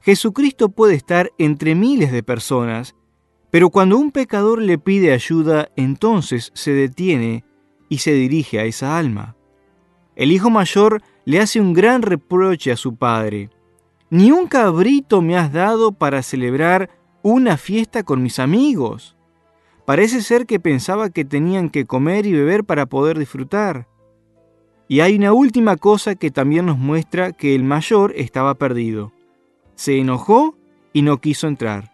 Jesucristo 0.00 0.70
puede 0.70 0.94
estar 0.94 1.30
entre 1.38 1.74
miles 1.74 2.12
de 2.12 2.22
personas, 2.22 2.94
pero 3.50 3.70
cuando 3.70 3.98
un 3.98 4.10
pecador 4.10 4.62
le 4.62 4.78
pide 4.78 5.12
ayuda, 5.12 5.70
entonces 5.76 6.50
se 6.54 6.72
detiene 6.72 7.44
y 7.88 7.98
se 7.98 8.12
dirige 8.12 8.58
a 8.58 8.64
esa 8.64 8.98
alma. 8.98 9.36
El 10.16 10.32
hijo 10.32 10.50
mayor 10.50 11.02
le 11.24 11.40
hace 11.40 11.60
un 11.60 11.72
gran 11.72 12.02
reproche 12.02 12.72
a 12.72 12.76
su 12.76 12.96
padre. 12.96 13.50
Ni 14.10 14.30
un 14.30 14.46
cabrito 14.46 15.20
me 15.20 15.36
has 15.36 15.52
dado 15.52 15.92
para 15.92 16.22
celebrar 16.22 16.88
una 17.20 17.58
fiesta 17.58 18.04
con 18.04 18.22
mis 18.22 18.38
amigos. 18.38 19.16
Parece 19.84 20.22
ser 20.22 20.46
que 20.46 20.58
pensaba 20.58 21.10
que 21.10 21.26
tenían 21.26 21.68
que 21.68 21.84
comer 21.84 22.24
y 22.24 22.32
beber 22.32 22.64
para 22.64 22.86
poder 22.86 23.18
disfrutar. 23.18 23.86
Y 24.88 25.00
hay 25.00 25.16
una 25.16 25.34
última 25.34 25.76
cosa 25.76 26.14
que 26.14 26.30
también 26.30 26.64
nos 26.64 26.78
muestra 26.78 27.32
que 27.32 27.54
el 27.54 27.64
mayor 27.64 28.14
estaba 28.16 28.54
perdido. 28.54 29.12
Se 29.74 29.98
enojó 29.98 30.56
y 30.94 31.02
no 31.02 31.20
quiso 31.20 31.46
entrar. 31.46 31.92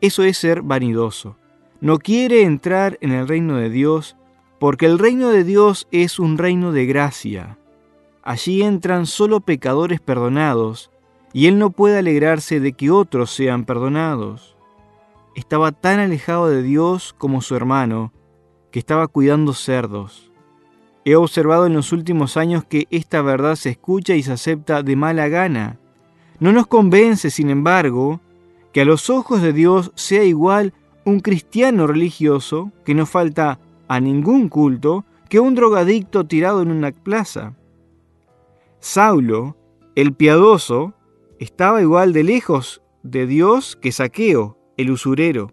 Eso 0.00 0.22
es 0.22 0.38
ser 0.38 0.62
vanidoso. 0.62 1.36
No 1.80 1.98
quiere 1.98 2.42
entrar 2.42 2.98
en 3.00 3.10
el 3.10 3.26
reino 3.26 3.56
de 3.56 3.68
Dios 3.68 4.16
porque 4.60 4.86
el 4.86 5.00
reino 5.00 5.30
de 5.30 5.42
Dios 5.42 5.88
es 5.90 6.20
un 6.20 6.38
reino 6.38 6.70
de 6.70 6.86
gracia. 6.86 7.58
Allí 8.22 8.62
entran 8.62 9.06
solo 9.06 9.40
pecadores 9.40 10.00
perdonados 10.00 10.91
y 11.32 11.46
él 11.46 11.58
no 11.58 11.70
puede 11.70 11.98
alegrarse 11.98 12.60
de 12.60 12.72
que 12.72 12.90
otros 12.90 13.30
sean 13.30 13.64
perdonados. 13.64 14.56
Estaba 15.34 15.72
tan 15.72 15.98
alejado 15.98 16.48
de 16.48 16.62
Dios 16.62 17.14
como 17.16 17.40
su 17.40 17.56
hermano, 17.56 18.12
que 18.70 18.78
estaba 18.78 19.08
cuidando 19.08 19.54
cerdos. 19.54 20.30
He 21.04 21.16
observado 21.16 21.66
en 21.66 21.74
los 21.74 21.92
últimos 21.92 22.36
años 22.36 22.64
que 22.64 22.86
esta 22.90 23.22
verdad 23.22 23.56
se 23.56 23.70
escucha 23.70 24.14
y 24.14 24.22
se 24.22 24.32
acepta 24.32 24.82
de 24.82 24.94
mala 24.94 25.28
gana. 25.28 25.78
No 26.38 26.52
nos 26.52 26.66
convence, 26.66 27.30
sin 27.30 27.50
embargo, 27.50 28.20
que 28.72 28.82
a 28.82 28.84
los 28.84 29.10
ojos 29.10 29.42
de 29.42 29.52
Dios 29.52 29.92
sea 29.94 30.24
igual 30.24 30.72
un 31.04 31.20
cristiano 31.20 31.86
religioso 31.86 32.70
que 32.84 32.94
no 32.94 33.06
falta 33.06 33.58
a 33.88 34.00
ningún 34.00 34.48
culto 34.48 35.04
que 35.28 35.40
un 35.40 35.54
drogadicto 35.54 36.24
tirado 36.24 36.62
en 36.62 36.70
una 36.70 36.92
plaza. 36.92 37.54
Saulo, 38.80 39.56
el 39.94 40.12
piadoso, 40.14 40.94
estaba 41.42 41.82
igual 41.82 42.12
de 42.12 42.22
lejos 42.22 42.82
de 43.02 43.26
Dios 43.26 43.74
que 43.74 43.90
Saqueo, 43.90 44.58
el 44.76 44.92
usurero. 44.92 45.50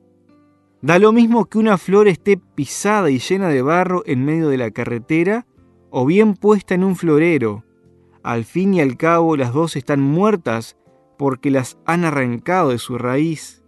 Da 0.83 0.99
lo 0.99 1.11
mismo 1.11 1.45
que 1.45 1.57
una 1.57 1.79
flor 1.79 2.07
esté 2.07 2.37
pisada 2.37 3.09
y 3.09 3.17
llena 3.17 3.49
de 3.49 3.63
barro 3.63 4.03
en 4.05 4.23
medio 4.23 4.49
de 4.49 4.57
la 4.57 4.69
carretera 4.69 5.47
o 5.89 6.05
bien 6.05 6.35
puesta 6.35 6.75
en 6.75 6.83
un 6.83 6.95
florero. 6.95 7.65
Al 8.21 8.45
fin 8.45 8.75
y 8.75 8.81
al 8.81 8.97
cabo 8.97 9.35
las 9.35 9.51
dos 9.51 9.75
están 9.75 9.99
muertas 9.99 10.77
porque 11.17 11.49
las 11.49 11.79
han 11.85 12.05
arrancado 12.05 12.69
de 12.69 12.77
su 12.77 12.99
raíz. 12.99 13.63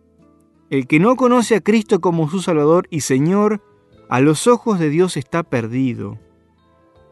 El 0.69 0.85
que 0.85 0.99
no 0.99 1.15
conoce 1.15 1.55
a 1.55 1.61
Cristo 1.61 2.01
como 2.01 2.29
su 2.29 2.39
Salvador 2.39 2.85
y 2.91 3.01
Señor, 3.01 3.63
a 4.09 4.21
los 4.21 4.45
ojos 4.45 4.77
de 4.77 4.89
Dios 4.89 5.17
está 5.17 5.41
perdido. 5.41 6.19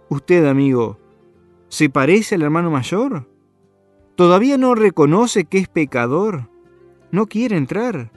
Usted, 0.08 0.46
amigo, 0.46 1.00
¿se 1.68 1.90
parece 1.90 2.36
al 2.36 2.44
hermano 2.44 2.70
mayor? 2.70 3.28
¿Todavía 4.20 4.58
no 4.58 4.76
reconoce 4.76 5.46
que 5.46 5.60
es 5.60 5.70
pecador? 5.70 6.50
¿No 7.10 7.28
quiere 7.28 7.56
entrar? 7.56 8.12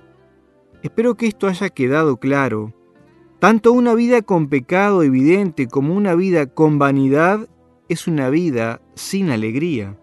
Espero 0.82 1.14
que 1.14 1.28
esto 1.28 1.46
haya 1.46 1.70
quedado 1.70 2.16
claro. 2.16 2.74
Tanto 3.38 3.70
una 3.72 3.94
vida 3.94 4.20
con 4.20 4.48
pecado 4.48 5.04
evidente 5.04 5.68
como 5.68 5.94
una 5.94 6.16
vida 6.16 6.46
con 6.46 6.80
vanidad 6.80 7.48
es 7.88 8.08
una 8.08 8.30
vida 8.30 8.82
sin 8.96 9.30
alegría. 9.30 9.96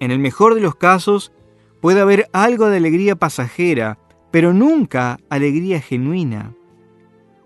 En 0.00 0.10
el 0.10 0.18
mejor 0.18 0.56
de 0.56 0.62
los 0.62 0.74
casos, 0.74 1.32
puede 1.80 2.00
haber 2.00 2.26
algo 2.32 2.66
de 2.66 2.78
alegría 2.78 3.14
pasajera, 3.14 4.00
pero 4.32 4.52
nunca 4.52 5.20
alegría 5.28 5.80
genuina. 5.80 6.56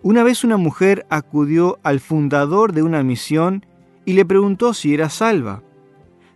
Una 0.00 0.22
vez 0.22 0.42
una 0.42 0.56
mujer 0.56 1.04
acudió 1.10 1.80
al 1.82 2.00
fundador 2.00 2.72
de 2.72 2.82
una 2.82 3.02
misión 3.02 3.66
y 4.06 4.14
le 4.14 4.24
preguntó 4.24 4.72
si 4.72 4.94
era 4.94 5.10
salva. 5.10 5.62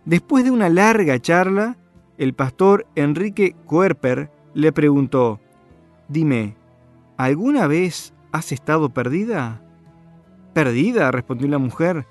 Después 0.05 0.43
de 0.43 0.51
una 0.51 0.69
larga 0.69 1.19
charla, 1.19 1.77
el 2.17 2.33
pastor 2.33 2.85
Enrique 2.95 3.55
Kuerper 3.65 4.29
le 4.53 4.71
preguntó, 4.71 5.39
Dime, 6.07 6.55
¿alguna 7.17 7.65
vez 7.67 8.13
has 8.31 8.51
estado 8.51 8.89
perdida? 8.89 9.61
Perdida, 10.53 11.11
respondió 11.11 11.47
la 11.47 11.57
mujer. 11.57 12.05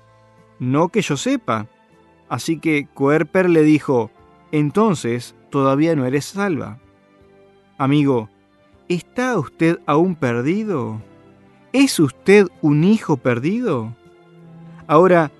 No 0.59 0.89
que 0.89 1.01
yo 1.01 1.15
sepa. 1.15 1.67
Así 2.27 2.59
que 2.59 2.87
Kuerper 2.93 3.49
le 3.49 3.63
dijo, 3.63 4.11
entonces 4.51 5.35
todavía 5.49 5.95
no 5.95 6.05
eres 6.05 6.25
salva. 6.25 6.79
Amigo, 7.77 8.29
¿está 8.89 9.37
usted 9.37 9.79
aún 9.85 10.15
perdido? 10.15 11.01
¿Es 11.71 11.99
usted 11.99 12.47
un 12.61 12.83
hijo 12.83 13.17
perdido? 13.17 13.95
Ahora, 14.87 15.31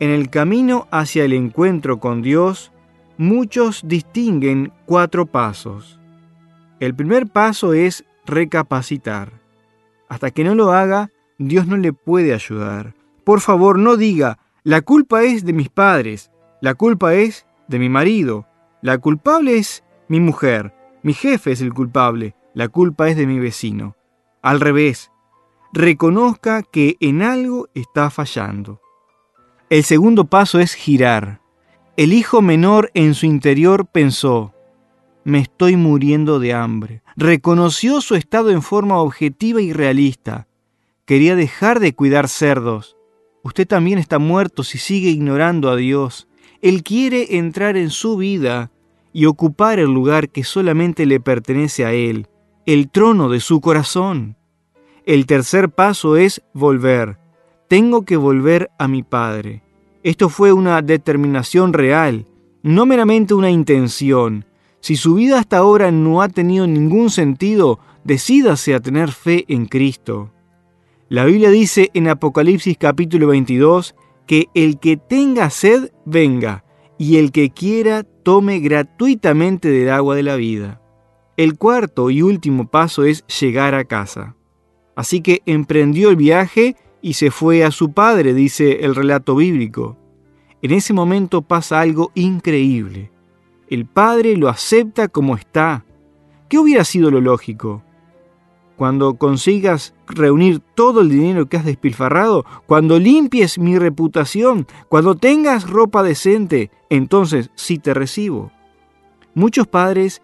en 0.00 0.10
el 0.10 0.30
camino 0.30 0.88
hacia 0.90 1.24
el 1.24 1.32
encuentro 1.32 2.00
con 2.00 2.22
Dios, 2.22 2.72
muchos 3.16 3.82
distinguen 3.86 4.72
cuatro 4.86 5.26
pasos. 5.26 6.00
El 6.80 6.94
primer 6.94 7.28
paso 7.28 7.72
es 7.72 8.04
recapacitar. 8.26 9.32
Hasta 10.08 10.30
que 10.30 10.44
no 10.44 10.54
lo 10.54 10.72
haga, 10.72 11.10
Dios 11.38 11.66
no 11.66 11.76
le 11.76 11.92
puede 11.92 12.34
ayudar. 12.34 12.94
Por 13.24 13.40
favor, 13.40 13.78
no 13.78 13.96
diga, 13.96 14.38
la 14.62 14.82
culpa 14.82 15.22
es 15.22 15.44
de 15.44 15.52
mis 15.52 15.68
padres, 15.68 16.30
la 16.60 16.74
culpa 16.74 17.14
es 17.14 17.46
de 17.68 17.78
mi 17.78 17.88
marido, 17.88 18.46
la 18.82 18.98
culpable 18.98 19.56
es 19.56 19.84
mi 20.08 20.20
mujer, 20.20 20.74
mi 21.02 21.14
jefe 21.14 21.52
es 21.52 21.60
el 21.60 21.72
culpable, 21.72 22.34
la 22.54 22.68
culpa 22.68 23.08
es 23.08 23.16
de 23.16 23.26
mi 23.26 23.38
vecino. 23.38 23.96
Al 24.42 24.60
revés, 24.60 25.10
reconozca 25.72 26.62
que 26.62 26.96
en 27.00 27.22
algo 27.22 27.68
está 27.74 28.10
fallando. 28.10 28.80
El 29.70 29.82
segundo 29.82 30.24
paso 30.26 30.60
es 30.60 30.74
girar. 30.74 31.40
El 31.96 32.12
hijo 32.12 32.42
menor 32.42 32.90
en 32.94 33.14
su 33.14 33.24
interior 33.24 33.86
pensó, 33.86 34.52
me 35.24 35.38
estoy 35.38 35.76
muriendo 35.76 36.38
de 36.38 36.52
hambre. 36.52 37.02
Reconoció 37.16 38.02
su 38.02 38.14
estado 38.14 38.50
en 38.50 38.60
forma 38.60 38.98
objetiva 38.98 39.62
y 39.62 39.72
realista. 39.72 40.46
Quería 41.06 41.34
dejar 41.34 41.80
de 41.80 41.94
cuidar 41.94 42.28
cerdos. 42.28 42.96
Usted 43.42 43.66
también 43.66 43.98
está 43.98 44.18
muerto 44.18 44.64
si 44.64 44.76
sigue 44.76 45.08
ignorando 45.08 45.70
a 45.70 45.76
Dios. 45.76 46.28
Él 46.60 46.82
quiere 46.82 47.38
entrar 47.38 47.78
en 47.78 47.88
su 47.88 48.18
vida 48.18 48.70
y 49.14 49.24
ocupar 49.24 49.78
el 49.78 49.92
lugar 49.92 50.28
que 50.28 50.44
solamente 50.44 51.06
le 51.06 51.20
pertenece 51.20 51.86
a 51.86 51.92
Él, 51.92 52.26
el 52.66 52.90
trono 52.90 53.30
de 53.30 53.40
su 53.40 53.60
corazón. 53.62 54.36
El 55.06 55.24
tercer 55.24 55.70
paso 55.70 56.16
es 56.16 56.42
volver. 56.52 57.23
Tengo 57.68 58.04
que 58.04 58.16
volver 58.16 58.70
a 58.78 58.88
mi 58.88 59.02
Padre. 59.02 59.62
Esto 60.02 60.28
fue 60.28 60.52
una 60.52 60.82
determinación 60.82 61.72
real, 61.72 62.26
no 62.62 62.84
meramente 62.84 63.32
una 63.32 63.50
intención. 63.50 64.44
Si 64.80 64.96
su 64.96 65.14
vida 65.14 65.38
hasta 65.38 65.56
ahora 65.56 65.90
no 65.90 66.20
ha 66.20 66.28
tenido 66.28 66.66
ningún 66.66 67.08
sentido, 67.08 67.78
decídase 68.04 68.74
a 68.74 68.80
tener 68.80 69.12
fe 69.12 69.46
en 69.48 69.64
Cristo. 69.64 70.30
La 71.08 71.24
Biblia 71.24 71.48
dice 71.48 71.90
en 71.94 72.08
Apocalipsis 72.08 72.76
capítulo 72.76 73.28
22 73.28 73.94
que 74.26 74.46
el 74.54 74.78
que 74.78 74.98
tenga 74.98 75.48
sed, 75.48 75.90
venga, 76.04 76.64
y 76.98 77.16
el 77.16 77.32
que 77.32 77.50
quiera, 77.50 78.02
tome 78.02 78.60
gratuitamente 78.60 79.68
del 79.68 79.90
agua 79.90 80.16
de 80.16 80.22
la 80.22 80.36
vida. 80.36 80.82
El 81.38 81.56
cuarto 81.56 82.10
y 82.10 82.20
último 82.20 82.68
paso 82.68 83.04
es 83.04 83.26
llegar 83.26 83.74
a 83.74 83.84
casa. 83.84 84.36
Así 84.96 85.20
que 85.20 85.42
emprendió 85.46 86.10
el 86.10 86.16
viaje 86.16 86.76
y 87.04 87.12
se 87.12 87.30
fue 87.30 87.64
a 87.64 87.70
su 87.70 87.92
padre, 87.92 88.32
dice 88.32 88.86
el 88.86 88.94
relato 88.94 89.36
bíblico. 89.36 89.98
En 90.62 90.70
ese 90.70 90.94
momento 90.94 91.42
pasa 91.42 91.82
algo 91.82 92.10
increíble. 92.14 93.10
El 93.68 93.84
padre 93.84 94.38
lo 94.38 94.48
acepta 94.48 95.08
como 95.08 95.36
está. 95.36 95.84
¿Qué 96.48 96.58
hubiera 96.58 96.82
sido 96.82 97.10
lo 97.10 97.20
lógico? 97.20 97.82
Cuando 98.76 99.16
consigas 99.16 99.94
reunir 100.08 100.60
todo 100.74 101.02
el 101.02 101.10
dinero 101.10 101.44
que 101.46 101.58
has 101.58 101.66
despilfarrado, 101.66 102.46
cuando 102.64 102.98
limpies 102.98 103.58
mi 103.58 103.78
reputación, 103.78 104.66
cuando 104.88 105.14
tengas 105.14 105.68
ropa 105.68 106.02
decente, 106.02 106.70
entonces 106.88 107.50
sí 107.54 107.78
te 107.78 107.92
recibo. 107.92 108.50
Muchos 109.34 109.66
padres 109.66 110.22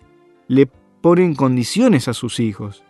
le 0.49 0.67
ponen 1.03 1.35
condiciones 1.35 2.09
a 2.09 2.15
sus 2.15 2.41
hijos. 2.41 2.83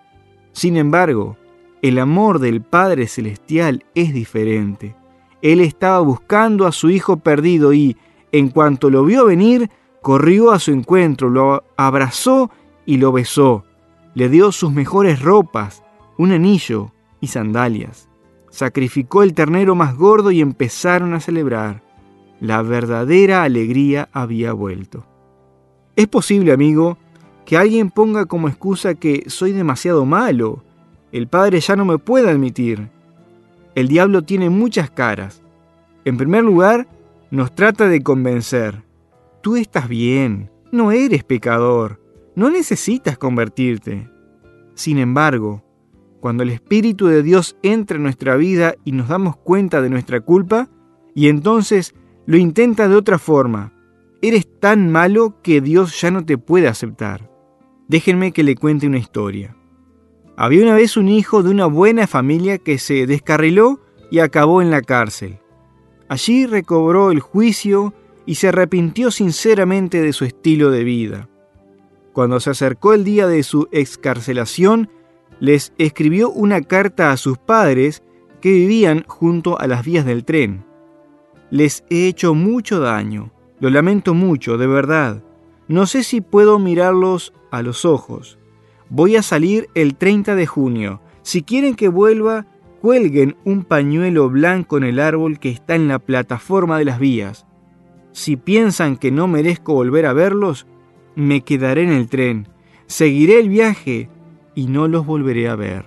Sin 0.53 0.77
embargo, 0.77 1.37
el 1.83 1.99
amor 1.99 2.39
del 2.39 2.63
Padre 2.63 3.07
Celestial 3.07 3.85
es 3.95 4.13
diferente. 4.13 4.95
Él 5.43 5.61
estaba 5.61 6.01
buscando 6.01 6.67
a 6.67 6.73
su 6.73 6.91
hijo 6.91 7.17
perdido 7.19 7.73
y, 7.73 7.97
en 8.33 8.51
cuanto 8.51 8.91
lo 8.91 9.05
vio 9.05 9.27
venir, 9.27 9.71
corrió 10.03 10.53
a 10.53 10.59
su 10.59 10.73
encuentro, 10.73 11.31
lo 11.31 11.65
abrazó 11.77 12.51
y 12.85 12.99
lo 12.99 13.13
besó. 13.13 13.65
Le 14.15 14.29
dio 14.29 14.53
sus 14.53 14.73
mejores 14.73 15.23
ropas, 15.23 15.83
un 16.19 16.33
anillo 16.33 16.93
y 17.21 17.29
sandalias. 17.29 18.09
Sacrificó 18.51 19.23
el 19.23 19.33
ternero 19.33 19.75
más 19.75 19.97
gordo 19.97 20.31
y 20.31 20.41
empezaron 20.41 21.15
a 21.15 21.21
celebrar. 21.21 21.83
La 22.41 22.63
verdadera 22.63 23.43
alegría 23.43 24.09
había 24.13 24.53
vuelto. 24.53 25.07
Es 25.97 26.09
posible, 26.09 26.53
amigo, 26.53 26.99
que 27.45 27.57
alguien 27.57 27.91
ponga 27.91 28.27
como 28.27 28.49
excusa 28.49 28.95
que 28.95 29.25
soy 29.29 29.53
demasiado 29.53 30.05
malo. 30.05 30.63
El 31.13 31.27
Padre 31.27 31.61
ya 31.61 31.77
no 31.77 31.85
me 31.85 31.99
puede 31.99 32.31
admitir. 32.31 32.89
El 33.75 33.89
diablo 33.89 34.23
tiene 34.23 34.51
muchas 34.51 34.91
caras. 34.91 35.43
En 36.05 36.17
primer 36.17 36.45
lugar, 36.45 36.87
nos 37.31 37.55
trata 37.55 37.89
de 37.89 38.03
convencer. 38.03 38.83
Tú 39.43 39.57
estás 39.57 39.89
bien, 39.89 40.51
no 40.71 40.93
eres 40.93 41.25
pecador, 41.25 42.01
no 42.35 42.51
necesitas 42.51 43.19
convertirte. 43.19 44.09
Sin 44.75 44.99
embargo, 44.99 45.65
cuando 46.21 46.43
el 46.43 46.51
Espíritu 46.51 47.07
de 47.07 47.23
Dios 47.23 47.57
entra 47.63 47.97
en 47.97 48.03
nuestra 48.03 48.37
vida 48.37 48.75
y 48.85 48.93
nos 48.93 49.09
damos 49.09 49.37
cuenta 49.37 49.81
de 49.83 49.91
nuestra 49.91 50.21
culpa, 50.21 50.69
y 51.15 51.29
entonces 51.29 51.95
lo 52.27 52.37
intenta 52.37 52.89
de 52.89 52.95
otra 52.95 53.19
forma, 53.19 53.73
eres 54.23 54.47
tan 54.61 54.91
malo 54.91 55.41
que 55.43 55.61
Dios 55.61 56.01
ya 56.01 56.11
no 56.11 56.25
te 56.25 56.39
puede 56.39 56.69
aceptar. 56.69 57.31
Déjenme 57.89 58.33
que 58.33 58.45
le 58.45 58.55
cuente 58.55 58.87
una 58.87 58.99
historia. 58.99 59.57
Había 60.43 60.63
una 60.63 60.75
vez 60.75 60.97
un 60.97 61.11
hijo 61.11 61.43
de 61.43 61.51
una 61.51 61.67
buena 61.67 62.07
familia 62.07 62.57
que 62.57 62.79
se 62.79 63.07
descarriló 63.07 63.79
y 64.11 64.21
acabó 64.21 64.63
en 64.63 64.71
la 64.71 64.81
cárcel. 64.81 65.39
Allí 66.09 66.47
recobró 66.47 67.11
el 67.11 67.21
juicio 67.21 67.93
y 68.25 68.37
se 68.37 68.49
arrepintió 68.49 69.11
sinceramente 69.11 70.01
de 70.01 70.15
su 70.15 70.25
estilo 70.25 70.71
de 70.71 70.83
vida. 70.83 71.29
Cuando 72.15 72.41
se 72.41 72.49
acercó 72.49 72.95
el 72.95 73.05
día 73.05 73.27
de 73.27 73.43
su 73.43 73.69
excarcelación, 73.71 74.89
les 75.41 75.75
escribió 75.77 76.31
una 76.31 76.63
carta 76.63 77.11
a 77.11 77.19
sus 77.19 77.37
padres 77.37 78.03
que 78.41 78.51
vivían 78.51 79.05
junto 79.07 79.61
a 79.61 79.67
las 79.67 79.85
vías 79.85 80.07
del 80.07 80.25
tren. 80.25 80.65
Les 81.51 81.85
he 81.91 82.07
hecho 82.07 82.33
mucho 82.33 82.81
daño, 82.81 83.31
lo 83.59 83.69
lamento 83.69 84.15
mucho, 84.15 84.57
de 84.57 84.67
verdad. 84.67 85.23
No 85.69 85.85
sé 85.85 86.03
si 86.03 86.23
puedo 86.23 86.59
mirarlos 86.59 87.35
a 87.51 87.61
los 87.61 87.85
ojos. 87.85 88.40
Voy 88.91 89.15
a 89.15 89.23
salir 89.23 89.69
el 89.75 89.95
30 89.95 90.35
de 90.35 90.47
junio. 90.47 91.01
Si 91.23 91.43
quieren 91.43 91.77
que 91.77 91.89
vuelva, 91.89 92.47
cuelguen 92.81 93.37
un 93.45 93.63
pañuelo 93.63 94.29
blanco 94.29 94.79
en 94.79 94.85
el 94.85 94.99
árbol 94.99 95.39
que 95.39 95.51
está 95.51 95.77
en 95.77 95.87
la 95.87 96.01
plataforma 96.01 96.77
de 96.77 96.85
las 96.85 96.99
vías. 96.99 97.47
Si 98.11 98.37
piensan 98.37 98.97
que 98.97 99.13
no 99.13 99.29
merezco 99.29 99.75
volver 99.75 100.07
a 100.07 100.13
verlos, 100.13 100.67
me 101.15 101.43
quedaré 101.43 101.85
en 101.85 101.93
el 101.93 102.09
tren, 102.09 102.49
seguiré 102.87 103.39
el 103.39 103.49
viaje 103.49 104.11
y 104.57 104.67
no 104.67 104.89
los 104.89 105.07
volveré 105.07 105.49
a 105.49 105.55
ver. 105.55 105.85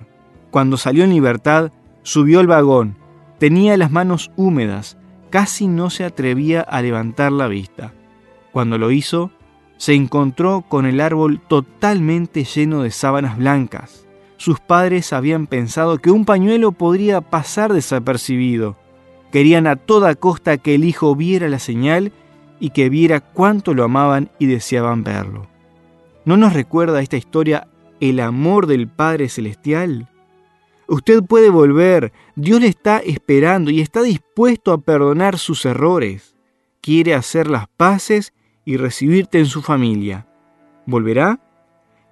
Cuando 0.49 0.78
salió 0.78 1.04
en 1.04 1.10
libertad, 1.10 1.74
subió 2.04 2.39
al 2.39 2.47
vagón. 2.47 2.95
Tenía 3.38 3.76
las 3.76 3.91
manos 3.91 4.32
húmedas, 4.38 4.97
casi 5.30 5.68
no 5.68 5.89
se 5.89 6.06
atrevía 6.06 6.62
a 6.62 6.82
levantar 6.82 7.34
la 7.34 7.47
vista. 7.47 7.93
Cuando 8.54 8.78
lo 8.78 8.91
hizo, 8.91 9.32
se 9.84 9.93
encontró 9.93 10.63
con 10.69 10.86
el 10.86 11.01
árbol 11.01 11.41
totalmente 11.45 12.45
lleno 12.45 12.84
de 12.84 12.89
sábanas 12.89 13.38
blancas. 13.38 14.07
Sus 14.38 14.61
padres 14.61 15.11
habían 15.11 15.45
pensado 15.45 15.97
que 15.97 16.09
un 16.09 16.23
pañuelo 16.23 16.71
podría 16.71 17.19
pasar 17.19 17.73
desapercibido. 17.73 18.77
Querían 19.29 19.67
a 19.67 19.75
toda 19.75 20.15
costa 20.15 20.57
que 20.57 20.75
el 20.75 20.86
hijo 20.86 21.17
viera 21.17 21.49
la 21.49 21.59
señal 21.59 22.13
y 22.61 22.69
que 22.69 22.88
viera 22.88 23.19
cuánto 23.19 23.73
lo 23.73 23.84
amaban 23.84 24.31
y 24.39 24.45
deseaban 24.45 25.03
verlo. 25.03 25.49
¿No 26.23 26.38
nos 26.38 26.53
recuerda 26.53 27.01
esta 27.01 27.17
historia 27.17 27.67
el 27.99 28.21
amor 28.21 28.67
del 28.67 28.88
Padre 28.88 29.27
Celestial? 29.27 30.07
Usted 30.88 31.21
puede 31.23 31.49
volver, 31.49 32.13
Dios 32.38 32.61
le 32.61 32.67
está 32.67 32.99
esperando 32.99 33.69
y 33.69 33.81
está 33.81 34.01
dispuesto 34.01 34.71
a 34.71 34.77
perdonar 34.77 35.38
sus 35.38 35.65
errores. 35.65 36.38
Quiere 36.79 37.13
hacer 37.13 37.49
las 37.49 37.67
paces 37.67 38.31
y 38.66 38.78
recibirte 38.78 39.39
en 39.39 39.45
su 39.45 39.61
familia. 39.61 40.28
¿Volverá? 40.86 41.39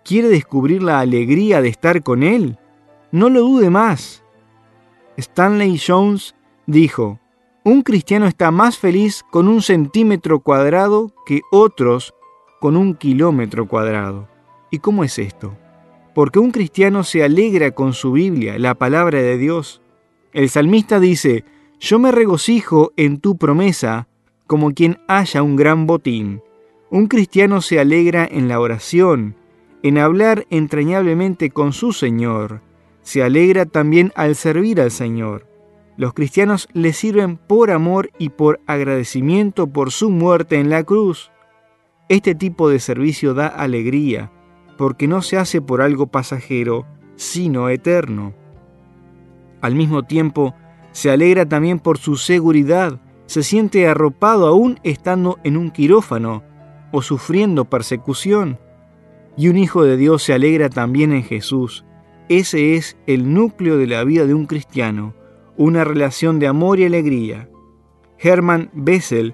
¿Quiere 0.03 0.29
descubrir 0.29 0.81
la 0.81 0.99
alegría 0.99 1.61
de 1.61 1.69
estar 1.69 2.03
con 2.03 2.23
Él? 2.23 2.57
No 3.11 3.29
lo 3.29 3.41
dude 3.41 3.69
más. 3.69 4.23
Stanley 5.17 5.79
Jones 5.85 6.35
dijo, 6.65 7.19
un 7.63 7.83
cristiano 7.83 8.25
está 8.25 8.49
más 8.49 8.77
feliz 8.77 9.23
con 9.29 9.47
un 9.47 9.61
centímetro 9.61 10.39
cuadrado 10.39 11.13
que 11.25 11.41
otros 11.51 12.13
con 12.59 12.75
un 12.75 12.95
kilómetro 12.95 13.67
cuadrado. 13.67 14.27
¿Y 14.71 14.79
cómo 14.79 15.03
es 15.03 15.19
esto? 15.19 15.55
Porque 16.15 16.39
un 16.39 16.51
cristiano 16.51 17.03
se 17.03 17.23
alegra 17.23 17.71
con 17.71 17.93
su 17.93 18.13
Biblia, 18.13 18.57
la 18.57 18.75
palabra 18.75 19.21
de 19.21 19.37
Dios. 19.37 19.81
El 20.33 20.49
salmista 20.49 20.99
dice, 20.99 21.45
yo 21.79 21.99
me 21.99 22.11
regocijo 22.11 22.93
en 22.95 23.19
tu 23.19 23.37
promesa 23.37 24.07
como 24.51 24.73
quien 24.73 24.99
haya 25.07 25.43
un 25.43 25.55
gran 25.55 25.87
botín. 25.87 26.41
Un 26.89 27.07
cristiano 27.07 27.61
se 27.61 27.79
alegra 27.79 28.27
en 28.29 28.49
la 28.49 28.59
oración, 28.59 29.37
en 29.81 29.97
hablar 29.97 30.45
entrañablemente 30.49 31.51
con 31.51 31.71
su 31.71 31.93
Señor. 31.93 32.59
Se 33.01 33.23
alegra 33.23 33.65
también 33.65 34.11
al 34.13 34.35
servir 34.35 34.81
al 34.81 34.91
Señor. 34.91 35.47
Los 35.95 36.13
cristianos 36.13 36.67
le 36.73 36.91
sirven 36.91 37.37
por 37.37 37.71
amor 37.71 38.11
y 38.17 38.27
por 38.27 38.59
agradecimiento 38.67 39.67
por 39.67 39.89
su 39.89 40.09
muerte 40.09 40.59
en 40.59 40.69
la 40.69 40.83
cruz. 40.83 41.31
Este 42.09 42.35
tipo 42.35 42.67
de 42.67 42.81
servicio 42.81 43.33
da 43.33 43.47
alegría, 43.47 44.33
porque 44.77 45.07
no 45.07 45.21
se 45.21 45.37
hace 45.37 45.61
por 45.61 45.81
algo 45.81 46.07
pasajero, 46.07 46.85
sino 47.15 47.69
eterno. 47.69 48.33
Al 49.61 49.75
mismo 49.75 50.03
tiempo, 50.03 50.53
se 50.91 51.09
alegra 51.09 51.47
también 51.47 51.79
por 51.79 51.97
su 51.97 52.17
seguridad, 52.17 52.99
se 53.31 53.43
siente 53.43 53.87
arropado 53.87 54.45
aún 54.45 54.77
estando 54.83 55.39
en 55.45 55.55
un 55.55 55.71
quirófano 55.71 56.43
o 56.91 57.01
sufriendo 57.01 57.63
persecución. 57.63 58.59
Y 59.37 59.47
un 59.47 59.57
hijo 59.57 59.83
de 59.85 59.95
Dios 59.95 60.23
se 60.23 60.33
alegra 60.33 60.67
también 60.67 61.13
en 61.13 61.23
Jesús. 61.23 61.85
Ese 62.27 62.75
es 62.75 62.97
el 63.07 63.33
núcleo 63.33 63.77
de 63.77 63.87
la 63.87 64.03
vida 64.03 64.25
de 64.25 64.33
un 64.33 64.47
cristiano, 64.47 65.13
una 65.55 65.85
relación 65.85 66.39
de 66.39 66.47
amor 66.47 66.81
y 66.81 66.83
alegría. 66.83 67.49
Hermann 68.19 68.69
Bessel, 68.73 69.33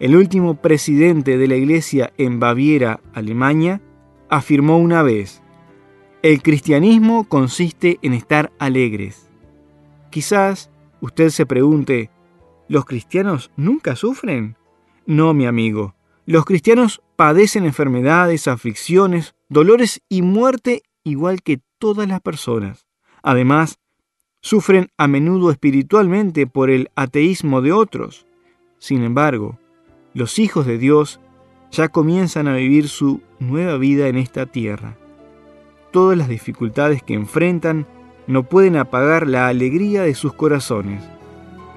el 0.00 0.16
último 0.16 0.60
presidente 0.60 1.38
de 1.38 1.46
la 1.46 1.54
iglesia 1.54 2.12
en 2.18 2.40
Baviera, 2.40 2.98
Alemania, 3.14 3.80
afirmó 4.28 4.76
una 4.78 5.04
vez, 5.04 5.40
el 6.22 6.42
cristianismo 6.42 7.28
consiste 7.28 8.00
en 8.02 8.12
estar 8.12 8.50
alegres. 8.58 9.30
Quizás 10.10 10.68
usted 11.00 11.28
se 11.28 11.46
pregunte, 11.46 12.10
¿los 12.68 12.84
cristianos 12.84 13.50
nunca 13.56 13.96
sufren? 13.96 14.56
No, 15.06 15.34
mi 15.34 15.46
amigo, 15.46 15.94
los 16.26 16.44
cristianos 16.44 17.02
padecen 17.14 17.64
enfermedades, 17.64 18.48
aflicciones, 18.48 19.34
dolores 19.48 20.02
y 20.08 20.22
muerte 20.22 20.82
igual 21.04 21.42
que 21.42 21.60
todas 21.78 22.08
las 22.08 22.20
personas. 22.20 22.86
Además, 23.22 23.78
sufren 24.40 24.88
a 24.96 25.06
menudo 25.06 25.50
espiritualmente 25.50 26.46
por 26.46 26.70
el 26.70 26.90
ateísmo 26.96 27.62
de 27.62 27.72
otros. 27.72 28.26
Sin 28.78 29.02
embargo, 29.02 29.58
los 30.14 30.38
hijos 30.38 30.66
de 30.66 30.78
Dios 30.78 31.20
ya 31.70 31.88
comienzan 31.88 32.48
a 32.48 32.56
vivir 32.56 32.88
su 32.88 33.20
nueva 33.38 33.76
vida 33.76 34.08
en 34.08 34.16
esta 34.16 34.46
tierra. 34.46 34.96
Todas 35.92 36.18
las 36.18 36.28
dificultades 36.28 37.02
que 37.02 37.14
enfrentan 37.14 37.86
no 38.26 38.42
pueden 38.44 38.76
apagar 38.76 39.26
la 39.26 39.48
alegría 39.48 40.02
de 40.02 40.14
sus 40.14 40.32
corazones. 40.32 41.02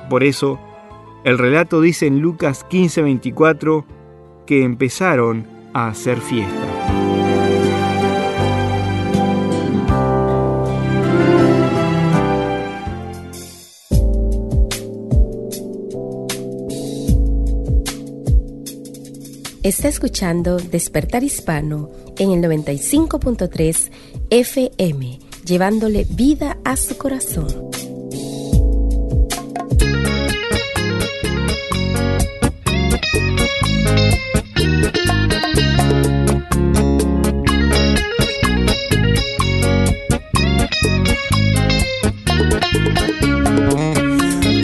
Por 0.09 0.23
eso, 0.23 0.59
el 1.23 1.37
relato 1.37 1.81
dice 1.81 2.07
en 2.07 2.19
Lucas 2.19 2.65
15:24 2.69 3.85
que 4.45 4.63
empezaron 4.63 5.47
a 5.73 5.87
hacer 5.87 6.19
fiesta. 6.19 6.69
Está 19.61 19.87
escuchando 19.87 20.57
Despertar 20.57 21.23
Hispano 21.23 21.91
en 22.17 22.31
el 22.31 22.41
95.3 22.41 23.91
FM, 24.31 25.19
llevándole 25.45 26.07
vida 26.09 26.57
a 26.63 26.75
su 26.75 26.97
corazón. 26.97 27.69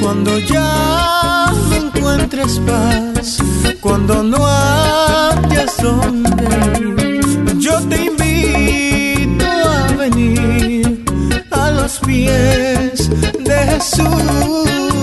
Cuando 0.01 0.39
ya 0.39 1.51
no 1.69 1.75
encuentres 1.75 2.59
paz, 2.59 3.37
cuando 3.81 4.23
no 4.23 4.37
hayas 4.47 5.77
donde 5.81 7.19
yo 7.59 7.79
te 7.89 8.05
invito 8.05 9.45
a 9.45 9.87
venir 9.97 11.03
a 11.51 11.71
los 11.71 11.99
pies 11.99 13.09
de 13.39 13.57
Jesús. 13.69 14.94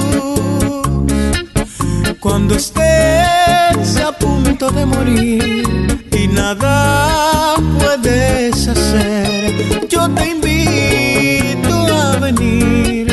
Cuando 2.23 2.55
estés 2.55 3.97
a 3.97 4.13
punto 4.13 4.71
de 4.71 4.87
morir 4.87 6.07
y 6.13 6.29
nada 6.29 7.57
puedes 7.81 8.69
hacer, 8.69 9.89
yo 9.89 10.09
te 10.11 10.31
invito 10.31 11.69
a 11.69 12.19
venir 12.19 13.13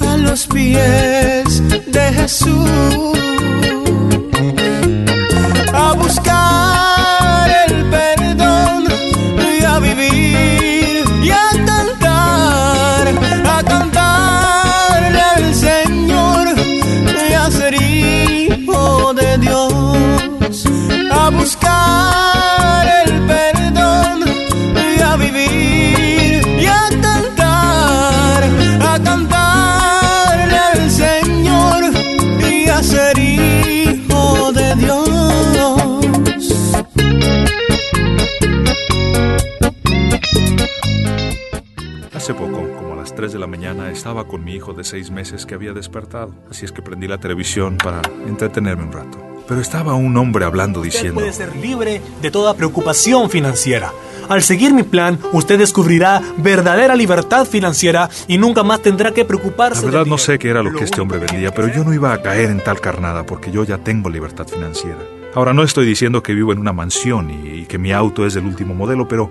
a 0.00 0.16
los 0.18 0.46
pies 0.46 1.62
de 1.90 2.12
Jesús 2.16 3.18
estaba 44.04 44.28
con 44.28 44.44
mi 44.44 44.52
hijo 44.52 44.74
de 44.74 44.84
6 44.84 45.10
meses 45.12 45.46
que 45.46 45.54
había 45.54 45.72
despertado, 45.72 46.34
así 46.50 46.66
es 46.66 46.72
que 46.72 46.82
prendí 46.82 47.08
la 47.08 47.16
televisión 47.16 47.78
para 47.78 48.02
entretenerme 48.28 48.82
un 48.82 48.92
rato. 48.92 49.18
Pero 49.48 49.62
estaba 49.62 49.94
un 49.94 50.14
hombre 50.18 50.44
hablando 50.44 50.80
Usted 50.80 50.92
diciendo, 50.92 51.20
puede 51.20 51.32
ser 51.32 51.56
libre 51.56 52.02
de 52.20 52.30
toda 52.30 52.52
preocupación 52.52 53.30
financiera. 53.30 53.92
Al 54.28 54.42
seguir 54.42 54.74
mi 54.74 54.82
plan, 54.82 55.18
usted 55.32 55.58
descubrirá 55.58 56.20
verdadera 56.36 56.96
libertad 56.96 57.46
financiera 57.46 58.10
y 58.28 58.36
nunca 58.36 58.62
más 58.62 58.82
tendrá 58.82 59.14
que 59.14 59.24
preocuparse. 59.24 59.80
La 59.80 59.90
verdad 59.90 60.04
no 60.04 60.18
sé 60.18 60.38
qué 60.38 60.50
era 60.50 60.62
lo 60.62 60.74
que 60.74 60.84
este 60.84 61.00
hombre 61.00 61.18
vendía, 61.18 61.54
pero 61.54 61.68
yo 61.68 61.82
no 61.82 61.94
iba 61.94 62.12
a 62.12 62.20
caer 62.20 62.50
en 62.50 62.62
tal 62.62 62.82
carnada 62.82 63.24
porque 63.24 63.50
yo 63.50 63.64
ya 63.64 63.78
tengo 63.78 64.10
libertad 64.10 64.46
financiera. 64.46 64.98
Ahora 65.34 65.54
no 65.54 65.62
estoy 65.62 65.86
diciendo 65.86 66.22
que 66.22 66.34
vivo 66.34 66.52
en 66.52 66.58
una 66.58 66.74
mansión 66.74 67.30
y, 67.30 67.60
y 67.60 67.64
que 67.64 67.78
mi 67.78 67.90
auto 67.90 68.26
es 68.26 68.34
del 68.34 68.44
último 68.44 68.74
modelo, 68.74 69.08
pero 69.08 69.30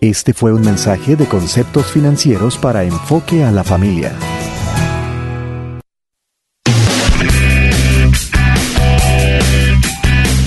Este 0.00 0.34
fue 0.34 0.52
un 0.52 0.60
mensaje 0.60 1.16
de 1.16 1.26
conceptos 1.26 1.86
financieros 1.86 2.58
para 2.58 2.84
enfoque 2.84 3.44
a 3.44 3.50
la 3.50 3.64
familia. 3.64 4.12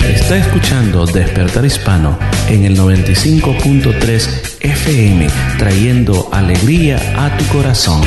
Está 0.08 0.36
escuchando 0.36 1.04
Despertar 1.04 1.64
Hispano 1.64 2.16
en 2.48 2.64
el 2.64 2.78
95.3 2.78 4.58
FM, 4.60 5.26
trayendo 5.58 6.28
alegría 6.32 6.98
a 7.16 7.36
tu 7.36 7.44
corazón. 7.46 8.02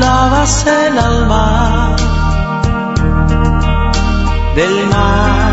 Lavas 0.00 0.66
el 0.66 0.98
alma 0.98 1.96
del 4.56 4.86
mar, 4.86 5.52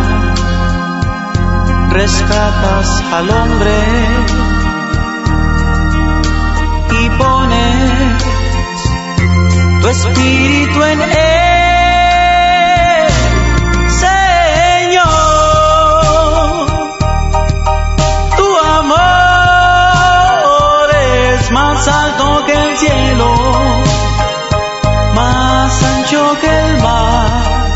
rescatas 1.92 3.04
al 3.18 3.30
hombre 3.30 3.78
y 7.00 7.10
pones 7.22 8.24
tu 9.82 9.88
espíritu 9.90 10.84
en 10.84 11.02
él. 11.02 11.08
Señor, 14.06 15.08
tu 18.38 18.48
amor 18.80 19.08
es 20.96 21.52
más 21.52 21.88
alto 21.88 22.46
que 22.46 22.54
el 22.54 22.78
cielo, 22.78 23.77
que 26.42 26.48
el 26.48 26.78
mar. 26.82 27.68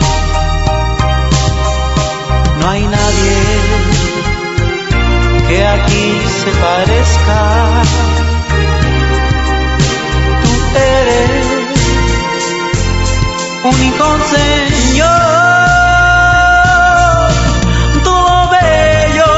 No 2.59 2.69
hay 2.69 2.83
nadie 2.83 3.39
que 5.47 5.67
aquí 5.67 6.21
se 6.43 6.51
parezca. 6.65 7.41
Tú 10.43 10.51
eres 10.77 11.61
único 13.63 14.05
Señor. 14.35 15.09
Todo 18.03 18.49
bello 18.49 19.31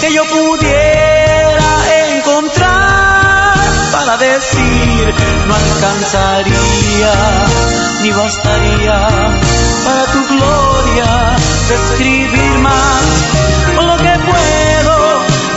que 0.00 0.08
yo 0.12 0.22
pudiera 0.24 1.70
encontrar 2.16 3.54
para 3.92 4.16
decir 4.16 5.14
no 5.46 5.54
alcanzaría 5.54 7.14
ni 8.06 8.12
bastaría 8.12 9.08
para 9.84 10.04
tu 10.12 10.20
gloria 10.32 11.36
describir 11.68 12.58
más 12.60 13.02
con 13.74 13.86
lo 13.86 13.96
que 13.96 14.14
puedo, 14.30 14.96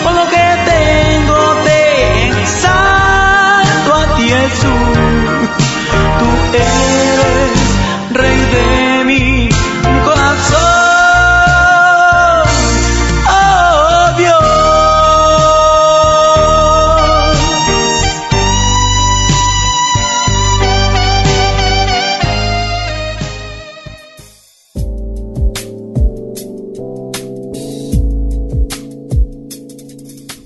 con 0.04 0.16
lo 0.16 0.26
que 0.34 0.46
tengo 0.74 1.38
te 1.66 2.42
exalto 2.42 3.94
a 3.94 4.16
ti 4.16 4.30
Jesús. 4.30 4.98
Tú 6.20 6.30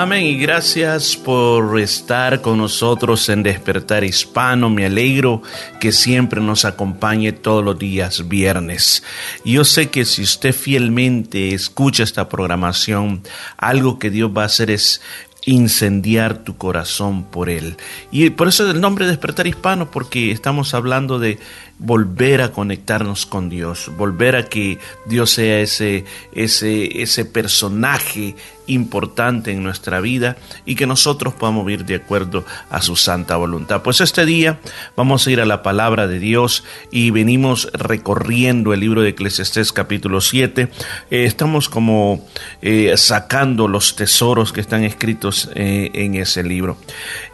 Amén 0.00 0.24
y 0.24 0.38
gracias 0.38 1.14
por 1.14 1.78
estar 1.78 2.40
con 2.40 2.56
nosotros 2.56 3.28
en 3.28 3.42
Despertar 3.42 4.02
Hispano. 4.02 4.70
Me 4.70 4.86
alegro 4.86 5.42
que 5.78 5.92
siempre 5.92 6.40
nos 6.40 6.64
acompañe 6.64 7.32
todos 7.32 7.62
los 7.62 7.78
días 7.78 8.26
viernes. 8.26 9.02
Yo 9.44 9.62
sé 9.62 9.90
que 9.90 10.06
si 10.06 10.22
usted 10.22 10.54
fielmente 10.54 11.52
escucha 11.52 12.02
esta 12.02 12.30
programación, 12.30 13.22
algo 13.58 13.98
que 13.98 14.08
Dios 14.08 14.30
va 14.34 14.44
a 14.44 14.46
hacer 14.46 14.70
es 14.70 15.02
incendiar 15.44 16.44
tu 16.44 16.56
corazón 16.56 17.24
por 17.24 17.50
él. 17.50 17.76
Y 18.10 18.30
por 18.30 18.48
eso 18.48 18.66
es 18.66 18.74
el 18.74 18.80
nombre 18.80 19.06
Despertar 19.06 19.46
Hispano, 19.46 19.90
porque 19.90 20.30
estamos 20.30 20.72
hablando 20.72 21.18
de 21.18 21.38
volver 21.80 22.42
a 22.42 22.52
conectarnos 22.52 23.24
con 23.24 23.48
Dios, 23.48 23.90
volver 23.96 24.36
a 24.36 24.48
que 24.48 24.78
Dios 25.06 25.30
sea 25.30 25.60
ese, 25.60 26.04
ese, 26.32 27.02
ese 27.02 27.24
personaje 27.24 28.36
importante 28.66 29.50
en 29.50 29.62
nuestra 29.62 30.00
vida 30.00 30.36
y 30.64 30.74
que 30.76 30.86
nosotros 30.86 31.34
podamos 31.34 31.66
vivir 31.66 31.84
de 31.84 31.96
acuerdo 31.96 32.44
a 32.70 32.80
su 32.82 32.96
santa 32.96 33.36
voluntad. 33.36 33.82
Pues 33.82 34.00
este 34.00 34.24
día 34.24 34.60
vamos 34.96 35.26
a 35.26 35.30
ir 35.30 35.40
a 35.40 35.46
la 35.46 35.62
palabra 35.62 36.06
de 36.06 36.18
Dios 36.18 36.64
y 36.90 37.10
venimos 37.10 37.68
recorriendo 37.72 38.72
el 38.72 38.80
libro 38.80 39.02
de 39.02 39.10
Eclesiastés 39.10 39.72
capítulo 39.72 40.20
7. 40.20 40.68
Eh, 41.10 41.24
estamos 41.24 41.68
como 41.68 42.26
eh, 42.62 42.94
sacando 42.96 43.68
los 43.68 43.96
tesoros 43.96 44.52
que 44.52 44.60
están 44.60 44.84
escritos 44.84 45.50
eh, 45.54 45.90
en 45.94 46.14
ese 46.14 46.42
libro. 46.42 46.76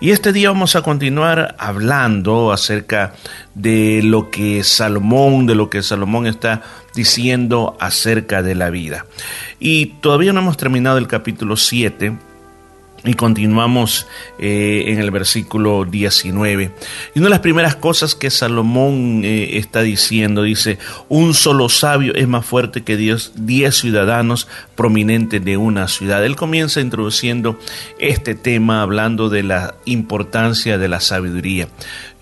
Y 0.01 0.11
este 0.11 0.33
día 0.33 0.51
vamos 0.51 0.77
a 0.77 0.83
continuar 0.83 1.55
hablando 1.59 2.53
acerca 2.53 3.15
de 3.57 4.03
lo 4.03 4.31
que 4.31 4.63
Salomón, 4.63 5.47
de 5.47 5.55
lo 5.55 5.71
que 5.71 5.83
Salomón 5.83 6.27
está 6.27 6.63
diciendo 6.95 7.77
acerca 7.81 8.43
de 8.43 8.55
la 8.55 8.69
vida. 8.71 9.07
Y 9.59 9.87
todavía 10.01 10.35
no 10.35 10.41
hemos 10.41 10.59
terminado 10.59 10.99
el 10.99 11.09
capítulo 11.09 11.57
7 11.57 12.17
y 13.07 13.15
continuamos 13.15 14.07
eh, 14.39 14.85
en 14.89 14.99
el 14.99 15.11
versículo 15.11 15.85
19. 15.85 16.73
Y 17.15 17.19
una 17.19 17.27
de 17.27 17.31
las 17.31 17.41
primeras 17.41 17.77
cosas 17.77 18.15
que 18.15 18.31
Salomón 18.31 19.23
eh, 19.25 19.59
está 19.59 19.83
diciendo, 19.83 20.43
dice, 20.43 20.79
un 21.09 21.33
solo 21.33 21.69
sabio 21.69 22.15
es 22.15 22.27
más 22.27 22.45
fuerte 22.45 22.83
que 22.83 22.97
Dios, 22.97 23.33
diez 23.37 23.77
ciudadanos 23.77 24.49
prominentes 24.75 25.45
de 25.45 25.57
una 25.57 25.89
ciudad. 25.89 26.25
Él 26.25 26.37
comienza 26.37 26.81
introduciendo 26.81 27.59
este 27.99 28.35
tema 28.35 28.83
hablando 28.83 29.29
de 29.29 29.45
la 29.45 29.77
importancia 29.85 30.77
de 30.77 30.89
la 30.89 31.01
sabiduría. 31.01 31.69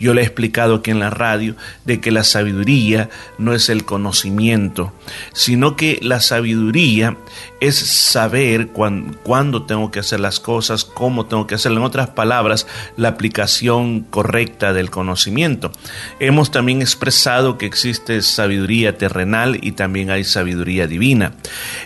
Yo 0.05 0.12
le 0.12 0.20
he 0.20 0.24
explicado 0.24 0.74
aquí 0.74 0.90
en 0.90 0.98
la 0.98 1.09
radio 1.09 1.57
de 1.86 1.98
que 1.98 2.11
la 2.11 2.24
sabiduría 2.24 3.09
no 3.38 3.55
es 3.55 3.70
el 3.70 3.86
conocimiento, 3.86 4.92
sino 5.32 5.76
que 5.76 5.98
la 6.02 6.20
sabiduría 6.20 7.16
es 7.61 7.78
saber 7.78 8.68
cuándo 8.68 9.62
tengo 9.62 9.90
que 9.90 10.00
hacer 10.00 10.20
las 10.20 10.40
cosas, 10.40 10.84
cómo 10.84 11.24
tengo 11.24 11.46
que 11.46 11.55
hacerlo. 11.55 11.78
En 11.78 11.86
otras 11.86 12.11
palabras, 12.11 12.66
la 12.98 13.09
aplicación 13.09 14.00
correcta 14.00 14.74
del 14.74 14.90
conocimiento. 14.90 15.72
Hemos 16.20 16.50
también 16.50 16.82
expresado 16.82 17.57
que 17.57 17.64
existe 17.64 18.20
sabiduría 18.20 18.98
terrenal 18.98 19.59
y 19.62 19.72
también 19.72 20.11
hay 20.11 20.24
sabiduría 20.24 20.86
divina. 20.86 21.32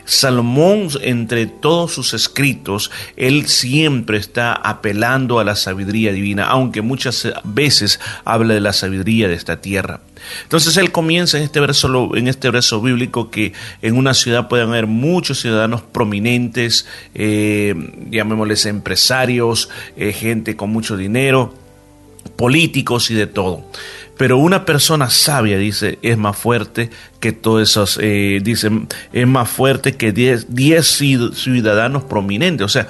Salomón, 0.07 0.89
entre 1.03 1.47
todos 1.47 1.93
sus 1.93 2.15
escritos, 2.15 2.91
él 3.17 3.47
siempre 3.47 4.19
está 4.19 4.55
apelando 4.55 5.39
a 5.39 5.45
la 5.45 5.55
sabiduría 5.55 6.11
divina, 6.11 6.47
aunque 6.47 6.83
muchas 6.83 7.29
veces 7.45 8.01
habla 8.25 8.55
de 8.55 8.61
la 8.61 8.73
sabiduría 8.73 9.29
de 9.29 9.35
esta 9.35 9.61
tierra. 9.61 10.01
Entonces 10.43 10.77
él 10.77 10.93
comienza 10.93 11.39
en 11.39 11.45
este 11.45 11.61
verso, 11.61 12.17
en 12.17 12.29
este 12.29 12.51
verso 12.51 12.81
bíblico 12.81 13.31
que 13.31 13.53
en 13.83 13.97
una 13.97 14.15
ciudad 14.15 14.49
pueden 14.49 14.69
haber 14.69 14.87
muchos 14.87 15.41
ciudadanos 15.41 15.83
prominentes, 15.83 16.87
eh, 17.15 17.75
llamémosles 18.11 18.67
empresarios, 18.67 19.69
eh, 19.97 20.13
gente 20.13 20.57
con 20.57 20.71
mucho 20.71 20.97
dinero, 20.97 21.55
políticos 22.37 23.11
y 23.11 23.15
de 23.15 23.27
todo. 23.27 23.65
Pero 24.17 24.37
una 24.37 24.65
persona 24.65 25.11
sabia, 25.11 25.59
dice, 25.59 26.01
es 26.03 26.19
más 26.19 26.37
fuerte 26.37 26.91
que 27.21 27.31
todos 27.31 27.71
esos, 27.71 28.01
eh, 28.03 28.41
dice, 28.43 28.69
es 29.13 29.27
más 29.29 29.49
fuerte 29.49 29.97
que 29.97 30.13
10 30.13 30.47
ciudadanos 31.35 32.03
prominentes. 32.03 32.65
O 32.65 32.69
sea, 32.69 32.89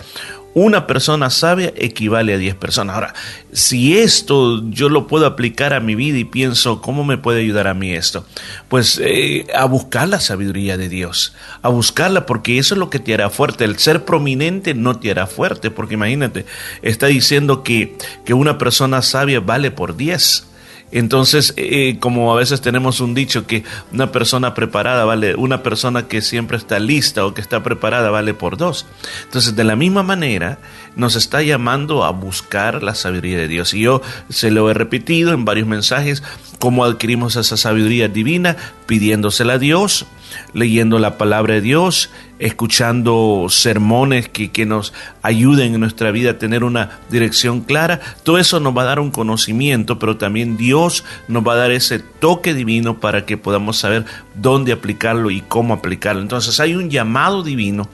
una 0.55 0.86
persona 0.86 1.30
sabia 1.30 1.72
equivale 1.76 2.34
a 2.34 2.38
10 2.38 2.57
personas. 2.57 2.94
Ahora, 2.94 3.14
si 3.53 3.99
esto 3.99 4.62
yo 4.70 4.88
lo 4.88 5.07
puedo 5.07 5.26
aplicar 5.26 5.72
a 5.72 5.80
mi 5.80 5.94
vida 5.94 6.18
y 6.18 6.24
pienso, 6.24 6.80
¿cómo 6.80 7.05
me 7.05 7.18
puede 7.18 7.40
ayudar 7.40 7.68
a 7.68 7.74
mí 7.74 7.92
esto? 7.92 8.26
Pues 8.68 9.01
eh, 9.03 9.46
a 9.55 9.66
buscar 9.66 10.09
la 10.09 10.20
sabiduría 10.20 10.76
de 10.76 10.88
Dios, 10.88 11.34
a 11.62 11.68
buscarla 11.68 12.26
porque 12.26 12.59
eso 12.59 12.74
es 12.74 12.78
lo 12.78 12.90
que 12.90 12.99
te 12.99 13.14
hará 13.14 13.30
fuerte. 13.30 13.64
El 13.64 13.78
ser 13.78 14.05
prominente 14.05 14.74
no 14.74 14.99
te 14.99 15.11
hará 15.11 15.26
fuerte, 15.26 15.70
porque 15.70 15.94
imagínate, 15.94 16.46
está 16.82 17.07
diciendo 17.07 17.62
que, 17.62 17.96
que 18.24 18.34
una 18.34 18.59
persona 18.59 19.03
sabia 19.03 19.40
vale 19.40 19.70
por 19.70 19.96
10. 19.96 20.47
Entonces, 20.91 21.53
eh, 21.57 21.99
como 22.01 22.32
a 22.32 22.36
veces 22.36 22.61
tenemos 22.61 23.01
un 23.01 23.14
dicho 23.14 23.47
que 23.47 23.64
una 23.93 24.11
persona 24.11 24.55
preparada 24.55 25.05
vale, 25.05 25.34
una 25.34 25.62
persona 25.62 26.09
que 26.09 26.22
siempre 26.22 26.57
está 26.57 26.78
lista 26.78 27.26
o 27.26 27.34
que 27.34 27.41
está 27.41 27.62
preparada 27.62 28.11
vale 28.11 28.34
por 28.34 28.57
dos. 28.57 28.86
Entonces, 29.24 29.55
de 29.55 29.64
la 29.64 29.76
misma 29.76 30.03
manera, 30.03 30.59
nos 30.97 31.14
está 31.14 31.43
llamando 31.43 32.05
a 32.05 32.11
buscar 32.11 32.82
la 32.82 32.95
sabiduría 32.95 33.39
de 33.39 33.49
Dios. 33.49 33.74
Y 33.74 33.80
yo 33.80 34.03
se 34.28 34.51
lo 34.51 34.70
he 34.70 34.74
repetido 34.74 35.32
en 35.32 35.45
varios 35.45 35.68
mensajes, 35.68 36.22
cómo 36.59 36.84
adquirimos 36.84 37.36
esa 37.36 37.57
sabiduría 37.57 38.09
divina, 38.09 38.57
pidiéndosela 38.86 39.55
a 39.55 39.59
Dios, 39.59 40.07
leyendo 40.53 40.99
la 40.99 41.18
palabra 41.18 41.55
de 41.55 41.61
Dios, 41.61 42.11
escuchando 42.39 43.47
sermones 43.49 44.29
que, 44.29 44.51
que, 44.51 44.66
nos 44.66 44.93
ayuden 45.22 45.74
en 45.74 45.81
nuestra 45.81 46.11
vida 46.11 46.31
a 46.31 46.39
tener 46.39 46.64
una 46.64 47.01
dirección 47.11 47.61
clara. 47.61 48.01
Todo 48.22 48.39
eso 48.39 48.61
nos 48.61 48.76
va 48.76 48.83
a 48.83 48.87
dar 48.87 49.01
un 49.01 49.11
conocimiento, 49.11 49.99
pero 49.99 50.16
también 50.16 50.57
Dios 50.57 51.05
nos 51.26 51.47
va 51.47 51.55
a 51.55 51.57
dar 51.57 51.70
ese 51.70 51.99
toque 51.99 52.55
divino 52.55 53.01
para 53.01 53.26
que 53.26 53.37
podamos 53.37 53.79
saber 53.79 54.05
dónde 54.35 54.72
aplicarlo 54.72 55.31
y 55.31 55.41
cómo 55.41 55.74
aplicarlo. 55.74 56.22
Entonces 56.22 56.61
hay 56.61 56.74
un 56.74 56.91
llamado 56.91 57.43
divino 57.43 57.89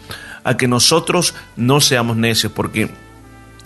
a 0.45 0.57
que 0.57 0.69
nosotros 0.69 1.35
no 1.57 1.81
seamos 1.81 2.17
necios, 2.17 2.53
porque 2.53 2.91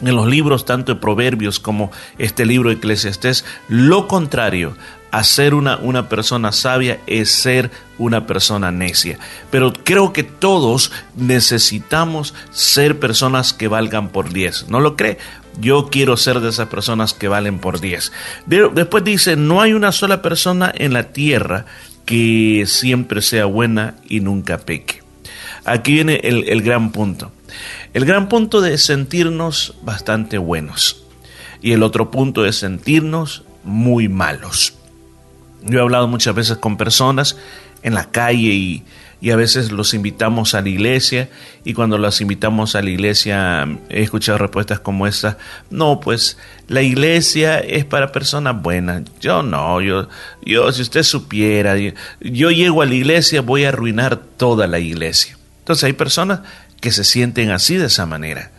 en 0.01 0.15
los 0.15 0.29
libros 0.29 0.65
tanto 0.65 0.95
de 0.95 1.01
Proverbios 1.01 1.59
como 1.59 1.91
este 2.19 2.47
libro 2.47 2.69
de 2.69 2.77
Eclesiastés, 2.77 3.45
lo 3.69 4.07
contrario 4.07 4.77
a 5.11 5.25
ser 5.25 5.55
una, 5.55 5.79
una 5.79 6.09
persona 6.09 6.53
sabia 6.53 7.01
es 7.07 7.31
ser 7.31 7.71
una 7.99 8.27
persona 8.27 8.71
necia. 8.71 9.19
Pero 9.51 9.73
creo 9.73 10.13
que 10.13 10.23
todos 10.23 10.93
necesitamos 11.17 12.35
ser 12.51 12.99
personas 12.99 13.53
que 13.53 13.69
valgan 13.69 14.11
por 14.11 14.33
10. 14.33 14.69
¿No 14.69 14.81
lo 14.81 14.97
cree? 14.97 15.19
Yo 15.61 15.89
quiero 15.91 16.17
ser 16.17 16.41
de 16.41 16.51
esas 16.51 16.69
personas 16.69 17.15
que 17.15 17.29
valen 17.29 17.59
por 17.59 17.81
10. 17.81 18.13
Después 18.47 19.05
dice, 19.05 19.37
no 19.37 19.61
hay 19.61 19.73
una 19.73 19.93
sola 19.93 20.23
persona 20.23 20.73
en 20.75 20.93
la 20.93 21.05
tierra 21.13 21.67
que 22.05 22.65
siempre 22.67 23.23
sea 23.23 23.47
buena 23.47 23.97
y 24.09 24.21
nunca 24.21 24.59
peque. 24.59 25.03
Aquí 25.65 25.95
viene 25.95 26.21
el, 26.23 26.49
el 26.49 26.63
gran 26.63 26.93
punto. 26.93 27.33
El 27.93 28.05
gran 28.05 28.29
punto 28.29 28.61
de 28.61 28.79
sentirnos 28.79 29.75
bastante 29.83 30.39
buenos. 30.39 31.03
Y 31.61 31.73
el 31.73 31.83
otro 31.83 32.11
punto 32.11 32.47
es 32.47 32.57
sentirnos 32.57 33.43
muy 33.65 34.09
malos. 34.09 34.78
Yo 35.69 35.79
he 35.79 35.83
hablado 35.83 36.09
muchas 36.09 36.35
veces 36.35 36.59
con 36.59 36.77
personas 36.77 37.37
en 37.83 37.95
la 37.95 38.11
calle 38.11 38.49
y, 38.49 38.85
a 39.31 39.37
veces 39.37 39.73
los 39.73 39.95
invitamos 39.95 40.55
a 40.55 40.63
la 40.63 40.69
iglesia 40.69 41.29
y 41.65 41.75
cuando 41.75 41.99
los 41.99 42.21
invitamos 42.21 42.77
a 42.77 42.83
la 42.83 42.91
iglesia 42.91 43.67
he 43.89 44.03
escuchado 44.03 44.39
respuestas 44.39 44.79
como 44.79 45.09
esta, 45.09 45.39
no, 45.71 45.99
pues 45.99 46.39
la 46.69 46.83
iglesia 46.83 47.59
es 47.59 47.85
para 47.85 48.13
personas 48.13 48.63
buenas. 48.63 49.03
Yo 49.21 49.43
no, 49.43 49.81
yo, 49.81 50.09
yo 50.47 50.71
si 50.71 50.83
usted 50.83 51.03
supiera, 51.03 51.77
yo, 52.21 52.51
llego 52.53 52.81
a 52.83 52.87
la 52.87 52.95
iglesia 52.95 53.43
voy 53.43 53.65
a 53.65 53.71
arruinar 53.71 54.17
toda 54.17 54.69
la 54.69 54.79
iglesia. 54.79 55.37
Entonces 55.59 55.83
hay 55.83 55.95
personas 55.95 56.41
que 56.81 56.93
se 56.93 57.03
sienten 57.03 57.51
así 57.51 57.75
de 57.75 57.87
esa 57.87 58.07
manera. 58.07 58.53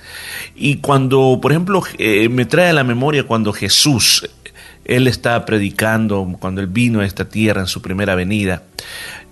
Y 0.56 0.78
cuando, 0.78 1.40
por 1.42 1.54
ejemplo, 1.54 1.82
eh, 1.98 2.28
me 2.28 2.46
trae 2.46 2.72
a 2.72 2.74
la 2.74 2.84
memoria 2.84 3.24
cuando 3.24 3.54
Jesús 3.54 4.30
él 4.90 5.08
estaba 5.08 5.46
predicando 5.46 6.36
cuando 6.40 6.62
él 6.62 6.68
vino 6.68 7.02
a 7.02 7.06
esta 7.06 7.30
tierra 7.30 7.62
en 7.62 7.68
su 7.68 7.82
primera 7.82 8.16
venida. 8.16 8.64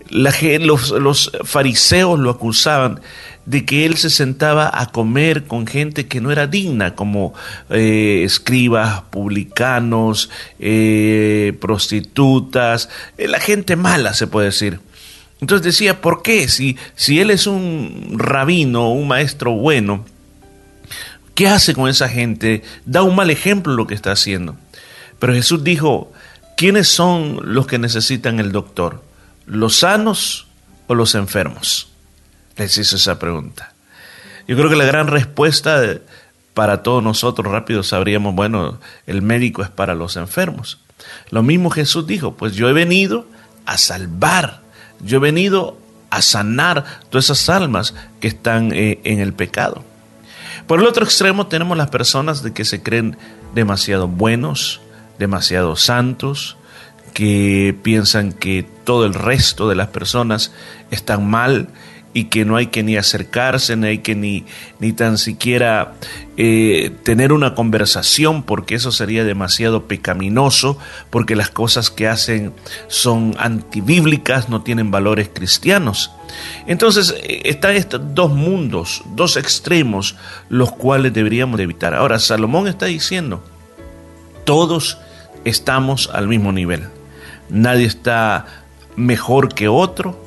los, 0.09 1.31
fariseos 1.43 2.19
lo 2.19 2.29
acusaban 2.29 3.01
de 3.47 3.65
que 3.65 3.85
él 3.85 3.97
se 3.97 4.11
sentaba 4.11 4.69
a 4.71 4.91
comer 4.91 5.45
con 5.45 5.65
gente 5.65 6.05
que 6.05 6.21
no 6.21 6.31
era 6.31 6.45
digna, 6.45 6.93
como 6.93 7.33
eh, 7.71 8.21
escribas, 8.23 9.01
publicanos, 9.09 10.29
eh, 10.59 11.57
prostitutas, 11.59 12.89
eh, 13.17 13.27
la 13.27 13.39
gente 13.39 13.75
mala 13.75 14.13
se 14.13 14.27
puede 14.27 14.47
decir. 14.47 14.79
Entonces 15.41 15.65
decía, 15.65 16.01
¿por 16.01 16.21
qué? 16.21 16.49
Si, 16.49 16.77
si 16.95 17.19
él 17.19 17.31
es 17.31 17.47
un 17.47 18.15
rabino, 18.17 18.91
un 18.91 19.07
maestro 19.07 19.53
bueno, 19.53 20.05
¿qué 21.33 21.47
hace 21.47 21.73
con 21.73 21.89
esa 21.89 22.09
gente? 22.09 22.61
Da 22.85 23.01
un 23.01 23.15
mal 23.15 23.31
ejemplo 23.31 23.73
lo 23.73 23.87
que 23.87 23.95
está 23.95 24.11
haciendo. 24.11 24.55
Pero 25.19 25.33
Jesús 25.33 25.63
dijo, 25.63 26.11
¿quiénes 26.55 26.87
son 26.87 27.39
los 27.43 27.67
que 27.67 27.79
necesitan 27.79 28.39
el 28.39 28.51
doctor? 28.51 29.03
¿Los 29.45 29.77
sanos 29.77 30.47
o 30.87 30.95
los 30.95 31.15
enfermos? 31.15 31.89
Les 32.55 32.77
hizo 32.77 32.95
esa 32.95 33.19
pregunta. 33.19 33.73
Yo 34.47 34.55
creo 34.55 34.69
que 34.69 34.75
la 34.75 34.85
gran 34.85 35.07
respuesta 35.07 35.81
para 36.53 36.81
todos 36.81 37.03
nosotros 37.03 37.51
rápido 37.51 37.83
sabríamos, 37.83 38.33
bueno, 38.33 38.79
el 39.05 39.21
médico 39.21 39.61
es 39.61 39.69
para 39.69 39.93
los 39.93 40.15
enfermos. 40.15 40.79
Lo 41.29 41.43
mismo 41.43 41.69
Jesús 41.69 42.07
dijo, 42.07 42.33
pues 42.33 42.53
yo 42.53 42.67
he 42.69 42.73
venido 42.73 43.27
a 43.65 43.77
salvar, 43.77 44.61
yo 45.01 45.17
he 45.17 45.19
venido 45.19 45.77
a 46.09 46.21
sanar 46.21 46.85
todas 47.09 47.25
esas 47.25 47.49
almas 47.49 47.93
que 48.19 48.27
están 48.27 48.71
eh, 48.73 48.99
en 49.03 49.19
el 49.19 49.33
pecado. 49.33 49.83
Por 50.65 50.79
el 50.79 50.87
otro 50.87 51.03
extremo 51.05 51.47
tenemos 51.47 51.77
las 51.77 51.89
personas 51.89 52.41
de 52.41 52.53
que 52.53 52.65
se 52.65 52.81
creen 52.81 53.17
demasiado 53.53 54.07
buenos, 54.07 54.81
demasiado 55.19 55.75
santos, 55.75 56.57
que 57.13 57.75
piensan 57.81 58.31
que 58.31 58.65
todo 58.83 59.05
el 59.05 59.13
resto 59.13 59.67
de 59.67 59.75
las 59.75 59.87
personas 59.87 60.51
están 60.91 61.27
mal 61.27 61.69
y 62.13 62.25
que 62.25 62.45
no 62.45 62.55
hay 62.55 62.67
que 62.67 62.81
ni 62.81 62.97
acercarse, 62.97 63.75
ni 63.75 63.87
hay 63.87 63.97
que 63.99 64.15
ni, 64.15 64.45
ni 64.79 64.91
tan 64.91 65.19
siquiera 65.19 65.93
eh, 66.35 66.91
tener 67.03 67.31
una 67.31 67.53
conversación, 67.53 68.41
porque 68.41 68.73
eso 68.73 68.91
sería 68.91 69.23
demasiado 69.23 69.87
pecaminoso, 69.87 70.79
porque 71.11 71.35
las 71.35 71.51
cosas 71.51 71.91
que 71.91 72.07
hacen 72.07 72.53
son 72.87 73.35
antibíblicas, 73.37 74.49
no 74.49 74.63
tienen 74.63 74.89
valores 74.89 75.29
cristianos. 75.31 76.11
Entonces 76.65 77.13
eh, 77.21 77.41
están 77.45 77.75
estos 77.75 78.01
dos 78.15 78.31
mundos, 78.31 79.03
dos 79.13 79.37
extremos, 79.37 80.15
los 80.49 80.71
cuales 80.71 81.13
deberíamos 81.13 81.59
evitar. 81.59 81.93
Ahora, 81.93 82.17
Salomón 82.17 82.67
está 82.67 82.87
diciendo, 82.87 83.43
todos 84.43 84.97
estamos 85.49 86.09
al 86.13 86.27
mismo 86.27 86.51
nivel. 86.51 86.83
Nadie 87.49 87.85
está 87.85 88.45
mejor 88.95 89.53
que 89.53 89.67
otro 89.67 90.19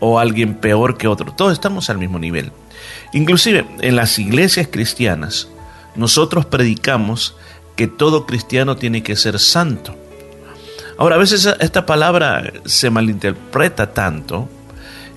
o 0.00 0.18
alguien 0.18 0.54
peor 0.54 0.96
que 0.96 1.08
otro. 1.08 1.32
Todos 1.32 1.52
estamos 1.52 1.90
al 1.90 1.98
mismo 1.98 2.18
nivel. 2.18 2.52
Inclusive 3.12 3.66
en 3.80 3.96
las 3.96 4.18
iglesias 4.18 4.68
cristianas 4.70 5.48
nosotros 5.96 6.44
predicamos 6.44 7.36
que 7.76 7.86
todo 7.86 8.26
cristiano 8.26 8.76
tiene 8.76 9.02
que 9.02 9.16
ser 9.16 9.38
santo. 9.38 9.96
Ahora, 10.96 11.16
a 11.16 11.18
veces 11.18 11.48
esta 11.58 11.86
palabra 11.86 12.52
se 12.66 12.90
malinterpreta 12.90 13.92
tanto 13.92 14.48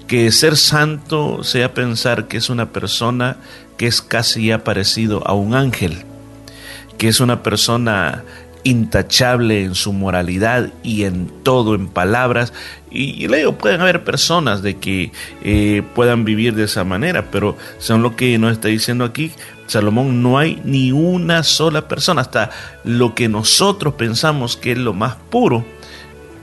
que 0.08 0.32
ser 0.32 0.58
santo 0.58 1.44
sea 1.44 1.74
pensar 1.74 2.28
que 2.28 2.38
es 2.38 2.50
una 2.50 2.72
persona 2.72 3.38
que 3.78 3.88
es 3.88 4.02
casi 4.02 4.48
ya 4.48 4.64
parecido 4.64 5.22
a 5.28 5.34
un 5.34 5.54
ángel, 5.54 6.04
que 6.98 7.10
es 7.10 7.20
una 7.20 7.44
persona 7.44 8.24
intachable 8.68 9.64
en 9.64 9.76
su 9.76 9.94
moralidad 9.94 10.74
y 10.84 11.04
en 11.04 11.32
todo, 11.44 11.74
en 11.74 11.88
palabras. 11.88 12.52
Y, 12.92 13.24
y 13.24 13.28
leo, 13.28 13.58
pueden 13.58 13.80
haber 13.80 14.04
personas 14.04 14.62
de 14.62 14.78
que 14.78 15.12
eh, 15.42 15.84
puedan 15.96 16.26
vivir 16.26 16.54
de 16.54 16.66
esa 16.66 16.84
manera, 16.84 17.32
pero 17.32 17.56
según 17.80 18.04
lo 18.04 18.18
que 18.18 18.38
nos 18.38 18.52
está 18.52 18.68
diciendo 18.68 19.06
aquí, 19.06 19.32
Salomón, 19.68 20.22
no 20.22 20.38
hay 20.38 20.62
ni 20.66 20.92
una 20.92 21.44
sola 21.44 21.88
persona, 21.88 22.22
hasta 22.22 22.50
lo 22.84 23.16
que 23.16 23.30
nosotros 23.30 23.94
pensamos 23.94 24.58
que 24.58 24.74
es 24.74 24.78
lo 24.78 24.94
más 24.94 25.16
puro, 25.30 25.66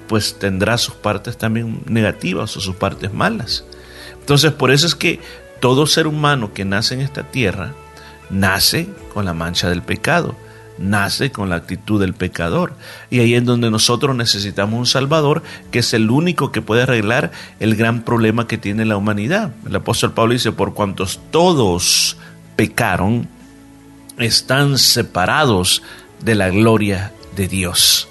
pues 0.09 0.39
tendrá 0.39 0.79
sus 0.79 0.95
partes 0.95 1.37
también 1.37 1.83
negativas 1.87 2.57
o 2.57 2.61
sus 2.61 2.77
partes 2.77 3.13
malas. 3.13 3.65
Entonces, 4.19 4.53
por 4.53 4.71
eso 4.71 4.87
es 4.87 4.95
que 4.95 5.21
todo 5.61 5.87
ser 5.87 6.07
humano 6.07 6.55
que 6.55 6.65
nace 6.65 6.95
en 6.95 7.01
esta 7.01 7.25
tierra, 7.25 7.73
nace 8.31 8.89
con 9.13 9.27
la 9.27 9.35
mancha 9.35 9.69
del 9.69 9.83
pecado, 9.83 10.35
nace 10.79 11.31
con 11.31 11.49
la 11.51 11.57
actitud 11.57 12.01
del 12.01 12.15
pecador. 12.15 12.75
Y 13.11 13.21
ahí 13.21 13.35
es 13.35 13.45
donde 13.45 13.71
nosotros 13.71 14.17
necesitamos 14.17 14.79
un 14.79 14.87
Salvador 14.87 15.43
que 15.71 15.81
es 15.81 15.95
el 15.95 16.11
único 16.11 16.53
que 16.53 16.63
puede 16.63 16.83
arreglar 16.83 17.31
el 17.61 17.77
gran 17.77 18.03
problema 18.03 18.47
que 18.47 18.59
tiene 18.59 18.85
la 18.85 18.97
humanidad. 18.97 19.53
El 19.67 19.77
apóstol 19.77 20.13
Pablo 20.13 20.33
dice, 20.33 20.53
por 20.53 20.75
cuantos 20.75 21.21
todos 21.31 22.17
pecaron, 22.57 23.29
están 24.19 24.79
separados 24.79 25.83
de 26.21 26.35
la 26.35 26.51
gloria 26.51 27.13
de 27.37 27.49
Dios. 27.49 28.09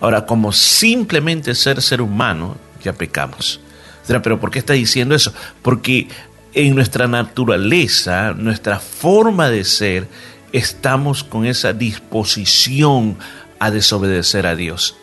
Ahora, 0.00 0.26
como 0.26 0.52
simplemente 0.52 1.54
ser 1.54 1.82
ser 1.82 2.00
humano, 2.00 2.56
ya 2.82 2.92
pecamos. 2.92 3.60
Pero 4.06 4.40
¿por 4.40 4.50
qué 4.50 4.58
está 4.58 4.72
diciendo 4.72 5.14
eso? 5.14 5.34
Porque 5.60 6.08
en 6.54 6.74
nuestra 6.74 7.06
naturaleza, 7.08 8.32
nuestra 8.32 8.80
forma 8.80 9.50
de 9.50 9.64
ser, 9.64 10.08
estamos 10.52 11.24
con 11.24 11.46
esa 11.46 11.72
disposición 11.72 13.18
a 13.58 13.70
desobedecer 13.70 14.46
a 14.46 14.56
Dios. 14.56 14.96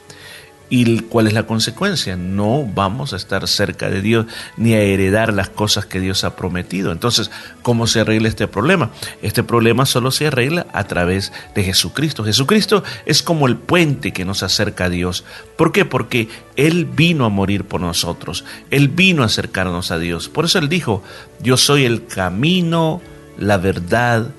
¿Y 0.67 1.01
cuál 1.01 1.27
es 1.27 1.33
la 1.33 1.45
consecuencia? 1.45 2.15
No 2.15 2.65
vamos 2.65 3.13
a 3.13 3.17
estar 3.17 3.47
cerca 3.47 3.89
de 3.89 4.01
Dios 4.01 4.25
ni 4.57 4.73
a 4.73 4.81
heredar 4.81 5.31
las 5.31 5.49
cosas 5.49 5.85
que 5.85 5.99
Dios 5.99 6.23
ha 6.23 6.35
prometido. 6.35 6.91
Entonces, 6.91 7.29
¿cómo 7.61 7.85
se 7.85 7.99
arregla 7.99 8.29
este 8.29 8.47
problema? 8.47 8.89
Este 9.21 9.43
problema 9.43 9.85
solo 9.85 10.09
se 10.09 10.25
arregla 10.25 10.65
a 10.73 10.85
través 10.85 11.31
de 11.53 11.63
Jesucristo. 11.63 12.23
Jesucristo 12.23 12.83
es 13.05 13.21
como 13.21 13.47
el 13.47 13.57
puente 13.57 14.11
que 14.11 14.25
nos 14.25 14.41
acerca 14.41 14.85
a 14.85 14.89
Dios. 14.89 15.23
¿Por 15.55 15.71
qué? 15.71 15.85
Porque 15.85 16.29
Él 16.55 16.85
vino 16.85 17.25
a 17.25 17.29
morir 17.29 17.65
por 17.65 17.81
nosotros. 17.81 18.43
Él 18.71 18.87
vino 18.87 19.21
a 19.21 19.27
acercarnos 19.27 19.91
a 19.91 19.99
Dios. 19.99 20.29
Por 20.29 20.45
eso 20.45 20.57
Él 20.57 20.67
dijo, 20.67 21.03
yo 21.41 21.57
soy 21.57 21.85
el 21.85 22.07
camino, 22.07 23.01
la 23.37 23.57
verdad 23.57 24.31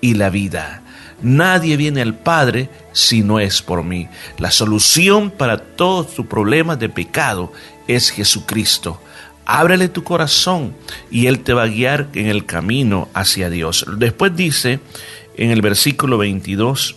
y 0.00 0.14
la 0.14 0.30
vida. 0.30 0.82
Nadie 1.22 1.76
viene 1.76 2.00
al 2.00 2.14
Padre 2.14 2.70
si 2.92 3.22
no 3.22 3.40
es 3.40 3.62
por 3.62 3.84
mí. 3.84 4.08
La 4.38 4.50
solución 4.50 5.30
para 5.30 5.58
todos 5.58 6.14
tus 6.14 6.26
problemas 6.26 6.78
de 6.78 6.88
pecado 6.88 7.52
es 7.86 8.10
Jesucristo. 8.10 9.00
Ábrele 9.44 9.88
tu 9.88 10.04
corazón 10.04 10.74
y 11.10 11.26
Él 11.26 11.40
te 11.40 11.52
va 11.52 11.64
a 11.64 11.68
guiar 11.68 12.08
en 12.14 12.26
el 12.26 12.46
camino 12.46 13.08
hacia 13.14 13.50
Dios. 13.50 13.84
Después 13.98 14.34
dice 14.34 14.80
en 15.36 15.50
el 15.50 15.60
versículo 15.60 16.18
22, 16.18 16.96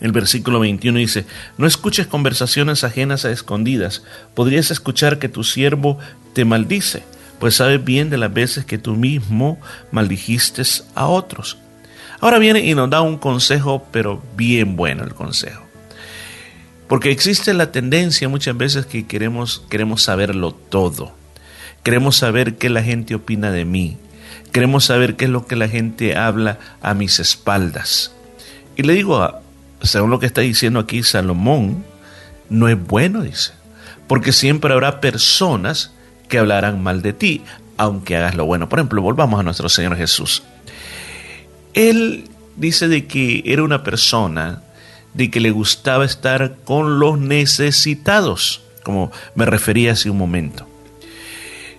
el 0.00 0.12
versículo 0.12 0.60
21 0.60 0.98
dice, 0.98 1.24
no 1.56 1.66
escuches 1.66 2.06
conversaciones 2.06 2.84
ajenas 2.84 3.24
a 3.24 3.30
escondidas. 3.30 4.02
Podrías 4.34 4.70
escuchar 4.70 5.18
que 5.18 5.28
tu 5.28 5.44
siervo 5.44 5.98
te 6.34 6.44
maldice, 6.44 7.04
pues 7.38 7.56
sabes 7.56 7.82
bien 7.84 8.10
de 8.10 8.18
las 8.18 8.32
veces 8.32 8.64
que 8.64 8.78
tú 8.78 8.96
mismo 8.96 9.58
maldijiste 9.92 10.62
a 10.94 11.06
otros. 11.06 11.56
Ahora 12.20 12.38
viene 12.38 12.60
y 12.60 12.74
nos 12.74 12.90
da 12.90 13.00
un 13.00 13.16
consejo, 13.16 13.86
pero 13.92 14.22
bien 14.36 14.76
bueno 14.76 15.04
el 15.04 15.14
consejo. 15.14 15.62
Porque 16.88 17.10
existe 17.10 17.52
la 17.54 17.70
tendencia 17.70 18.28
muchas 18.28 18.56
veces 18.56 18.86
que 18.86 19.06
queremos, 19.06 19.62
queremos 19.68 20.02
saberlo 20.02 20.52
todo. 20.52 21.12
Queremos 21.82 22.16
saber 22.16 22.56
qué 22.56 22.70
la 22.70 22.82
gente 22.82 23.14
opina 23.14 23.50
de 23.50 23.64
mí. 23.64 23.98
Queremos 24.52 24.86
saber 24.86 25.16
qué 25.16 25.26
es 25.26 25.30
lo 25.30 25.46
que 25.46 25.54
la 25.54 25.68
gente 25.68 26.16
habla 26.16 26.58
a 26.80 26.94
mis 26.94 27.20
espaldas. 27.20 28.12
Y 28.76 28.82
le 28.82 28.94
digo, 28.94 29.30
según 29.82 30.10
lo 30.10 30.18
que 30.18 30.26
está 30.26 30.40
diciendo 30.40 30.80
aquí 30.80 31.02
Salomón, 31.02 31.84
no 32.48 32.68
es 32.68 32.82
bueno, 32.82 33.22
dice. 33.22 33.52
Porque 34.06 34.32
siempre 34.32 34.72
habrá 34.72 35.00
personas 35.00 35.92
que 36.28 36.38
hablarán 36.38 36.82
mal 36.82 37.02
de 37.02 37.12
ti, 37.12 37.44
aunque 37.76 38.16
hagas 38.16 38.34
lo 38.34 38.46
bueno. 38.46 38.68
Por 38.68 38.78
ejemplo, 38.78 39.02
volvamos 39.02 39.38
a 39.38 39.42
nuestro 39.42 39.68
Señor 39.68 39.96
Jesús. 39.96 40.42
Él 41.78 42.24
dice 42.56 42.88
de 42.88 43.06
que 43.06 43.44
era 43.46 43.62
una 43.62 43.84
persona 43.84 44.64
de 45.14 45.30
que 45.30 45.38
le 45.38 45.52
gustaba 45.52 46.04
estar 46.04 46.56
con 46.64 46.98
los 46.98 47.20
necesitados, 47.20 48.62
como 48.82 49.12
me 49.36 49.46
refería 49.46 49.92
hace 49.92 50.10
un 50.10 50.18
momento. 50.18 50.66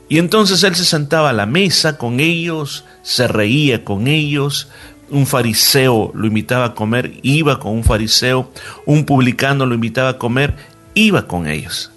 Y 0.08 0.18
entonces 0.20 0.64
él 0.64 0.74
se 0.76 0.86
sentaba 0.86 1.32
a 1.32 1.34
la 1.34 1.46
mesa 1.46 1.98
con 1.98 2.22
ellos, 2.22 2.86
se 3.04 3.28
reía 3.28 3.84
con 3.84 4.08
ellos, 4.08 4.70
un 5.10 5.28
fariseo 5.28 6.12
lo 6.16 6.28
invitaba 6.28 6.68
a 6.68 6.76
comer, 6.76 7.20
iba 7.22 7.60
con 7.60 7.74
un 7.74 7.84
fariseo, 7.84 8.54
un 8.86 9.04
publicano 9.04 9.66
lo 9.66 9.76
invitaba 9.76 10.12
a 10.12 10.18
comer, 10.18 10.56
iba 10.94 11.28
con 11.28 11.46
ellos. 11.46 11.92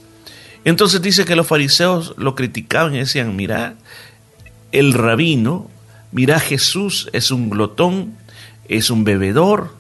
Entonces 0.64 1.03
dice 1.03 1.24
que 1.24 1.36
los 1.36 1.46
fariseos 1.46 2.14
lo 2.16 2.34
criticaban 2.34 2.96
y 2.96 2.98
decían, 2.98 3.36
mira, 3.36 3.76
el 4.72 4.92
rabino 4.92 5.70
Mira, 6.13 6.39
Jesús 6.39 7.09
es 7.13 7.31
un 7.31 7.51
glotón, 7.51 8.15
es 8.69 8.91
un 8.91 9.05
bebedor, 9.05 9.75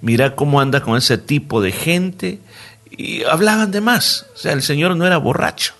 mira 0.00 0.34
cómo 0.36 0.60
anda 0.60 0.80
con 0.80 0.96
ese 0.96 1.18
tipo 1.18 1.60
de 1.60 1.72
gente. 1.72 2.38
Y 2.90 3.24
hablaban 3.24 3.70
de 3.70 3.80
más. 3.80 4.26
O 4.34 4.38
sea, 4.38 4.52
el 4.52 4.62
Señor 4.62 4.96
no 4.96 5.06
era 5.06 5.16
borracho, 5.16 5.74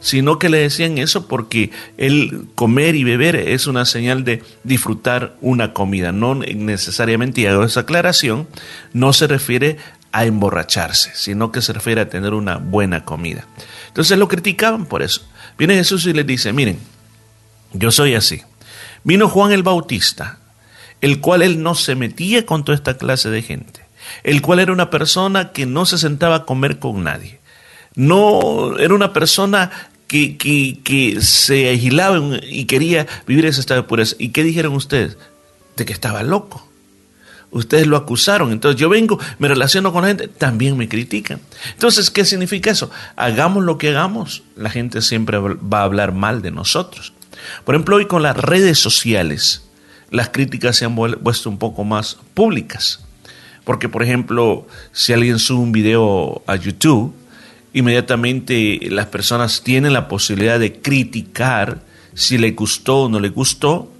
sino 0.00 0.38
que 0.38 0.48
le 0.48 0.58
decían 0.58 0.98
eso 0.98 1.26
porque 1.26 1.70
el 1.96 2.46
comer 2.54 2.94
y 2.94 3.04
beber 3.04 3.36
es 3.36 3.66
una 3.66 3.84
señal 3.84 4.22
de 4.24 4.42
disfrutar 4.64 5.34
una 5.40 5.72
comida. 5.72 6.12
No 6.12 6.34
necesariamente, 6.34 7.40
y 7.40 7.46
hago 7.46 7.64
esa 7.64 7.80
aclaración, 7.80 8.46
no 8.92 9.12
se 9.12 9.26
refiere 9.26 9.78
a 10.12 10.24
emborracharse, 10.24 11.10
sino 11.14 11.52
que 11.52 11.62
se 11.62 11.72
refiere 11.72 12.00
a 12.00 12.08
tener 12.08 12.34
una 12.34 12.56
buena 12.56 13.04
comida. 13.04 13.46
Entonces 13.88 14.18
lo 14.18 14.28
criticaban 14.28 14.86
por 14.86 15.02
eso. 15.02 15.22
Viene 15.56 15.74
Jesús 15.74 16.06
y 16.06 16.12
les 16.12 16.26
dice, 16.26 16.52
miren, 16.52 16.78
yo 17.72 17.90
soy 17.90 18.14
así. 18.14 18.42
Vino 19.04 19.28
Juan 19.28 19.52
el 19.52 19.62
Bautista, 19.62 20.38
el 21.00 21.20
cual 21.20 21.42
él 21.42 21.62
no 21.62 21.74
se 21.74 21.94
metía 21.94 22.44
con 22.46 22.64
toda 22.64 22.76
esta 22.76 22.96
clase 22.96 23.30
de 23.30 23.42
gente, 23.42 23.80
el 24.24 24.42
cual 24.42 24.60
era 24.60 24.72
una 24.72 24.90
persona 24.90 25.52
que 25.52 25.66
no 25.66 25.86
se 25.86 25.98
sentaba 25.98 26.36
a 26.36 26.44
comer 26.44 26.78
con 26.78 27.04
nadie, 27.04 27.38
no 27.94 28.78
era 28.78 28.94
una 28.94 29.12
persona 29.12 29.70
que, 30.08 30.36
que, 30.82 31.20
se 31.20 31.70
agilaba 31.70 32.38
y 32.42 32.64
quería 32.64 33.06
vivir 33.26 33.46
ese 33.46 33.60
estado 33.60 33.82
de 33.82 33.88
pureza. 33.88 34.16
¿Y 34.18 34.30
qué 34.30 34.42
dijeron 34.42 34.74
ustedes? 34.74 35.16
De 35.76 35.84
que 35.84 35.92
estaba 35.92 36.22
loco. 36.22 36.66
Ustedes 37.50 37.86
lo 37.86 37.96
acusaron. 37.96 38.52
Entonces 38.52 38.80
yo 38.80 38.88
vengo, 38.88 39.18
me 39.38 39.48
relaciono 39.48 39.92
con 39.92 40.02
la 40.02 40.08
gente, 40.08 40.28
también 40.28 40.76
me 40.76 40.88
critican. 40.88 41.40
Entonces, 41.72 42.10
¿qué 42.10 42.24
significa 42.24 42.70
eso? 42.70 42.90
Hagamos 43.16 43.64
lo 43.64 43.78
que 43.78 43.90
hagamos, 43.90 44.42
la 44.56 44.70
gente 44.70 45.02
siempre 45.02 45.38
va 45.38 45.80
a 45.80 45.84
hablar 45.84 46.12
mal 46.12 46.42
de 46.42 46.50
nosotros. 46.50 47.12
Por 47.64 47.74
ejemplo, 47.74 47.96
hoy 47.96 48.06
con 48.06 48.22
las 48.22 48.36
redes 48.36 48.78
sociales, 48.78 49.62
las 50.10 50.30
críticas 50.30 50.76
se 50.76 50.84
han 50.84 50.94
vuelto 50.94 51.50
un 51.50 51.58
poco 51.58 51.84
más 51.84 52.18
públicas. 52.34 53.04
Porque, 53.64 53.88
por 53.88 54.02
ejemplo, 54.02 54.66
si 54.92 55.12
alguien 55.12 55.38
sube 55.38 55.60
un 55.60 55.72
video 55.72 56.42
a 56.46 56.56
YouTube, 56.56 57.14
inmediatamente 57.74 58.78
las 58.90 59.06
personas 59.06 59.62
tienen 59.62 59.92
la 59.92 60.08
posibilidad 60.08 60.58
de 60.58 60.80
criticar 60.80 61.82
si 62.14 62.38
le 62.38 62.52
gustó 62.52 63.02
o 63.02 63.08
no 63.08 63.20
le 63.20 63.28
gustó, 63.28 63.92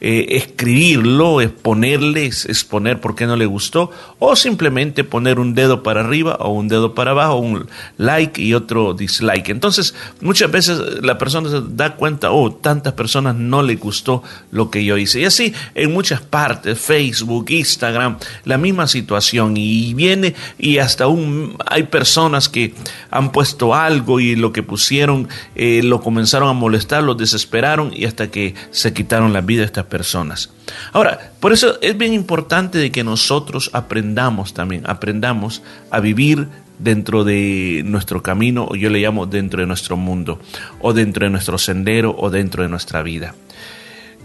eh, 0.00 0.26
escribirlo, 0.30 1.40
exponerles, 1.40 2.46
exponer 2.46 3.00
por 3.00 3.14
qué 3.14 3.26
no 3.26 3.36
le 3.36 3.46
gustó, 3.46 3.90
o 4.18 4.36
simplemente 4.36 5.04
poner 5.04 5.38
un 5.38 5.54
dedo 5.54 5.82
para 5.82 6.00
arriba 6.00 6.36
o 6.40 6.50
un 6.50 6.68
dedo 6.68 6.94
para 6.94 7.12
abajo, 7.12 7.36
un 7.36 7.66
like 7.96 8.40
y 8.40 8.54
otro 8.54 8.94
dislike. 8.94 9.48
Entonces, 9.48 9.94
muchas 10.20 10.50
veces 10.50 10.80
la 11.02 11.18
persona 11.18 11.50
se 11.50 11.62
da 11.70 11.96
cuenta, 11.96 12.30
oh, 12.30 12.52
tantas 12.52 12.94
personas 12.94 13.34
no 13.34 13.62
le 13.62 13.76
gustó 13.76 14.22
lo 14.50 14.70
que 14.70 14.84
yo 14.84 14.96
hice. 14.96 15.20
Y 15.20 15.24
así, 15.24 15.54
en 15.74 15.92
muchas 15.92 16.20
partes, 16.20 16.78
Facebook, 16.78 17.46
Instagram, 17.50 18.18
la 18.44 18.58
misma 18.58 18.86
situación. 18.86 19.56
Y 19.56 19.94
viene 19.94 20.34
y 20.58 20.78
hasta 20.78 21.04
aún 21.04 21.56
hay 21.66 21.84
personas 21.84 22.48
que 22.48 22.74
han 23.10 23.32
puesto 23.32 23.74
algo 23.74 24.20
y 24.20 24.36
lo 24.36 24.52
que 24.52 24.62
pusieron 24.62 25.28
eh, 25.54 25.82
lo 25.82 26.00
comenzaron 26.00 26.48
a 26.48 26.52
molestar, 26.52 27.02
los 27.02 27.16
desesperaron 27.16 27.92
y 27.94 28.04
hasta 28.04 28.30
que 28.30 28.54
se 28.70 28.92
quitaron 28.92 29.32
la 29.32 29.40
vida 29.40 29.64
estas 29.64 29.83
personas. 29.84 30.50
Ahora, 30.92 31.32
por 31.40 31.52
eso 31.52 31.78
es 31.80 31.96
bien 31.96 32.12
importante 32.12 32.78
de 32.78 32.90
que 32.90 33.04
nosotros 33.04 33.70
aprendamos 33.72 34.54
también, 34.54 34.84
aprendamos 34.86 35.62
a 35.90 36.00
vivir 36.00 36.48
dentro 36.78 37.24
de 37.24 37.82
nuestro 37.84 38.22
camino, 38.22 38.66
o 38.68 38.74
yo 38.74 38.90
le 38.90 39.00
llamo 39.00 39.26
dentro 39.26 39.60
de 39.60 39.66
nuestro 39.66 39.96
mundo, 39.96 40.40
o 40.80 40.92
dentro 40.92 41.24
de 41.24 41.30
nuestro 41.30 41.58
sendero, 41.58 42.14
o 42.18 42.30
dentro 42.30 42.62
de 42.62 42.68
nuestra 42.68 43.02
vida. 43.02 43.34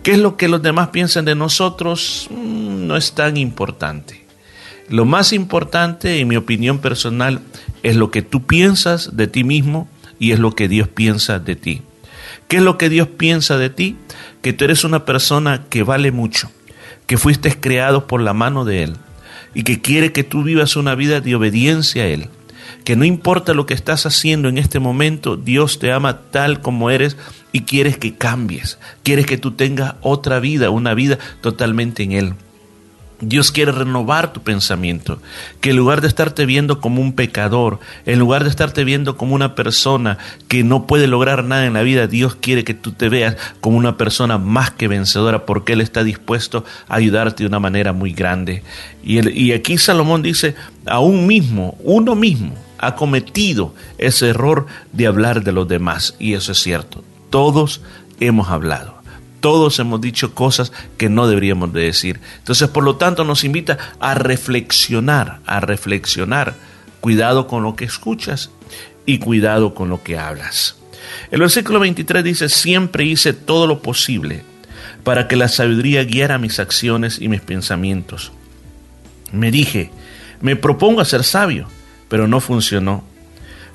¿Qué 0.03 0.11
es 0.11 0.19
lo 0.19 0.37
que 0.37 0.47
los 0.47 0.61
demás 0.61 0.89
piensan 0.89 1.25
de 1.25 1.35
nosotros? 1.35 2.27
Mm, 2.31 2.87
no 2.87 2.95
es 2.95 3.13
tan 3.13 3.37
importante. 3.37 4.25
Lo 4.87 5.05
más 5.05 5.33
importante, 5.33 6.19
en 6.19 6.27
mi 6.27 6.35
opinión 6.35 6.79
personal, 6.79 7.41
es 7.83 7.95
lo 7.95 8.09
que 8.09 8.21
tú 8.21 8.45
piensas 8.47 9.15
de 9.15 9.27
ti 9.27 9.43
mismo 9.43 9.87
y 10.17 10.31
es 10.31 10.39
lo 10.39 10.55
que 10.55 10.67
Dios 10.67 10.87
piensa 10.87 11.37
de 11.37 11.55
ti. 11.55 11.81
¿Qué 12.47 12.57
es 12.57 12.63
lo 12.63 12.77
que 12.77 12.89
Dios 12.89 13.07
piensa 13.07 13.57
de 13.57 13.69
ti? 13.69 13.97
Que 14.41 14.53
tú 14.53 14.65
eres 14.65 14.83
una 14.83 15.05
persona 15.05 15.65
que 15.69 15.83
vale 15.83 16.11
mucho, 16.11 16.51
que 17.07 17.17
fuiste 17.17 17.59
creado 17.59 18.07
por 18.07 18.21
la 18.21 18.33
mano 18.33 18.65
de 18.65 18.83
Él 18.83 18.95
y 19.53 19.63
que 19.63 19.81
quiere 19.81 20.11
que 20.11 20.23
tú 20.23 20.43
vivas 20.43 20.75
una 20.75 20.95
vida 20.95 21.21
de 21.21 21.35
obediencia 21.35 22.03
a 22.03 22.07
Él. 22.07 22.29
Que 22.83 22.95
no 22.95 23.03
importa 23.03 23.53
lo 23.53 23.65
que 23.65 23.73
estás 23.73 24.05
haciendo 24.05 24.47
en 24.47 24.57
este 24.57 24.79
momento, 24.79 25.35
Dios 25.35 25.79
te 25.79 25.91
ama 25.91 26.21
tal 26.31 26.61
como 26.61 26.89
eres 26.89 27.17
y 27.51 27.61
quieres 27.61 27.97
que 27.97 28.15
cambies, 28.15 28.77
quieres 29.03 29.25
que 29.25 29.37
tú 29.37 29.51
tengas 29.51 29.95
otra 30.01 30.39
vida, 30.39 30.69
una 30.69 30.93
vida 30.93 31.17
totalmente 31.41 32.03
en 32.03 32.11
Él. 32.11 32.33
Dios 33.21 33.51
quiere 33.51 33.71
renovar 33.73 34.31
tu 34.31 34.41
pensamiento, 34.41 35.19
que 35.59 35.71
en 35.71 35.77
lugar 35.77 35.99
de 36.01 36.07
estarte 36.07 36.45
viendo 36.45 36.79
como 36.79 37.01
un 37.01 37.13
pecador, 37.13 37.79
en 38.05 38.17
lugar 38.17 38.43
de 38.43 38.49
estarte 38.49 38.85
viendo 38.85 39.17
como 39.17 39.35
una 39.35 39.55
persona 39.55 40.17
que 40.47 40.63
no 40.63 40.87
puede 40.87 41.07
lograr 41.07 41.43
nada 41.43 41.65
en 41.65 41.73
la 41.73 41.81
vida, 41.81 42.07
Dios 42.07 42.35
quiere 42.35 42.63
que 42.63 42.73
tú 42.73 42.93
te 42.93 43.09
veas 43.09 43.35
como 43.59 43.77
una 43.77 43.97
persona 43.97 44.37
más 44.37 44.71
que 44.71 44.87
vencedora 44.87 45.45
porque 45.45 45.73
Él 45.73 45.81
está 45.81 46.03
dispuesto 46.03 46.63
a 46.87 46.95
ayudarte 46.95 47.43
de 47.43 47.47
una 47.47 47.59
manera 47.59 47.91
muy 47.91 48.13
grande. 48.13 48.63
Y, 49.03 49.51
aquí 49.51 49.77
Salomón 49.77 50.21
dice, 50.21 50.55
aún 50.85 51.27
mismo, 51.27 51.77
uno 51.83 52.15
mismo 52.15 52.53
ha 52.77 52.95
cometido 52.95 53.73
ese 53.97 54.29
error 54.29 54.67
de 54.93 55.07
hablar 55.07 55.43
de 55.43 55.51
los 55.51 55.67
demás. 55.67 56.15
Y 56.19 56.33
eso 56.33 56.53
es 56.53 56.59
cierto, 56.59 57.03
todos 57.29 57.81
hemos 58.19 58.49
hablado. 58.49 58.98
Todos 59.39 59.79
hemos 59.79 60.01
dicho 60.01 60.33
cosas 60.33 60.71
que 60.97 61.09
no 61.09 61.27
deberíamos 61.27 61.71
de 61.73 61.81
decir. 61.81 62.19
Entonces, 62.39 62.67
por 62.69 62.83
lo 62.83 62.97
tanto, 62.97 63.23
nos 63.23 63.43
invita 63.43 63.77
a 63.99 64.13
reflexionar, 64.13 65.39
a 65.45 65.59
reflexionar. 65.59 66.55
Cuidado 66.99 67.47
con 67.47 67.63
lo 67.63 67.75
que 67.75 67.85
escuchas 67.85 68.51
y 69.05 69.19
cuidado 69.19 69.73
con 69.73 69.89
lo 69.89 70.03
que 70.03 70.17
hablas. 70.17 70.75
El 71.31 71.39
versículo 71.39 71.79
23 71.79 72.23
dice, 72.23 72.49
siempre 72.49 73.05
hice 73.05 73.33
todo 73.33 73.67
lo 73.67 73.81
posible 73.81 74.43
para 75.03 75.27
que 75.27 75.35
la 75.35 75.47
sabiduría 75.47 76.03
guiara 76.03 76.37
mis 76.37 76.59
acciones 76.59 77.19
y 77.21 77.29
mis 77.29 77.41
pensamientos. 77.41 78.31
Me 79.31 79.51
dije, 79.51 79.91
me 80.41 80.55
propongo 80.55 81.01
a 81.01 81.05
ser 81.05 81.23
sabio, 81.23 81.67
pero 82.09 82.27
no 82.27 82.39
funcionó. 82.41 83.03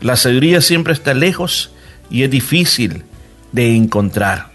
La 0.01 0.17
sabiduría 0.17 0.61
siempre 0.61 0.93
está 0.93 1.15
lejos 1.15 1.71
y 2.11 2.23
es 2.23 2.31
difícil 2.31 3.05
de 3.53 3.75
encontrar. 3.75 4.54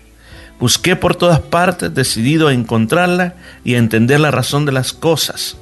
Busqué 0.59 0.95
por 0.95 1.15
todas 1.15 1.39
partes, 1.39 1.93
decidido 1.93 2.49
a 2.49 2.53
encontrarla 2.53 3.35
y 3.63 3.75
a 3.75 3.77
entender 3.77 4.19
la 4.19 4.31
razón 4.31 4.65
de 4.65 4.73
las 4.73 4.91
cosas. 4.91 5.55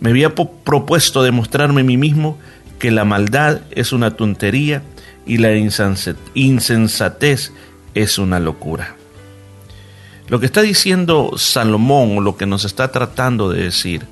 Me 0.00 0.10
había 0.10 0.34
propuesto 0.34 1.22
demostrarme 1.22 1.82
a 1.82 1.84
mí 1.84 1.96
mismo 1.96 2.38
que 2.78 2.90
la 2.90 3.04
maldad 3.04 3.60
es 3.70 3.92
una 3.92 4.12
tontería 4.12 4.82
y 5.26 5.38
la 5.38 5.54
insensatez 6.34 7.52
es 7.94 8.18
una 8.18 8.40
locura. 8.40 8.96
Lo 10.28 10.40
que 10.40 10.46
está 10.46 10.62
diciendo 10.62 11.32
Salomón, 11.36 12.18
o 12.18 12.20
lo 12.20 12.36
que 12.36 12.46
nos 12.46 12.64
está 12.64 12.90
tratando 12.90 13.50
de 13.50 13.64
decir, 13.64 14.06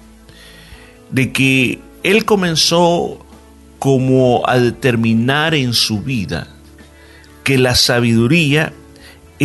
de 1.10 1.32
que 1.32 1.80
él 2.02 2.24
comenzó 2.24 3.24
como 3.78 4.42
a 4.46 4.58
determinar 4.58 5.54
en 5.54 5.72
su 5.72 6.02
vida 6.02 6.48
que 7.44 7.58
la 7.58 7.74
sabiduría 7.74 8.72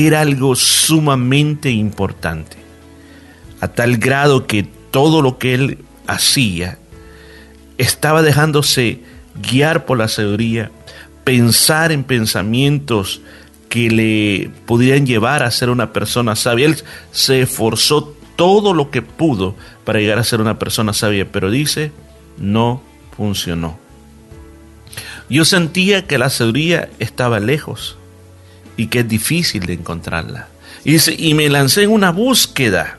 era 0.05 0.21
algo 0.21 0.55
sumamente 0.55 1.71
importante, 1.71 2.57
a 3.61 3.67
tal 3.67 3.97
grado 3.97 4.45
que 4.45 4.61
todo 4.91 5.23
lo 5.23 5.39
que 5.39 5.55
él 5.55 5.79
hacía 6.05 6.77
estaba 7.79 8.21
dejándose 8.21 8.99
guiar 9.41 9.85
por 9.85 9.97
la 9.97 10.07
sabiduría, 10.07 10.69
pensar 11.23 11.91
en 11.91 12.03
pensamientos 12.03 13.21
que 13.69 13.89
le 13.89 14.51
pudieran 14.67 15.07
llevar 15.07 15.41
a 15.41 15.49
ser 15.49 15.71
una 15.71 15.93
persona 15.93 16.35
sabia. 16.35 16.67
Él 16.67 16.77
se 17.11 17.41
esforzó 17.41 18.15
todo 18.35 18.75
lo 18.75 18.91
que 18.91 19.01
pudo 19.01 19.55
para 19.83 19.99
llegar 19.99 20.19
a 20.19 20.23
ser 20.23 20.41
una 20.41 20.59
persona 20.59 20.93
sabia, 20.93 21.31
pero 21.31 21.49
dice, 21.49 21.91
no 22.37 22.83
funcionó. 23.15 23.79
Yo 25.27 25.43
sentía 25.43 26.05
que 26.05 26.19
la 26.19 26.29
sabiduría 26.29 26.87
estaba 26.99 27.39
lejos 27.39 27.97
y 28.77 28.87
que 28.87 28.99
es 28.99 29.07
difícil 29.07 29.65
de 29.65 29.73
encontrarla. 29.73 30.47
Y, 30.85 30.97
y 31.29 31.33
me 31.33 31.49
lancé 31.49 31.83
en 31.83 31.91
una 31.91 32.11
búsqueda 32.11 32.97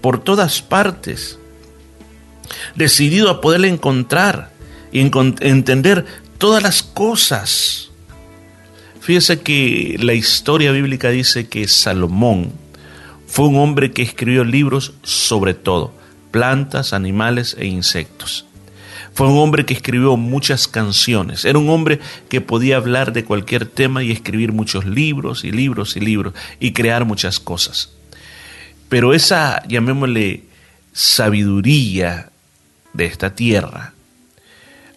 por 0.00 0.22
todas 0.22 0.62
partes, 0.62 1.38
decidido 2.76 3.30
a 3.30 3.40
poderla 3.40 3.66
encontrar 3.66 4.52
y 4.92 5.00
entender 5.00 6.04
todas 6.38 6.62
las 6.62 6.82
cosas. 6.82 7.90
Fíjese 9.00 9.40
que 9.40 9.96
la 9.98 10.14
historia 10.14 10.70
bíblica 10.72 11.10
dice 11.10 11.48
que 11.48 11.66
Salomón 11.66 12.52
fue 13.26 13.48
un 13.48 13.56
hombre 13.56 13.92
que 13.92 14.02
escribió 14.02 14.44
libros 14.44 14.94
sobre 15.02 15.54
todo, 15.54 15.92
plantas, 16.30 16.92
animales 16.92 17.56
e 17.58 17.66
insectos. 17.66 18.46
Fue 19.16 19.28
un 19.28 19.38
hombre 19.38 19.64
que 19.64 19.72
escribió 19.72 20.18
muchas 20.18 20.68
canciones. 20.68 21.46
Era 21.46 21.58
un 21.58 21.70
hombre 21.70 22.00
que 22.28 22.42
podía 22.42 22.76
hablar 22.76 23.14
de 23.14 23.24
cualquier 23.24 23.64
tema 23.64 24.02
y 24.02 24.12
escribir 24.12 24.52
muchos 24.52 24.84
libros 24.84 25.42
y 25.42 25.50
libros 25.50 25.96
y 25.96 26.00
libros 26.00 26.34
y 26.60 26.74
crear 26.74 27.06
muchas 27.06 27.40
cosas. 27.40 27.88
Pero 28.90 29.14
esa, 29.14 29.66
llamémosle, 29.68 30.42
sabiduría 30.92 32.28
de 32.92 33.06
esta 33.06 33.34
tierra, 33.34 33.94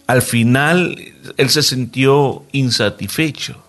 al 0.06 0.20
final 0.20 0.98
él 1.38 1.48
se 1.48 1.62
sintió 1.62 2.44
insatisfecho, 2.52 3.64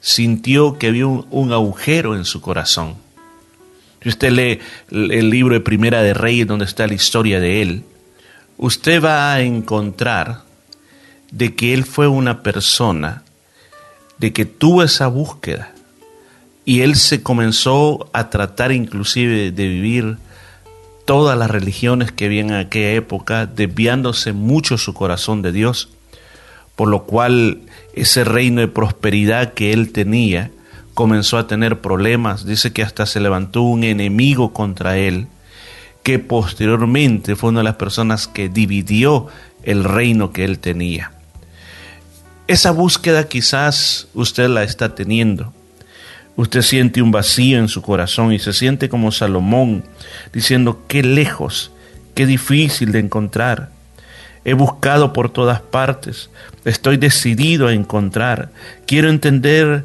sintió 0.00 0.78
que 0.78 0.86
había 0.86 1.08
un, 1.08 1.52
agujero 1.52 2.16
en 2.16 2.24
su 2.24 2.40
corazón. 2.40 2.94
Si 4.02 4.08
usted 4.08 4.30
lee 4.30 4.60
el 4.90 5.28
libro 5.28 5.52
de 5.52 5.60
Primera 5.60 6.00
de 6.00 6.14
Reyes, 6.14 6.46
donde 6.46 6.64
está 6.64 6.86
la 6.86 6.94
historia 6.94 7.38
de 7.38 7.60
él, 7.60 7.84
usted 8.62 9.02
va 9.02 9.32
a 9.32 9.40
encontrar 9.40 10.42
de 11.32 11.54
que 11.54 11.72
él 11.72 11.84
fue 11.84 12.08
una 12.08 12.42
persona, 12.42 13.22
de 14.18 14.34
que 14.34 14.44
tuvo 14.44 14.82
esa 14.82 15.06
búsqueda 15.06 15.72
y 16.66 16.82
él 16.82 16.96
se 16.96 17.22
comenzó 17.22 18.10
a 18.12 18.28
tratar 18.28 18.70
inclusive 18.70 19.50
de 19.50 19.66
vivir 19.66 20.18
todas 21.06 21.38
las 21.38 21.50
religiones 21.50 22.12
que 22.12 22.26
había 22.26 22.42
en 22.42 22.52
aquella 22.52 22.92
época, 22.92 23.46
desviándose 23.46 24.34
mucho 24.34 24.76
su 24.76 24.92
corazón 24.92 25.40
de 25.40 25.52
Dios, 25.52 25.88
por 26.76 26.88
lo 26.88 27.04
cual 27.04 27.62
ese 27.94 28.24
reino 28.24 28.60
de 28.60 28.68
prosperidad 28.68 29.54
que 29.54 29.72
él 29.72 29.90
tenía 29.90 30.50
comenzó 30.92 31.38
a 31.38 31.46
tener 31.46 31.80
problemas, 31.80 32.44
dice 32.44 32.74
que 32.74 32.82
hasta 32.82 33.06
se 33.06 33.20
levantó 33.20 33.62
un 33.62 33.84
enemigo 33.84 34.52
contra 34.52 34.98
él, 34.98 35.28
que 36.02 36.18
posteriormente 36.18 37.36
fue 37.36 37.50
una 37.50 37.60
de 37.60 37.64
las 37.64 37.76
personas 37.76 38.26
que 38.26 38.48
dividió 38.48 39.28
el 39.62 39.84
reino 39.84 40.32
que 40.32 40.44
él 40.44 40.58
tenía. 40.58 41.12
Esa 42.46 42.70
búsqueda 42.72 43.28
quizás 43.28 44.08
usted 44.14 44.48
la 44.48 44.64
está 44.64 44.94
teniendo. 44.94 45.52
Usted 46.36 46.62
siente 46.62 47.02
un 47.02 47.10
vacío 47.10 47.58
en 47.58 47.68
su 47.68 47.82
corazón 47.82 48.32
y 48.32 48.38
se 48.38 48.52
siente 48.52 48.88
como 48.88 49.12
Salomón, 49.12 49.84
diciendo, 50.32 50.82
qué 50.88 51.02
lejos, 51.02 51.70
qué 52.14 52.26
difícil 52.26 52.92
de 52.92 53.00
encontrar. 53.00 53.70
He 54.44 54.54
buscado 54.54 55.12
por 55.12 55.30
todas 55.30 55.60
partes, 55.60 56.30
estoy 56.64 56.96
decidido 56.96 57.68
a 57.68 57.74
encontrar, 57.74 58.50
quiero 58.86 59.10
entender 59.10 59.84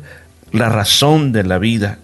la 0.52 0.70
razón 0.70 1.34
de 1.34 1.44
la 1.44 1.58
vida, 1.58 2.00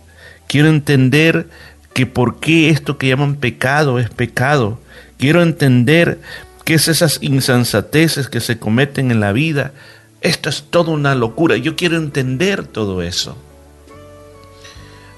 quiero 0.48 0.68
entender 0.68 1.48
que 1.94 2.06
por 2.06 2.40
qué 2.40 2.70
esto 2.70 2.98
que 2.98 3.08
llaman 3.08 3.36
pecado 3.36 4.00
es 4.00 4.10
pecado. 4.10 4.80
Quiero 5.18 5.42
entender 5.42 6.20
qué 6.64 6.76
es 6.76 6.88
esas 6.88 7.20
insensateces 7.22 8.30
que 8.30 8.40
se 8.40 8.60
cometen 8.60 9.12
en 9.12 9.20
la 9.20 9.34
vida. 9.34 9.74
Esto 10.22 10.50
es 10.50 10.64
toda 10.70 10.92
una 10.92 11.16
locura. 11.16 11.58
Yo 11.58 11.76
quiero 11.76 11.98
entender 11.98 12.66
todo 12.66 13.02
eso. 13.02 13.38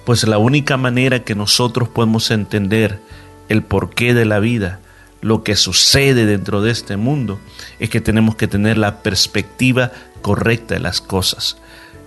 Pues 0.05 0.27
la 0.27 0.37
única 0.37 0.77
manera 0.77 1.23
que 1.23 1.35
nosotros 1.35 1.87
podemos 1.89 2.31
entender 2.31 2.99
el 3.49 3.63
porqué 3.63 4.13
de 4.13 4.25
la 4.25 4.39
vida, 4.39 4.79
lo 5.21 5.43
que 5.43 5.55
sucede 5.55 6.25
dentro 6.25 6.61
de 6.61 6.71
este 6.71 6.97
mundo, 6.97 7.39
es 7.79 7.89
que 7.89 8.01
tenemos 8.01 8.35
que 8.35 8.47
tener 8.47 8.77
la 8.77 9.01
perspectiva 9.01 9.91
correcta 10.21 10.73
de 10.73 10.81
las 10.81 10.99
cosas. 10.99 11.57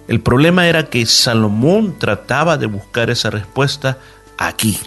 El 0.09 0.21
problema 0.21 0.69
era 0.69 0.87
que 0.87 1.05
Salomón 1.07 1.99
trataba 1.99 2.59
de 2.59 2.67
buscar 2.67 3.11
esa 3.11 3.31
respuesta 3.31 3.99
aquí. 4.39 4.79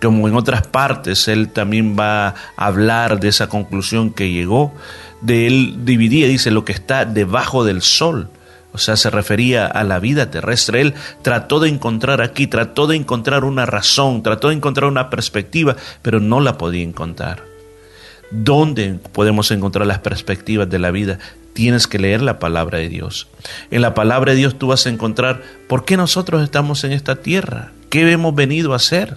Como 0.00 0.28
en 0.28 0.34
otras 0.34 0.66
partes, 0.66 1.28
él 1.28 1.50
también 1.50 1.96
va 1.98 2.28
a 2.28 2.34
hablar 2.56 3.20
de 3.20 3.28
esa 3.28 3.48
conclusión 3.48 4.10
que 4.12 4.30
llegó, 4.30 4.72
de 5.20 5.46
él 5.46 5.84
dividía, 5.84 6.26
dice, 6.26 6.50
lo 6.50 6.64
que 6.64 6.72
está 6.72 7.04
debajo 7.04 7.64
del 7.64 7.82
sol. 7.82 8.30
O 8.72 8.78
sea, 8.78 8.96
se 8.96 9.10
refería 9.10 9.66
a 9.66 9.84
la 9.84 9.98
vida 9.98 10.30
terrestre. 10.30 10.80
Él 10.80 10.94
trató 11.22 11.58
de 11.60 11.68
encontrar 11.68 12.22
aquí, 12.22 12.46
trató 12.46 12.86
de 12.86 12.96
encontrar 12.96 13.44
una 13.44 13.66
razón, 13.66 14.22
trató 14.22 14.48
de 14.48 14.54
encontrar 14.54 14.88
una 14.88 15.10
perspectiva, 15.10 15.76
pero 16.02 16.20
no 16.20 16.40
la 16.40 16.56
podía 16.56 16.84
encontrar. 16.84 17.49
¿Dónde 18.30 18.98
podemos 19.12 19.50
encontrar 19.50 19.86
las 19.86 19.98
perspectivas 19.98 20.70
de 20.70 20.78
la 20.78 20.92
vida? 20.92 21.18
Tienes 21.52 21.88
que 21.88 21.98
leer 21.98 22.22
la 22.22 22.38
palabra 22.38 22.78
de 22.78 22.88
Dios. 22.88 23.26
En 23.72 23.82
la 23.82 23.92
palabra 23.92 24.32
de 24.32 24.38
Dios 24.38 24.56
tú 24.56 24.68
vas 24.68 24.86
a 24.86 24.90
encontrar 24.90 25.42
por 25.68 25.84
qué 25.84 25.96
nosotros 25.96 26.42
estamos 26.42 26.84
en 26.84 26.92
esta 26.92 27.16
tierra, 27.16 27.72
qué 27.88 28.10
hemos 28.10 28.34
venido 28.34 28.72
a 28.72 28.76
hacer, 28.76 29.16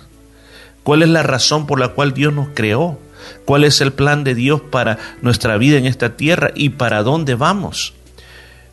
cuál 0.81 1.03
es 1.03 1.09
la 1.09 1.21
razón 1.21 1.67
por 1.67 1.79
la 1.79 1.89
cual 1.89 2.13
Dios 2.13 2.33
nos 2.33 2.47
creó, 2.55 2.99
cuál 3.45 3.63
es 3.63 3.81
el 3.81 3.93
plan 3.93 4.23
de 4.23 4.33
Dios 4.33 4.61
para 4.61 4.97
nuestra 5.21 5.57
vida 5.57 5.77
en 5.77 5.85
esta 5.85 6.17
tierra 6.17 6.51
y 6.55 6.69
para 6.69 7.03
dónde 7.03 7.35
vamos. 7.35 7.93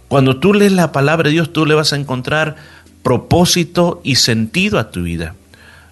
Cuando 0.09 0.39
tú 0.39 0.55
lees 0.55 0.73
la 0.73 0.91
palabra 0.91 1.29
de 1.29 1.35
Dios, 1.35 1.53
tú 1.53 1.67
le 1.67 1.75
vas 1.75 1.93
a 1.93 1.97
encontrar 1.97 2.57
propósito 3.03 4.01
y 4.03 4.17
sentido 4.17 4.79
a 4.79 4.91
tu 4.91 5.03
vida. 5.03 5.35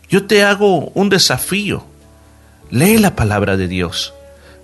Yo 0.09 0.25
te 0.25 0.43
hago 0.43 0.91
un 0.95 1.11
desafío. 1.11 1.85
Lee 2.71 2.99
la 2.99 3.15
palabra 3.15 3.57
de 3.57 3.69
Dios. 3.69 4.15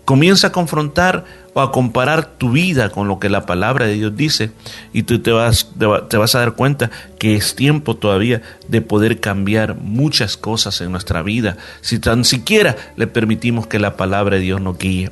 Comienza 0.05 0.49
a 0.49 0.53
confrontar 0.53 1.25
o 1.55 1.61
a 1.63 1.73
comparar 1.73 2.27
tu 2.27 2.51
vida 2.51 2.91
con 2.91 3.09
lo 3.09 3.19
que 3.19 3.31
la 3.31 3.47
palabra 3.47 3.87
de 3.87 3.95
Dios 3.95 4.17
dice 4.17 4.51
y 4.93 5.05
tú 5.05 5.21
te 5.21 5.31
vas, 5.31 5.71
te 6.09 6.17
vas 6.17 6.35
a 6.35 6.41
dar 6.41 6.55
cuenta 6.55 6.91
que 7.19 7.37
es 7.37 7.55
tiempo 7.55 7.97
todavía 7.97 8.43
de 8.69 8.83
poder 8.83 9.21
cambiar 9.21 9.77
muchas 9.77 10.37
cosas 10.37 10.81
en 10.83 10.93
nuestra 10.93 11.23
vida 11.23 11.57
si 11.81 11.99
tan 12.01 12.25
siquiera 12.25 12.77
le 12.97 13.07
permitimos 13.07 13.67
que 13.67 13.79
la 13.79 13.97
palabra 13.97 14.37
de 14.37 14.43
Dios 14.43 14.61
nos 14.61 14.79
guíe. 14.79 15.11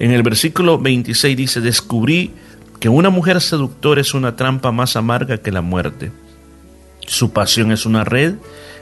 En 0.00 0.10
el 0.10 0.22
versículo 0.22 0.78
26 0.78 1.36
dice, 1.36 1.60
descubrí 1.60 2.32
que 2.80 2.88
una 2.88 3.10
mujer 3.10 3.40
seductora 3.40 4.00
es 4.00 4.12
una 4.12 4.34
trampa 4.34 4.72
más 4.72 4.96
amarga 4.96 5.38
que 5.38 5.52
la 5.52 5.60
muerte. 5.62 6.10
Su 7.06 7.32
pasión 7.32 7.70
es 7.70 7.86
una 7.86 8.02
red 8.02 8.34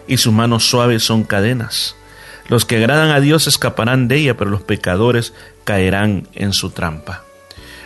y 0.09 0.17
sus 0.17 0.33
manos 0.33 0.65
suaves 0.65 1.03
son 1.03 1.25
cadenas. 1.25 1.97
Los 2.51 2.65
que 2.65 2.79
agradan 2.79 3.11
a 3.11 3.21
Dios 3.21 3.47
escaparán 3.47 4.09
de 4.09 4.17
ella, 4.17 4.37
pero 4.37 4.51
los 4.51 4.63
pecadores 4.63 5.33
caerán 5.63 6.27
en 6.35 6.53
su 6.53 6.71
trampa. 6.71 7.23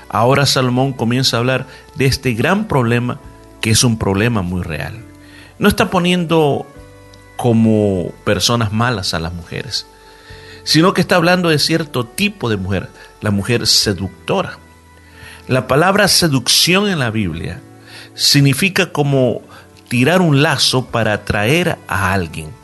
Ahora 0.09 0.47
Salomón 0.47 0.95
comienza 0.95 1.37
a 1.37 1.41
hablar 1.41 1.67
de 1.97 2.07
este 2.07 2.33
gran 2.33 2.67
problema 2.67 3.21
que 3.61 3.71
es 3.71 3.85
un 3.85 3.99
problema 3.99 4.41
muy 4.41 4.63
real. 4.63 5.05
No 5.59 5.69
está 5.69 5.91
poniendo 5.91 6.67
como 7.37 8.11
personas 8.25 8.73
malas 8.73 9.13
a 9.13 9.19
las 9.19 9.35
mujeres, 9.35 9.87
sino 10.63 10.95
que 10.95 11.03
está 11.03 11.17
hablando 11.17 11.51
de 11.51 11.59
cierto 11.59 12.07
tipo 12.07 12.49
de 12.49 12.57
mujer, 12.57 12.89
la 13.21 13.31
mujer 13.31 13.67
seductora. 13.67 14.59
La 15.47 15.67
palabra 15.67 16.09
seducción 16.09 16.89
en 16.89 17.01
la 17.01 17.11
Biblia 17.11 17.61
significa 18.15 18.93
como 18.93 19.43
tirar 19.89 20.23
un 20.23 20.43
lazo 20.43 20.87
para 20.87 21.13
atraer 21.13 21.77
a 21.87 22.15
alguien. 22.15 22.64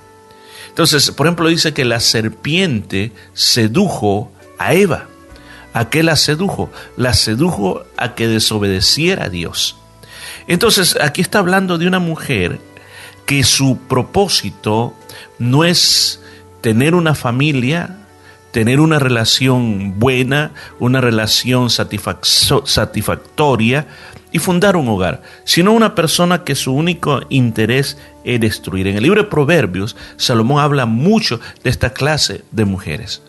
Entonces, 0.71 1.11
por 1.11 1.27
ejemplo, 1.27 1.49
dice 1.49 1.75
que 1.75 1.85
la 1.85 2.01
serpiente 2.01 3.13
sedujo 3.35 4.33
a 4.59 4.75
Eva. 4.75 5.07
¿A 5.73 5.89
qué 5.91 6.03
la 6.03 6.17
sedujo? 6.17 6.71
La 6.97 7.15
sedujo 7.15 7.85
a 7.97 8.15
que 8.15 8.27
desobedeciera 8.27 9.27
a 9.27 9.29
Dios. 9.29 9.77
Entonces, 10.47 10.97
aquí 11.01 11.21
está 11.21 11.39
hablando 11.39 11.79
de 11.79 11.87
una 11.87 12.01
mujer 12.01 12.59
que 13.27 13.45
su 13.45 13.79
propósito 13.89 14.95
no 15.39 15.65
es 15.65 16.21
tener 16.61 16.95
una 16.95 17.15
familia, 17.15 17.99
tener 18.51 18.81
una 18.81 18.99
relación 18.99 20.01
buena, 20.01 20.53
una 20.81 21.01
relación 21.01 21.71
satisfactoria, 21.71 23.87
y 24.33 24.39
fundar 24.39 24.77
un 24.77 24.89
hogar, 24.89 25.23
sino 25.45 25.73
una 25.73 25.95
persona 25.95 26.45
que 26.45 26.55
su 26.55 26.73
único 26.73 27.21
interés 27.29 27.99
es 28.25 28.41
destruir. 28.41 28.87
En 28.87 28.97
el 28.97 29.03
libro 29.03 29.23
de 29.23 29.29
Proverbios, 29.29 29.97
Salomón 30.17 30.61
habla 30.63 30.87
mucho 30.87 31.41
de 31.63 31.71
esta 31.71 31.93
clase 31.93 32.43
de 32.51 32.65
mujeres, 32.65 33.23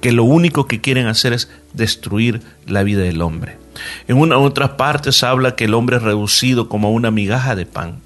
que 0.00 0.12
lo 0.12 0.24
único 0.24 0.66
que 0.66 0.80
quieren 0.80 1.06
hacer 1.06 1.32
es 1.32 1.48
destruir 1.72 2.40
la 2.66 2.82
vida 2.82 3.02
del 3.02 3.22
hombre. 3.22 3.56
En 4.08 4.18
una 4.18 4.38
otra 4.38 4.76
parte 4.76 5.10
habla 5.24 5.56
que 5.56 5.64
el 5.64 5.74
hombre 5.74 5.96
es 5.96 6.02
reducido 6.02 6.68
como 6.68 6.92
una 6.92 7.10
migaja 7.10 7.56
de 7.56 7.66
pan. 7.66 8.00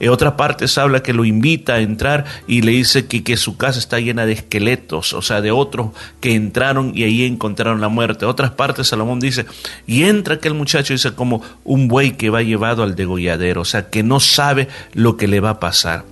En 0.00 0.10
otra 0.10 0.36
parte 0.36 0.68
se 0.68 0.80
habla 0.80 1.02
que 1.02 1.12
lo 1.12 1.24
invita 1.24 1.74
a 1.74 1.80
entrar 1.80 2.24
y 2.46 2.62
le 2.62 2.72
dice 2.72 3.06
que, 3.06 3.22
que, 3.22 3.36
su 3.36 3.56
casa 3.56 3.78
está 3.78 4.00
llena 4.00 4.26
de 4.26 4.32
esqueletos, 4.32 5.12
o 5.12 5.22
sea, 5.22 5.40
de 5.40 5.50
otros 5.50 5.90
que 6.20 6.34
entraron 6.34 6.92
y 6.94 7.04
ahí 7.04 7.24
encontraron 7.24 7.80
la 7.80 7.88
muerte. 7.88 8.24
Otras 8.24 8.52
partes 8.52 8.88
Salomón 8.88 9.20
dice, 9.20 9.46
y 9.86 10.04
entra 10.04 10.34
aquel 10.34 10.54
muchacho, 10.54 10.92
dice, 10.92 11.12
como 11.12 11.42
un 11.64 11.88
buey 11.88 12.12
que 12.12 12.30
va 12.30 12.42
llevado 12.42 12.82
al 12.82 12.94
degolladero, 12.94 13.62
o 13.62 13.64
sea, 13.64 13.88
que 13.90 14.02
no 14.02 14.20
sabe 14.20 14.68
lo 14.92 15.16
que 15.16 15.28
le 15.28 15.40
va 15.40 15.50
a 15.50 15.60
pasar. 15.60 16.04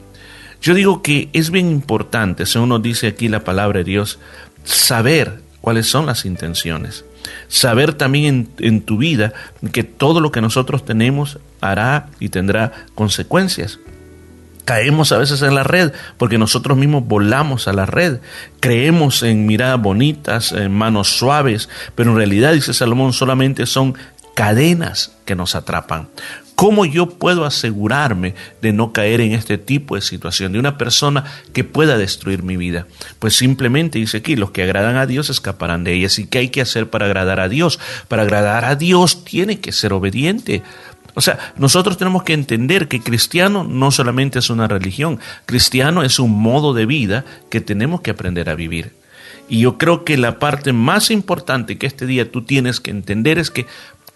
Yo 0.62 0.74
digo 0.74 1.02
que 1.02 1.30
es 1.32 1.50
bien 1.50 1.70
importante, 1.70 2.44
según 2.44 2.68
nos 2.68 2.82
dice 2.82 3.06
aquí 3.06 3.28
la 3.28 3.44
palabra 3.44 3.78
de 3.78 3.84
Dios, 3.84 4.18
saber 4.64 5.40
cuáles 5.60 5.86
son 5.86 6.06
las 6.06 6.24
intenciones. 6.24 7.04
Saber 7.48 7.94
también 7.94 8.48
en, 8.58 8.82
tu 8.82 8.98
vida 8.98 9.32
que 9.72 9.84
todo 9.84 10.20
lo 10.20 10.30
que 10.30 10.40
nosotros 10.40 10.84
tenemos 10.84 11.38
hará 11.60 12.08
y 12.18 12.28
tendrá 12.28 12.72
consecuencias. 12.94 13.78
Caemos 14.64 15.10
a 15.10 15.18
veces 15.18 15.42
en 15.42 15.54
la 15.54 15.64
red 15.64 15.92
porque 16.16 16.38
nosotros 16.38 16.78
mismos 16.78 17.04
volamos 17.06 17.66
a 17.66 17.72
la 17.72 17.86
red. 17.86 18.20
Creemos 18.60 19.22
en 19.22 19.46
miradas 19.46 19.80
bonitas, 19.80 20.52
en 20.52 20.72
manos 20.72 21.08
suaves, 21.08 21.68
pero 21.94 22.10
en 22.12 22.16
realidad, 22.16 22.52
dice 22.52 22.72
Salomón, 22.72 23.12
solamente 23.12 23.66
son 23.66 23.96
cadenas 24.34 25.16
que 25.24 25.34
nos 25.34 25.54
atrapan. 25.54 26.08
¿Cómo 26.60 26.84
yo 26.84 27.08
puedo 27.08 27.46
asegurarme 27.46 28.34
de 28.60 28.74
no 28.74 28.92
caer 28.92 29.22
en 29.22 29.32
este 29.32 29.56
tipo 29.56 29.94
de 29.94 30.02
situación, 30.02 30.52
de 30.52 30.58
una 30.58 30.76
persona 30.76 31.24
que 31.54 31.64
pueda 31.64 31.96
destruir 31.96 32.42
mi 32.42 32.58
vida? 32.58 32.86
Pues 33.18 33.34
simplemente 33.34 33.98
dice 33.98 34.18
aquí, 34.18 34.36
los 34.36 34.50
que 34.50 34.62
agradan 34.64 34.96
a 34.96 35.06
Dios 35.06 35.30
escaparán 35.30 35.84
de 35.84 35.94
ellas. 35.94 36.18
¿Y 36.18 36.26
qué 36.26 36.36
hay 36.36 36.48
que 36.50 36.60
hacer 36.60 36.90
para 36.90 37.06
agradar 37.06 37.40
a 37.40 37.48
Dios? 37.48 37.80
Para 38.08 38.22
agradar 38.22 38.66
a 38.66 38.76
Dios 38.76 39.24
tiene 39.24 39.58
que 39.58 39.72
ser 39.72 39.94
obediente. 39.94 40.62
O 41.20 41.22
sea, 41.22 41.52
nosotros 41.58 41.98
tenemos 41.98 42.22
que 42.22 42.32
entender 42.32 42.88
que 42.88 43.02
cristiano 43.02 43.62
no 43.62 43.90
solamente 43.90 44.38
es 44.38 44.48
una 44.48 44.66
religión, 44.66 45.20
cristiano 45.44 46.02
es 46.02 46.18
un 46.18 46.30
modo 46.30 46.72
de 46.72 46.86
vida 46.86 47.26
que 47.50 47.60
tenemos 47.60 48.00
que 48.00 48.10
aprender 48.10 48.48
a 48.48 48.54
vivir. 48.54 48.92
Y 49.46 49.60
yo 49.60 49.76
creo 49.76 50.02
que 50.02 50.16
la 50.16 50.38
parte 50.38 50.72
más 50.72 51.10
importante 51.10 51.76
que 51.76 51.86
este 51.86 52.06
día 52.06 52.32
tú 52.32 52.40
tienes 52.40 52.80
que 52.80 52.90
entender 52.90 53.36
es 53.36 53.50
que 53.50 53.66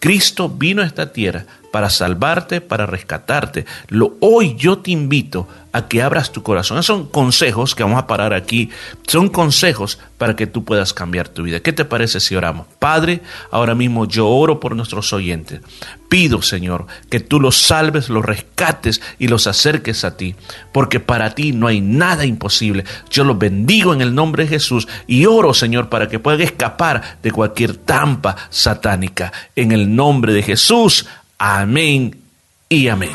Cristo 0.00 0.48
vino 0.48 0.80
a 0.80 0.86
esta 0.86 1.12
tierra 1.12 1.44
para 1.74 1.90
salvarte, 1.90 2.60
para 2.60 2.86
rescatarte. 2.86 3.66
Lo, 3.88 4.14
hoy 4.20 4.54
yo 4.54 4.78
te 4.78 4.92
invito 4.92 5.48
a 5.72 5.88
que 5.88 6.02
abras 6.02 6.30
tu 6.30 6.44
corazón. 6.44 6.80
Son 6.84 7.08
consejos 7.08 7.74
que 7.74 7.82
vamos 7.82 7.98
a 7.98 8.06
parar 8.06 8.32
aquí. 8.32 8.70
Son 9.08 9.28
consejos 9.28 9.98
para 10.16 10.36
que 10.36 10.46
tú 10.46 10.64
puedas 10.64 10.92
cambiar 10.92 11.28
tu 11.28 11.42
vida. 11.42 11.58
¿Qué 11.58 11.72
te 11.72 11.84
parece 11.84 12.20
si 12.20 12.36
oramos? 12.36 12.68
Padre, 12.78 13.22
ahora 13.50 13.74
mismo 13.74 14.06
yo 14.06 14.28
oro 14.28 14.60
por 14.60 14.76
nuestros 14.76 15.12
oyentes. 15.12 15.62
Pido, 16.08 16.42
Señor, 16.42 16.86
que 17.10 17.18
tú 17.18 17.40
los 17.40 17.60
salves, 17.60 18.08
los 18.08 18.24
rescates 18.24 19.02
y 19.18 19.26
los 19.26 19.48
acerques 19.48 20.04
a 20.04 20.16
ti, 20.16 20.36
porque 20.72 21.00
para 21.00 21.34
ti 21.34 21.50
no 21.50 21.66
hay 21.66 21.80
nada 21.80 22.24
imposible. 22.24 22.84
Yo 23.10 23.24
los 23.24 23.36
bendigo 23.36 23.92
en 23.92 24.00
el 24.00 24.14
nombre 24.14 24.44
de 24.44 24.50
Jesús 24.50 24.86
y 25.08 25.26
oro, 25.26 25.54
Señor, 25.54 25.88
para 25.88 26.06
que 26.06 26.20
puedan 26.20 26.42
escapar 26.42 27.18
de 27.20 27.32
cualquier 27.32 27.78
trampa 27.78 28.36
satánica. 28.48 29.32
En 29.56 29.72
el 29.72 29.96
nombre 29.96 30.32
de 30.32 30.44
Jesús. 30.44 31.04
Amén 31.38 32.22
y 32.68 32.88
amén. 32.88 33.14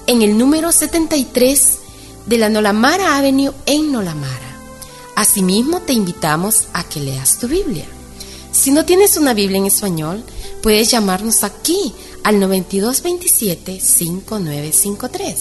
en 0.11 0.21
el 0.23 0.37
número 0.37 0.73
73 0.73 1.77
de 2.25 2.37
la 2.37 2.49
Nolamara 2.49 3.17
Avenue 3.17 3.53
en 3.65 3.93
Nolamara. 3.93 4.57
Asimismo, 5.15 5.79
te 5.79 5.93
invitamos 5.93 6.65
a 6.73 6.83
que 6.83 6.99
leas 6.99 7.39
tu 7.39 7.47
Biblia. 7.47 7.85
Si 8.51 8.71
no 8.71 8.83
tienes 8.83 9.15
una 9.15 9.33
Biblia 9.33 9.59
en 9.59 9.67
español, 9.67 10.21
puedes 10.61 10.91
llamarnos 10.91 11.45
aquí 11.45 11.93
al 12.25 12.41
9227-5953 12.41 15.35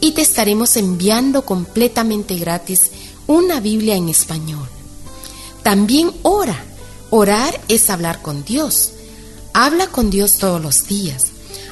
y 0.00 0.10
te 0.10 0.22
estaremos 0.22 0.74
enviando 0.74 1.46
completamente 1.46 2.34
gratis 2.34 2.90
una 3.28 3.60
Biblia 3.60 3.94
en 3.94 4.08
español. 4.08 4.68
También 5.62 6.10
ora. 6.22 6.64
Orar 7.10 7.60
es 7.68 7.88
hablar 7.88 8.20
con 8.20 8.44
Dios. 8.44 8.94
Habla 9.52 9.86
con 9.86 10.10
Dios 10.10 10.38
todos 10.38 10.60
los 10.60 10.88
días. 10.88 11.31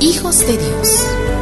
hijos 0.00 0.38
de 0.40 0.56
Dios. 0.56 1.39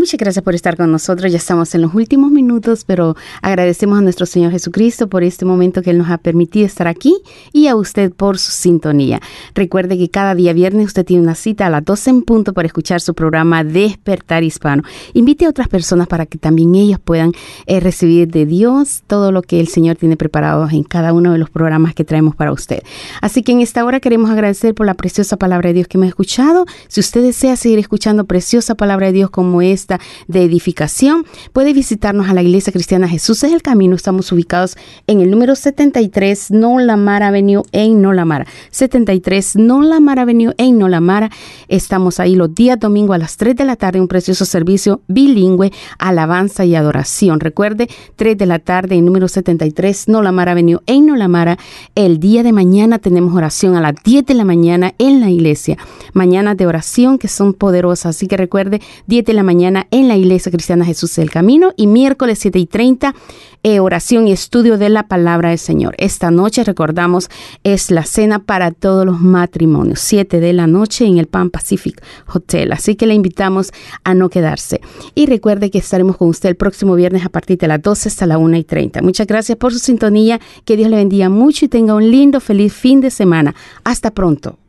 Muchas 0.00 0.18
gracias 0.18 0.42
por 0.42 0.54
estar 0.54 0.78
con 0.78 0.90
nosotros. 0.90 1.30
Ya 1.30 1.36
estamos 1.36 1.74
en 1.74 1.82
los 1.82 1.94
últimos 1.94 2.30
minutos, 2.30 2.84
pero 2.84 3.16
agradecemos 3.42 3.98
a 3.98 4.00
nuestro 4.00 4.24
Señor 4.24 4.50
Jesucristo 4.50 5.08
por 5.08 5.22
este 5.22 5.44
momento 5.44 5.82
que 5.82 5.90
Él 5.90 5.98
nos 5.98 6.08
ha 6.08 6.16
permitido 6.16 6.64
estar 6.64 6.88
aquí 6.88 7.14
y 7.52 7.66
a 7.66 7.76
usted 7.76 8.10
por 8.10 8.38
su 8.38 8.50
sintonía. 8.50 9.20
Recuerde 9.54 9.98
que 9.98 10.08
cada 10.08 10.34
día 10.34 10.54
viernes 10.54 10.86
usted 10.86 11.04
tiene 11.04 11.22
una 11.22 11.34
cita 11.34 11.66
a 11.66 11.70
las 11.70 11.84
12 11.84 12.10
en 12.10 12.22
punto 12.22 12.54
para 12.54 12.66
escuchar 12.66 13.02
su 13.02 13.12
programa 13.12 13.62
Despertar 13.62 14.42
Hispano. 14.42 14.84
Invite 15.12 15.44
a 15.44 15.50
otras 15.50 15.68
personas 15.68 16.08
para 16.08 16.24
que 16.24 16.38
también 16.38 16.74
ellos 16.74 16.98
puedan 16.98 17.32
eh, 17.66 17.78
recibir 17.78 18.28
de 18.28 18.46
Dios 18.46 19.02
todo 19.06 19.32
lo 19.32 19.42
que 19.42 19.60
el 19.60 19.68
Señor 19.68 19.96
tiene 19.96 20.16
preparado 20.16 20.66
en 20.70 20.82
cada 20.82 21.12
uno 21.12 21.32
de 21.32 21.38
los 21.38 21.50
programas 21.50 21.94
que 21.94 22.04
traemos 22.06 22.34
para 22.34 22.52
usted. 22.52 22.82
Así 23.20 23.42
que 23.42 23.52
en 23.52 23.60
esta 23.60 23.84
hora 23.84 24.00
queremos 24.00 24.30
agradecer 24.30 24.74
por 24.74 24.86
la 24.86 24.94
preciosa 24.94 25.36
palabra 25.36 25.68
de 25.68 25.74
Dios 25.74 25.88
que 25.88 25.98
hemos 25.98 26.08
escuchado. 26.08 26.64
Si 26.88 27.00
usted 27.00 27.22
desea 27.22 27.54
seguir 27.56 27.78
escuchando 27.78 28.24
preciosa 28.24 28.74
palabra 28.74 29.08
de 29.08 29.12
Dios 29.12 29.28
como 29.28 29.60
esta, 29.60 29.89
de 30.28 30.44
edificación, 30.44 31.24
puede 31.52 31.72
visitarnos 31.72 32.28
a 32.28 32.34
la 32.34 32.42
Iglesia 32.42 32.72
Cristiana 32.72 33.08
Jesús 33.08 33.42
es 33.42 33.52
el 33.52 33.62
Camino. 33.62 33.96
Estamos 33.96 34.30
ubicados 34.32 34.76
en 35.06 35.20
el 35.20 35.30
número 35.30 35.54
73 35.54 36.50
No 36.50 36.78
Lamar 36.78 37.22
Avenue 37.22 37.62
en 37.72 38.02
No 38.02 38.12
Lamara. 38.12 38.46
73 38.70 39.56
No 39.56 39.82
Lamar 39.82 40.18
Avenue 40.18 40.54
en 40.58 40.78
No 40.78 40.88
Lamara. 40.88 41.30
Estamos 41.68 42.20
ahí 42.20 42.34
los 42.34 42.54
días 42.54 42.78
domingo 42.78 43.12
a 43.12 43.18
las 43.18 43.36
3 43.36 43.56
de 43.56 43.64
la 43.64 43.76
tarde, 43.76 44.00
un 44.00 44.08
precioso 44.08 44.44
servicio 44.44 45.02
bilingüe, 45.08 45.72
alabanza 45.98 46.64
y 46.64 46.74
adoración. 46.74 47.40
Recuerde, 47.40 47.88
3 48.16 48.36
de 48.36 48.46
la 48.46 48.58
tarde 48.58 48.96
en 48.96 49.04
número 49.04 49.28
73 49.28 50.08
No 50.08 50.22
Lamar 50.22 50.48
Avenue 50.48 50.80
en 50.86 51.06
No 51.06 51.16
Lamara. 51.16 51.58
El 51.94 52.20
día 52.20 52.42
de 52.42 52.52
mañana 52.52 52.98
tenemos 52.98 53.34
oración 53.34 53.76
a 53.76 53.80
las 53.80 53.94
10 54.04 54.26
de 54.26 54.34
la 54.34 54.44
mañana 54.44 54.94
en 54.98 55.20
la 55.20 55.30
iglesia. 55.30 55.78
Mañanas 56.12 56.56
de 56.56 56.66
oración 56.66 57.18
que 57.18 57.28
son 57.28 57.54
poderosas. 57.54 58.16
Así 58.16 58.26
que 58.26 58.36
recuerde, 58.36 58.80
10 59.06 59.24
de 59.24 59.32
la 59.32 59.42
mañana 59.42 59.79
en 59.90 60.08
la 60.08 60.16
Iglesia 60.16 60.52
Cristiana 60.52 60.84
Jesús 60.84 61.14
del 61.16 61.30
Camino 61.30 61.72
y 61.76 61.86
miércoles 61.86 62.38
7 62.40 62.58
y 62.58 62.66
30 62.66 63.14
eh, 63.62 63.78
oración 63.78 64.26
y 64.26 64.32
estudio 64.32 64.78
de 64.78 64.88
la 64.88 65.06
palabra 65.06 65.50
del 65.50 65.58
Señor. 65.58 65.94
Esta 65.98 66.30
noche, 66.30 66.64
recordamos, 66.64 67.28
es 67.62 67.90
la 67.90 68.04
cena 68.04 68.38
para 68.38 68.70
todos 68.70 69.04
los 69.04 69.20
matrimonios, 69.20 70.00
7 70.00 70.40
de 70.40 70.54
la 70.54 70.66
noche 70.66 71.04
en 71.04 71.18
el 71.18 71.26
Pan 71.26 71.50
Pacific 71.50 72.02
Hotel. 72.32 72.72
Así 72.72 72.94
que 72.94 73.06
le 73.06 73.12
invitamos 73.12 73.70
a 74.02 74.14
no 74.14 74.30
quedarse. 74.30 74.80
Y 75.14 75.26
recuerde 75.26 75.70
que 75.70 75.76
estaremos 75.76 76.16
con 76.16 76.30
usted 76.30 76.48
el 76.48 76.56
próximo 76.56 76.94
viernes 76.94 77.26
a 77.26 77.28
partir 77.28 77.58
de 77.58 77.68
las 77.68 77.82
12 77.82 78.08
hasta 78.08 78.26
la 78.26 78.38
1 78.38 78.56
y 78.56 78.64
30. 78.64 79.02
Muchas 79.02 79.26
gracias 79.26 79.58
por 79.58 79.74
su 79.74 79.78
sintonía. 79.78 80.40
Que 80.64 80.78
Dios 80.78 80.88
le 80.88 80.96
bendiga 80.96 81.28
mucho 81.28 81.66
y 81.66 81.68
tenga 81.68 81.94
un 81.94 82.10
lindo, 82.10 82.40
feliz 82.40 82.72
fin 82.72 83.02
de 83.02 83.10
semana. 83.10 83.54
Hasta 83.84 84.10
pronto. 84.10 84.59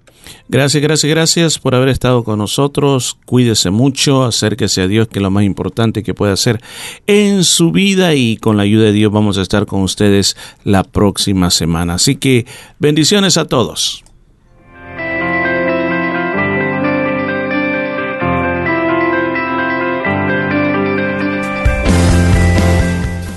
Gracias, 0.47 0.83
gracias, 0.83 1.09
gracias 1.09 1.59
por 1.59 1.75
haber 1.75 1.89
estado 1.89 2.23
con 2.23 2.39
nosotros. 2.39 3.17
Cuídese 3.25 3.69
mucho, 3.69 4.23
acérquese 4.23 4.81
a 4.81 4.87
Dios, 4.87 5.07
que 5.07 5.19
es 5.19 5.23
lo 5.23 5.31
más 5.31 5.43
importante 5.43 6.03
que 6.03 6.13
puede 6.13 6.33
hacer 6.33 6.61
en 7.07 7.43
su 7.43 7.71
vida 7.71 8.13
y 8.15 8.37
con 8.37 8.57
la 8.57 8.63
ayuda 8.63 8.85
de 8.85 8.91
Dios 8.93 9.11
vamos 9.11 9.37
a 9.37 9.41
estar 9.41 9.65
con 9.65 9.81
ustedes 9.81 10.35
la 10.63 10.83
próxima 10.83 11.51
semana. 11.51 11.95
Así 11.95 12.15
que 12.15 12.45
bendiciones 12.79 13.37
a 13.37 13.45
todos. 13.45 14.03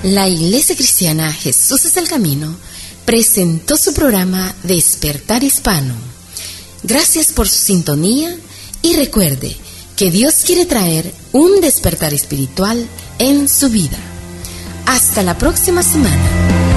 La 0.03 0.29
Iglesia 0.29 0.75
Cristiana 0.75 1.31
Jesús 1.31 1.83
es 1.85 1.97
el 1.97 2.07
Camino 2.07 2.55
presentó 3.05 3.77
su 3.77 3.93
programa 3.93 4.53
Despertar 4.63 5.43
Hispano. 5.43 6.14
Gracias 6.87 7.33
por 7.33 7.47
su 7.47 7.65
sintonía 7.65 8.37
y 8.83 8.95
recuerde 8.95 9.57
que 9.95 10.11
Dios 10.11 10.35
quiere 10.45 10.65
traer 10.65 11.11
un 11.31 11.59
despertar 11.59 12.13
espiritual 12.13 12.85
en 13.17 13.49
su 13.49 13.69
vida. 13.69 13.97
Hasta 14.85 15.23
la 15.23 15.35
próxima 15.35 15.81
semana. 15.81 16.74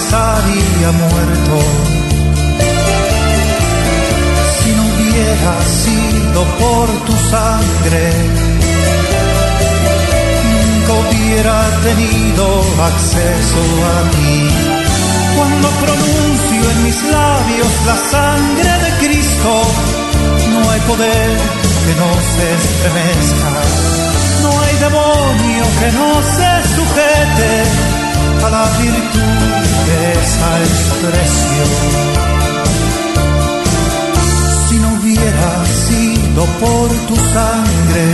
Estaría 0.00 0.90
muerto. 1.04 1.56
Si 4.58 4.70
no 4.76 4.82
hubiera 4.90 5.54
sido 5.84 6.40
por 6.62 6.86
tu 7.06 7.14
sangre, 7.34 8.04
nunca 10.52 10.92
hubiera 11.02 11.58
tenido 11.86 12.44
acceso 12.90 13.62
a 13.94 13.98
ti. 14.14 14.36
Cuando 15.36 15.68
pronuncio 15.84 16.62
en 16.72 16.78
mis 16.84 16.98
labios 17.18 17.72
la 17.86 17.96
sangre 18.14 18.72
de 18.84 18.90
Cristo, 19.02 19.52
no 20.52 20.70
hay 20.70 20.80
poder 20.92 21.30
que 21.84 21.92
no 22.00 22.08
estremezca, 22.24 23.52
no 24.42 24.50
hay 24.62 24.74
demonio 24.86 25.64
que 25.80 25.88
no 25.98 26.08
se 26.34 26.50
sujete 26.76 27.99
a 28.44 28.50
la 28.50 28.64
virtud 28.80 29.62
de 29.86 30.12
esa 30.12 30.50
expresión. 30.68 31.70
Si 34.68 34.76
no 34.78 34.88
hubiera 34.94 35.50
sido 35.86 36.44
por 36.62 36.88
tu 37.08 37.16
sangre, 37.16 38.04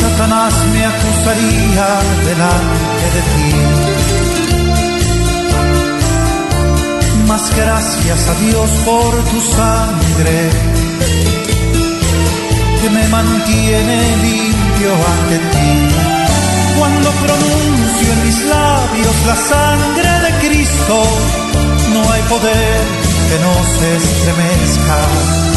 Satanás 0.00 0.54
me 0.72 0.84
acusaría 0.84 1.88
delante 2.28 3.06
de 3.14 3.22
ti. 3.32 3.52
Mas 7.26 7.44
gracias 7.56 8.28
a 8.28 8.34
Dios 8.34 8.70
por 8.84 9.12
tu 9.30 9.40
sangre 9.40 10.50
que 12.80 12.90
me 12.90 13.08
mantiene 13.08 13.98
limpio 14.22 14.92
ante 15.12 15.38
ti. 15.38 16.23
Cuando 16.78 17.10
pronuncio 17.10 18.12
en 18.12 18.26
mis 18.26 18.44
labios 18.46 19.26
la 19.26 19.36
sangre 19.36 20.10
de 20.24 20.48
Cristo, 20.48 21.02
no 21.92 22.12
hay 22.12 22.22
poder 22.22 22.80
que 23.28 23.38
no 23.38 23.54
se 23.78 23.96
estremezca 23.96 25.53